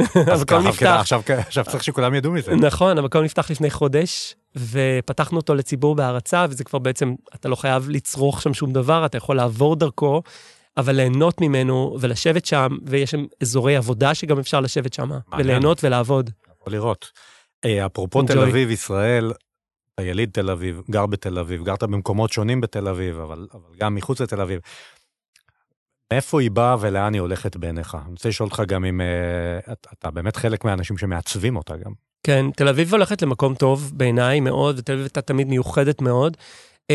המקום 0.32 0.66
נפתח. 0.66 0.96
עכשיו, 1.00 1.22
עכשיו 1.26 1.64
צריך 1.64 1.84
שכולם 1.84 2.14
ידעו 2.14 2.32
מזה. 2.32 2.54
נכון, 2.54 2.98
המקום 2.98 3.24
נפתח 3.24 3.50
לפני 3.50 3.70
חודש, 3.70 4.34
ופתחנו 4.56 5.36
אותו 5.36 5.54
לציבור 5.54 5.94
בהרצה, 5.94 6.46
וזה 6.50 6.64
כבר 6.64 6.78
בעצם, 6.78 7.14
אתה 7.34 7.48
לא 7.48 7.56
חייב 7.56 7.88
לצרוך 7.88 8.42
שם 8.42 8.54
שום 8.54 8.72
דבר, 8.72 9.06
אתה 9.06 9.16
יכול 9.16 9.36
לעבור 9.36 9.76
דרכו, 9.76 10.22
אבל 10.76 10.96
ליהנות 10.96 11.40
ממנו 11.40 11.96
ולשבת 12.00 12.46
שם, 12.46 12.68
ויש 12.86 13.10
שם 13.10 13.24
אזורי 13.42 13.76
עבודה 13.76 14.14
שגם 14.14 14.38
אפשר 14.38 14.60
לשבת 14.60 14.92
שם, 14.92 15.10
וליהנות 15.38 15.84
ולעבוד. 15.84 16.30
לראות. 16.66 17.10
אה, 17.64 17.86
אפרופו 17.86 18.22
תל 18.22 18.38
אביב, 18.38 18.70
ישראל, 18.70 19.32
אתה 19.94 20.02
יליד 20.02 20.30
תל 20.32 20.50
אביב, 20.50 20.82
גר 20.90 21.06
בתל 21.06 21.38
אביב, 21.38 21.64
גרת 21.64 21.82
במקומות 21.82 22.32
שונים 22.32 22.60
בתל 22.60 22.88
אביב, 22.88 23.18
אבל, 23.18 23.46
אבל 23.52 23.74
גם 23.80 23.94
מחוץ 23.94 24.20
לתל 24.20 24.40
אביב. 24.40 24.60
מאיפה 26.12 26.40
היא 26.40 26.50
באה 26.50 26.76
ולאן 26.80 27.14
היא 27.14 27.20
הולכת 27.20 27.56
בעיניך? 27.56 27.96
אני 28.04 28.12
רוצה 28.12 28.28
לשאול 28.28 28.48
אותך 28.48 28.62
גם 28.68 28.84
אם 28.84 29.00
uh, 29.00 29.72
אתה 29.92 30.10
באמת 30.10 30.36
חלק 30.36 30.64
מהאנשים 30.64 30.98
שמעצבים 30.98 31.56
אותה 31.56 31.76
גם. 31.76 31.92
כן, 32.22 32.46
תל 32.56 32.68
אביב 32.68 32.92
הולכת 32.92 33.22
למקום 33.22 33.54
טוב 33.54 33.92
בעיניי 33.94 34.40
מאוד, 34.40 34.78
ותל 34.78 34.92
אביב 34.92 35.04
הייתה 35.04 35.20
תמיד 35.20 35.48
מיוחדת 35.48 36.02
מאוד. 36.02 36.36
Uh, 36.92 36.94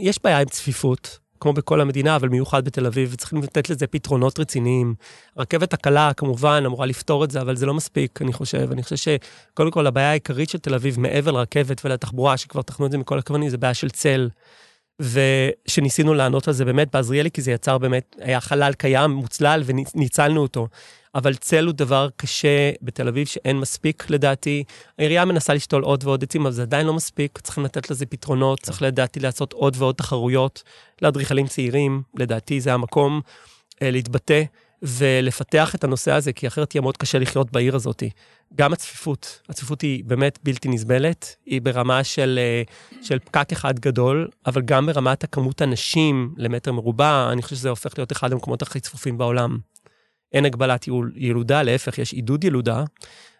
יש 0.00 0.22
בעיה 0.22 0.40
עם 0.40 0.48
צפיפות, 0.48 1.18
כמו 1.40 1.52
בכל 1.52 1.80
המדינה, 1.80 2.16
אבל 2.16 2.28
מיוחד 2.28 2.64
בתל 2.64 2.86
אביב, 2.86 3.10
וצריכים 3.12 3.42
לתת 3.42 3.70
לזה 3.70 3.86
פתרונות 3.86 4.40
רציניים. 4.40 4.94
הרכבת 5.36 5.72
הקלה 5.72 6.12
כמובן 6.16 6.62
אמורה 6.66 6.86
לפתור 6.86 7.24
את 7.24 7.30
זה, 7.30 7.40
אבל 7.40 7.56
זה 7.56 7.66
לא 7.66 7.74
מספיק, 7.74 8.22
אני 8.22 8.32
חושב. 8.32 8.72
אני 8.72 8.82
חושב 8.82 8.96
שקודם 8.96 9.70
כל 9.70 9.86
הבעיה 9.86 10.10
העיקרית 10.10 10.50
של 10.50 10.58
תל 10.58 10.74
אביב, 10.74 11.00
מעבר 11.00 11.30
לרכבת 11.30 11.84
ולתחבורה, 11.84 12.36
שכבר 12.36 12.62
תכנו 12.62 12.86
את 12.86 12.90
זה 12.90 12.98
מכל 12.98 13.18
הכוונים, 13.18 13.48
זה 13.48 13.58
בעיה 13.58 13.74
של 13.74 13.90
צל. 13.90 14.28
ושניסינו 15.00 16.14
לענות 16.14 16.48
על 16.48 16.54
זה 16.54 16.64
באמת 16.64 16.88
בעזריאלי, 16.92 17.30
כי 17.30 17.42
זה 17.42 17.52
יצר 17.52 17.78
באמת, 17.78 18.16
היה 18.20 18.40
חלל 18.40 18.72
קיים, 18.72 19.10
מוצלל, 19.10 19.62
וניצלנו 19.66 20.40
אותו. 20.42 20.68
אבל 21.14 21.34
צל 21.34 21.64
הוא 21.64 21.72
דבר 21.72 22.08
קשה 22.16 22.70
בתל 22.82 23.08
אביב 23.08 23.26
שאין 23.26 23.60
מספיק 23.60 24.10
לדעתי. 24.10 24.64
העירייה 24.98 25.24
מנסה 25.24 25.54
לשתול 25.54 25.82
עוד 25.82 26.04
ועוד 26.04 26.22
עצים, 26.22 26.42
אבל 26.42 26.50
זה 26.50 26.62
עדיין 26.62 26.86
לא 26.86 26.92
מספיק, 26.92 27.38
צריכים 27.38 27.64
לתת 27.64 27.90
לזה 27.90 28.06
פתרונות, 28.06 28.60
צריך 28.60 28.82
לדעתי 28.82 29.20
לעשות 29.20 29.52
עוד 29.52 29.76
ועוד 29.78 29.94
תחרויות 29.94 30.62
לאדריכלים 31.02 31.46
צעירים, 31.46 32.02
לדעתי 32.14 32.60
זה 32.60 32.74
המקום 32.74 33.20
אה, 33.82 33.90
להתבטא. 33.90 34.42
ולפתח 34.82 35.74
את 35.74 35.84
הנושא 35.84 36.12
הזה, 36.12 36.32
כי 36.32 36.46
אחרת 36.46 36.74
יהיה 36.74 36.82
מאוד 36.82 36.96
קשה 36.96 37.18
לחיות 37.18 37.52
בעיר 37.52 37.76
הזאת. 37.76 38.02
גם 38.54 38.72
הצפיפות, 38.72 39.40
הצפיפות 39.48 39.80
היא 39.80 40.04
באמת 40.04 40.38
בלתי 40.42 40.68
נסבלת, 40.68 41.36
היא 41.46 41.62
ברמה 41.62 42.04
של, 42.04 42.38
אה, 42.42 42.62
של 43.02 43.18
פקק 43.18 43.52
אחד 43.52 43.78
גדול, 43.78 44.28
אבל 44.46 44.62
גם 44.62 44.86
ברמת 44.86 45.24
הכמות 45.24 45.62
אנשים 45.62 46.34
למטר 46.36 46.72
מרובע, 46.72 47.28
אני 47.32 47.42
חושב 47.42 47.56
שזה 47.56 47.68
הופך 47.68 47.98
להיות 47.98 48.12
אחד 48.12 48.32
המקומות 48.32 48.62
הכי 48.62 48.80
צפופים 48.80 49.18
בעולם. 49.18 49.58
אין 50.32 50.44
הגבלת 50.44 50.88
ילודה, 51.16 51.62
להפך, 51.62 51.98
יש 51.98 52.12
עידוד 52.12 52.44
ילודה. 52.44 52.84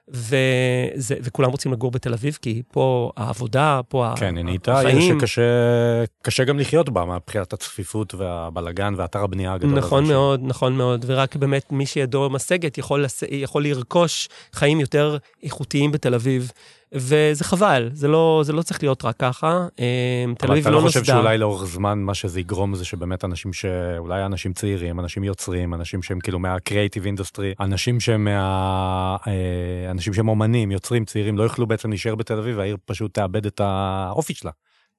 וזה, 0.08 1.14
וכולם 1.22 1.50
רוצים 1.50 1.72
לגור 1.72 1.90
בתל 1.90 2.12
אביב, 2.12 2.38
כי 2.42 2.62
פה 2.72 3.12
העבודה, 3.16 3.80
פה 3.88 4.04
כן, 4.06 4.12
החיים. 4.12 4.36
כן, 4.36 4.44
נהייתה 4.44 4.80
עיר 4.80 5.18
שקשה 5.26 6.44
גם 6.44 6.58
לחיות 6.58 6.88
בה, 6.88 7.04
מבחינת 7.04 7.52
הצפיפות 7.52 8.14
והבלגן 8.14 8.94
ואתר 8.96 9.24
הבנייה 9.24 9.52
הגדול. 9.52 9.78
נכון 9.78 10.08
מאוד, 10.08 10.40
ש... 10.40 10.42
נכון 10.46 10.76
מאוד, 10.76 11.04
ורק 11.08 11.36
באמת 11.36 11.72
מי 11.72 11.86
שידו 11.86 12.30
משגת 12.30 12.78
יכול, 12.78 13.04
יכול 13.30 13.64
לרכוש 13.64 14.28
חיים 14.52 14.80
יותר 14.80 15.16
איכותיים 15.42 15.92
בתל 15.92 16.14
אביב. 16.14 16.52
וזה 16.94 17.44
חבל, 17.44 17.90
זה 17.92 18.08
לא, 18.08 18.40
זה 18.44 18.52
לא 18.52 18.62
צריך 18.62 18.82
להיות 18.82 19.04
רק 19.04 19.16
ככה. 19.18 19.66
אמ, 19.78 20.34
תל 20.38 20.50
אביב 20.50 20.68
לא 20.68 20.72
נוסדה. 20.72 20.80
אבל 20.80 20.80
אתה 20.80 20.86
לא 20.86 20.88
חושב. 20.88 21.04
שאולי 21.04 21.38
לאורך 21.38 21.64
זמן 21.64 21.98
מה 21.98 22.14
שזה 22.14 22.40
יגרום 22.40 22.74
זה 22.74 22.84
שבאמת 22.84 23.24
אנשים 23.24 23.52
ש... 23.52 23.64
אולי 23.98 24.24
אנשים 24.24 24.52
צעירים, 24.52 25.00
אנשים 25.00 25.24
יוצרים, 25.24 25.74
אנשים 25.74 26.02
שהם 26.02 26.20
כאילו 26.20 26.38
מה-creative 26.38 27.18
industry, 27.18 27.64
אנשים 27.64 28.00
שהם 28.00 28.24
מה... 28.24 29.16
אה, 29.26 29.90
אנשים 29.90 30.14
שהם 30.14 30.28
אומנים, 30.28 30.70
יוצרים, 30.70 31.04
צעירים, 31.04 31.38
לא 31.38 31.42
יוכלו 31.42 31.66
בעצם 31.66 31.90
להישאר 31.90 32.14
בתל 32.14 32.38
אביב, 32.38 32.58
והעיר 32.58 32.76
פשוט 32.84 33.14
תאבד 33.14 33.46
את 33.46 33.60
האופי 33.64 34.34
שלה. 34.34 34.50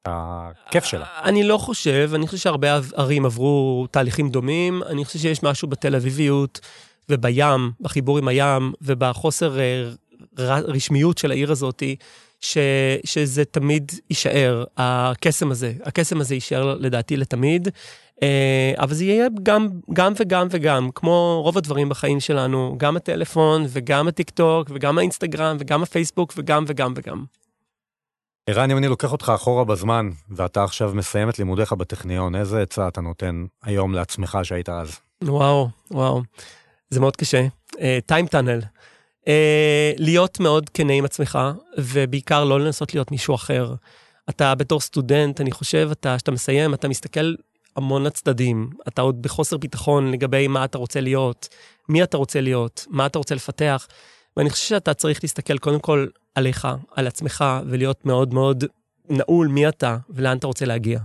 הכיף 0.06 0.86
שלה. 0.86 1.06
אני 1.24 1.44
לא 1.44 1.58
חושב, 1.58 2.12
אני 2.16 2.28
חושב 2.28 2.38
שהרבה 2.38 2.80
ערים 2.96 3.26
עברו 3.26 3.88
תהליכים 3.92 4.30
דומים. 4.30 4.84
אני 4.84 5.06
חושב 5.06 5.20
שיש 5.20 5.44
משהו 5.44 5.68
בתל 5.68 5.96
אביביות 5.96 6.60
ובים, 7.10 7.72
בחיבור 7.80 8.18
עם 8.18 8.28
הים 8.28 8.74
ובחוסר 8.82 9.60
אה, 9.60 9.90
הרשמיות 10.38 11.18
של 11.18 11.32
העיר 11.32 11.52
הזאת, 11.52 11.84
ש, 12.40 12.58
שזה 13.04 13.46
תמיד 13.46 13.92
יישאר, 14.10 14.64
הקסם 14.78 15.52
הזה. 15.52 15.74
הקסם 15.84 16.22
הזה 16.22 16.36
יישאר 16.36 16.76
לדעתי 16.80 17.18
לתמיד, 17.18 17.70
אה, 18.24 18.74
אבל 18.78 18.94
זה 18.94 19.06
יהיה 19.06 19.28
גם, 19.44 19.68
גם 19.94 20.14
וגם 20.20 20.48
וגם, 20.52 20.90
כמו 20.96 21.42
רוב 21.44 21.58
הדברים 21.58 21.90
בחיים 21.90 22.20
שלנו, 22.20 22.76
גם 22.78 22.98
הטלפון 22.98 23.66
וגם 23.70 24.08
הטיקטוק 24.08 24.70
וגם 24.74 24.98
האינסטגרם 24.98 25.58
וגם 25.60 25.84
הפייסבוק 25.84 26.34
וגם 26.38 26.64
וגם 26.68 26.94
וגם. 26.96 27.24
ערן, 28.50 28.72
אם 28.72 28.78
אני 28.78 28.88
לוקח 28.88 29.12
אותך 29.12 29.32
אחורה 29.36 29.64
בזמן, 29.64 30.10
ואתה 30.30 30.64
עכשיו 30.64 30.92
מסיים 30.94 31.30
את 31.30 31.40
לימודיך 31.40 31.74
בטכניון, 31.74 32.36
איזה 32.36 32.62
עצה 32.62 32.88
אתה 32.88 33.02
נותן 33.02 33.46
היום 33.64 33.94
לעצמך 33.94 34.38
שהיית 34.44 34.70
אז? 34.70 35.00
וואו, 35.24 35.70
וואו, 35.92 36.22
זה 36.90 37.00
מאוד 37.00 37.16
קשה. 37.16 37.48
טיים 38.06 38.26
uh, 38.26 38.30
טאנל. 38.30 38.60
אה, 39.28 39.92
להיות 39.98 40.40
מאוד 40.40 40.70
כנה 40.70 40.94
עם 40.94 41.06
עצמך, 41.06 41.40
ובעיקר 41.78 42.44
לא 42.44 42.60
לנסות 42.60 42.94
להיות 42.94 43.12
מישהו 43.12 43.36
אחר. 43.36 43.74
אתה 44.30 44.56
בתור 44.56 44.80
סטודנט, 44.80 45.42
אני 45.42 45.52
חושב, 45.52 45.90
אתה, 45.92 46.16
כשאתה 46.18 46.32
מסיים, 46.32 46.74
אתה 46.74 46.88
מסתכל 46.88 47.36
המון 47.76 48.04
לצדדים. 48.04 48.70
אתה 48.88 49.02
עוד 49.02 49.22
בחוסר 49.22 49.58
ביטחון 49.58 50.12
לגבי 50.12 50.48
מה 50.48 50.66
אתה 50.66 50.78
רוצה 50.78 51.02
להיות, 51.02 51.48
מי 51.90 52.04
אתה 52.04 52.18
רוצה 52.18 52.42
להיות, 52.42 52.86
מה 52.90 53.06
אתה 53.06 53.18
רוצה 53.18 53.36
לפתח. 53.36 53.88
ואני 54.38 54.50
חושב 54.50 54.68
שאתה 54.68 54.94
צריך 54.94 55.20
להסתכל 55.24 55.58
קודם 55.58 55.80
כל 55.80 56.08
עליך, 56.36 56.68
על 56.96 57.08
עצמך, 57.08 57.46
ולהיות 57.68 58.06
מאוד 58.06 58.34
מאוד 58.34 58.64
נעול 59.10 59.48
מי 59.48 59.68
אתה 59.68 59.98
ולאן 60.10 60.38
אתה 60.38 60.48
רוצה 60.48 60.66
להגיע. 60.66 61.00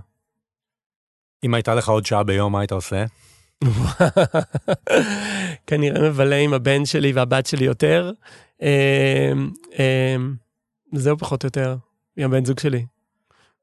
אם 1.44 1.54
הייתה 1.54 1.74
לך 1.74 1.88
עוד 1.88 2.06
שעה 2.06 2.22
ביום, 2.22 2.52
מה 2.52 2.60
היית 2.60 2.72
עושה? 2.72 3.04
כנראה 5.66 6.08
מבלה 6.08 6.36
עם 6.36 6.54
הבן 6.54 6.84
שלי 6.84 7.12
והבת 7.12 7.46
שלי 7.46 7.64
יותר. 7.64 8.12
אה, 8.62 9.32
אה, 9.78 10.16
זהו 10.94 11.18
פחות 11.18 11.44
או 11.44 11.46
יותר, 11.46 11.76
עם 12.16 12.24
הבן 12.24 12.44
זוג 12.44 12.58
שלי. 12.58 12.86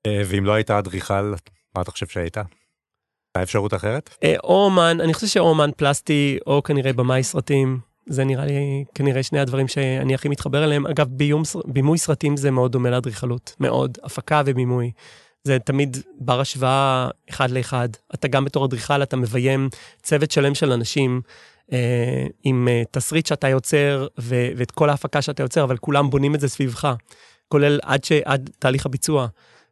אה, 0.05 0.21
ואם 0.25 0.45
לא 0.45 0.53
היית 0.53 0.71
אדריכל, 0.71 1.33
מה 1.75 1.81
אתה 1.81 1.91
חושב 1.91 2.07
שהיית? 2.07 2.37
הייתה 2.37 3.43
אפשרות 3.43 3.73
אחרת? 3.73 4.09
אה, 4.23 4.35
או 4.43 4.65
אומן, 4.65 4.97
אני 5.01 5.13
חושב 5.13 5.27
שאו 5.27 5.49
אומן 5.49 5.69
פלסטי, 5.77 6.37
או 6.47 6.63
כנראה 6.63 6.93
במאי 6.93 7.23
סרטים. 7.23 7.79
זה 8.09 8.23
נראה 8.23 8.45
לי 8.45 8.85
כנראה 8.95 9.23
שני 9.23 9.39
הדברים 9.39 9.67
שאני 9.67 10.15
הכי 10.15 10.29
מתחבר 10.29 10.63
אליהם. 10.63 10.87
אגב, 10.87 11.07
ביום, 11.09 11.43
בימוי 11.65 11.97
סרטים 11.97 12.37
זה 12.37 12.51
מאוד 12.51 12.71
דומה 12.71 12.89
לאדריכלות, 12.89 13.55
מאוד. 13.59 13.97
הפקה 14.03 14.41
ובימוי. 14.45 14.91
זה 15.47 15.59
תמיד 15.59 15.97
בר 16.19 16.39
השוואה 16.39 17.09
אחד 17.29 17.51
לאחד. 17.51 17.89
אתה 18.13 18.27
גם 18.27 18.45
בתור 18.45 18.65
אדריכל, 18.65 19.03
אתה 19.03 19.15
מביים 19.17 19.69
צוות 20.03 20.31
שלם 20.31 20.55
של 20.55 20.71
אנשים 20.71 21.21
אה, 21.73 22.25
עם 22.43 22.67
אה, 22.67 22.83
תסריט 22.91 23.25
שאתה 23.25 23.47
יוצר 23.47 24.07
ו- 24.19 24.49
ואת 24.57 24.71
כל 24.71 24.89
ההפקה 24.89 25.21
שאתה 25.21 25.43
יוצר, 25.43 25.63
אבל 25.63 25.77
כולם 25.77 26.09
בונים 26.09 26.35
את 26.35 26.39
זה 26.39 26.47
סביבך, 26.49 26.93
כולל 27.47 27.79
עד, 27.83 28.03
ש- 28.03 28.11
עד 28.25 28.49
תהליך 28.59 28.85
הביצוע. 28.85 29.27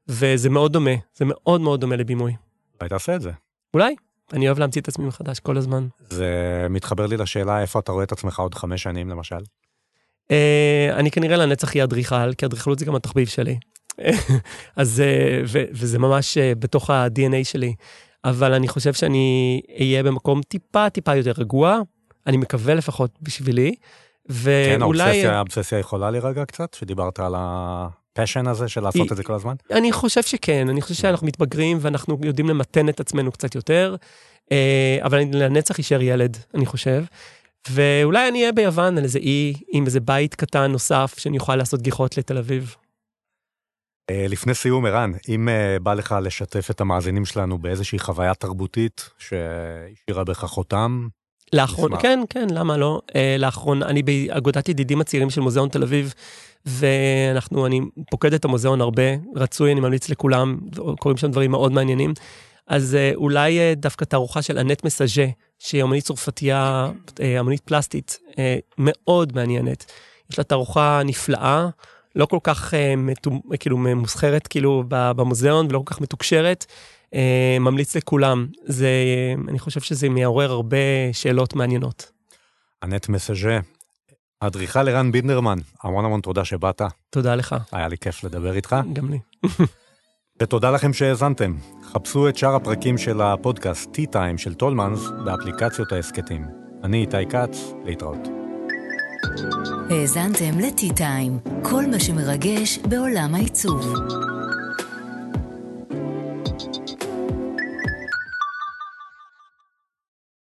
וזה 0.07 0.49
מאוד 0.49 0.73
דומה, 0.73 0.91
זה 1.15 1.26
מאוד 1.28 1.61
מאוד 1.61 1.82
דומה 1.82 1.95
לבימוי. 1.95 2.36
אולי 2.80 2.89
תעשה 2.89 3.15
את 3.15 3.21
זה. 3.21 3.32
אולי, 3.73 3.95
אני 4.34 4.47
אוהב 4.47 4.59
להמציא 4.59 4.82
את 4.82 4.88
עצמי 4.88 5.05
מחדש 5.05 5.39
כל 5.39 5.57
הזמן. 5.57 5.88
זה 6.09 6.28
מתחבר 6.69 7.05
לי 7.05 7.17
לשאלה 7.17 7.61
איפה 7.61 7.80
אתה 7.80 7.91
רואה 7.91 8.03
את 8.03 8.11
עצמך 8.11 8.39
עוד 8.39 8.55
חמש 8.55 8.84
שנים 8.84 9.09
למשל. 9.09 9.39
אה, 10.32 10.89
אני 10.93 11.11
כנראה 11.11 11.38
לנצח 11.38 11.69
אהיה 11.73 11.84
אדריכל, 11.84 12.34
כי 12.34 12.45
אדריכלות 12.45 12.80
זה 12.80 12.86
גם 12.86 12.95
התחביב 12.95 13.28
שלי. 13.28 13.57
אז, 14.75 14.99
אה, 15.01 15.41
ו- 15.47 15.63
וזה 15.71 15.99
ממש 15.99 16.37
אה, 16.37 16.53
בתוך 16.59 16.89
ה-DNA 16.89 17.43
שלי. 17.43 17.73
אבל 18.25 18.53
אני 18.53 18.67
חושב 18.67 18.93
שאני 18.93 19.61
אהיה 19.79 20.03
במקום 20.03 20.41
טיפה 20.41 20.89
טיפה 20.89 21.15
יותר 21.15 21.31
רגוע, 21.37 21.79
אני 22.27 22.37
מקווה 22.37 22.73
לפחות 22.73 23.11
בשבילי, 23.21 23.75
כן, 24.27 24.33
ואולי... 24.33 25.03
האובססיה, 25.03 25.37
האובססיה 25.37 25.79
יכולה 25.79 26.11
להירגע 26.11 26.45
קצת, 26.45 26.73
שדיברת 26.73 27.19
על 27.19 27.33
הפשן 27.37 28.47
הזה 28.47 28.67
של 28.67 28.81
לעשות 28.81 29.01
היא- 29.01 29.11
את 29.11 29.17
זה 29.17 29.23
כל 29.23 29.33
הזמן? 29.33 29.55
אני 29.71 29.91
חושב 29.91 30.23
שכן, 30.23 30.69
אני 30.69 30.81
חושב 30.81 30.93
שאנחנו 30.95 31.27
מתבגרים 31.27 31.77
ואנחנו 31.81 32.17
יודעים 32.23 32.49
למתן 32.49 32.89
את 32.89 32.99
עצמנו 32.99 33.31
קצת 33.31 33.55
יותר, 33.55 33.95
אה, 34.51 34.97
אבל 35.01 35.17
אני 35.17 35.31
לנצח 35.31 35.77
יישאר 35.77 36.01
ילד, 36.01 36.37
אני 36.53 36.65
חושב. 36.65 37.03
ואולי 37.69 38.27
אני 38.27 38.39
אהיה 38.39 38.51
ביוון 38.51 38.97
על 38.97 39.03
איזה 39.03 39.19
אי 39.19 39.53
עם 39.71 39.85
איזה 39.85 39.99
בית 39.99 40.35
קטן 40.35 40.71
נוסף 40.71 41.15
שאני 41.17 41.37
אוכל 41.37 41.55
לעשות 41.55 41.81
גיחות 41.81 42.17
לתל 42.17 42.37
אביב. 42.37 42.75
אה, 44.09 44.25
לפני 44.29 44.53
סיום, 44.53 44.85
ערן, 44.85 45.11
אם 45.29 45.49
אה, 45.49 45.77
בא 45.79 45.93
לך 45.93 46.15
לשתף 46.21 46.71
את 46.71 46.81
המאזינים 46.81 47.25
שלנו 47.25 47.57
באיזושהי 47.57 47.99
חוויה 47.99 48.33
תרבותית 48.33 49.09
שהשאירה 49.17 50.23
בך 50.23 50.45
חותם, 50.45 51.07
לאחרונה, 51.53 51.95
נשמח. 51.95 52.01
כן, 52.01 52.19
כן, 52.29 52.47
למה 52.51 52.77
לא? 52.77 53.01
אה, 53.15 53.35
לאחרונה, 53.39 53.85
אני 53.85 54.03
באגודת 54.03 54.69
ידידים 54.69 55.01
הצעירים 55.01 55.29
של 55.29 55.41
מוזיאון 55.41 55.69
תל 55.69 55.83
אביב, 55.83 56.13
ואנחנו, 56.65 57.65
אני 57.65 57.81
פוקד 58.11 58.33
את 58.33 58.45
המוזיאון 58.45 58.81
הרבה, 58.81 59.03
רצוי, 59.35 59.71
אני 59.71 59.79
ממליץ 59.79 60.09
לכולם, 60.09 60.57
קורים 60.99 61.17
שם 61.17 61.31
דברים 61.31 61.51
מאוד 61.51 61.71
מעניינים. 61.71 62.13
אז 62.67 62.95
אה, 62.95 63.11
אולי 63.15 63.59
אה, 63.59 63.73
דווקא 63.75 64.05
תערוכה 64.05 64.41
של 64.41 64.57
אנט 64.57 64.83
מסאז'ה, 64.83 65.25
שהיא 65.59 65.83
אמנית 65.83 66.03
צרפתייה, 66.03 66.91
אה, 67.21 67.39
אמנית 67.39 67.61
פלסטית, 67.61 68.19
אה, 68.39 68.57
מאוד 68.77 69.35
מעניינת. 69.35 69.91
יש 70.31 70.37
לה 70.37 70.43
תערוכה 70.43 71.01
נפלאה, 71.05 71.67
לא 72.16 72.26
כל 72.26 72.39
כך 72.43 72.74
אה, 72.74 72.93
כאילו 73.59 73.78
ממוסחרת 73.78 74.47
כאילו 74.47 74.84
במוזיאון 74.89 75.66
ולא 75.70 75.82
כל 75.86 75.93
כך 75.93 76.01
מתוקשרת. 76.01 76.66
אה, 77.13 77.57
ממליץ 77.59 77.95
לכולם. 77.95 78.47
זה, 78.66 78.89
אני 79.47 79.59
חושב 79.59 79.82
שזה 79.82 80.09
מעורר 80.09 80.51
הרבה 80.51 80.78
שאלות 81.11 81.55
מעניינות. 81.55 82.11
אנט 82.84 83.09
מסאז'ה, 83.09 83.59
אדריכל 84.39 84.89
ערן 84.89 85.11
בינדרמן, 85.11 85.57
המון 85.84 86.05
המון 86.05 86.22
תודה 86.22 86.45
שבאת, 86.45 86.82
תודה 87.09 87.36
לך, 87.36 87.55
היה 87.72 87.88
לי 87.88 87.97
כיף 87.97 88.24
לדבר 88.24 88.55
איתך, 88.55 88.76
גם 88.93 89.09
לי. 89.09 89.20
ותודה 90.41 90.72
לכם 90.72 90.93
שהאזנתם. 90.93 91.55
חפשו 91.84 92.30
את 92.30 92.38
שאר 92.38 92.55
הפרקים 92.55 92.97
של 92.97 93.22
הפודקאסט 93.22 93.89
Tea 93.95 94.13
Time 94.13 94.38
של 94.38 94.53
טולמנס 94.53 94.99
באפליקציות 95.26 95.91
ההסכתים. 95.91 96.45
אני 96.84 97.01
איתי 97.01 97.26
כץ, 97.30 97.74
להתראות. 97.86 98.44
האזנתם 99.89 100.59
ל-T-Time, 100.59 101.49
כל 101.63 101.86
מה 101.86 101.99
שמרגש 101.99 102.80
בעולם 102.89 103.36
העיצוב. 103.36 103.93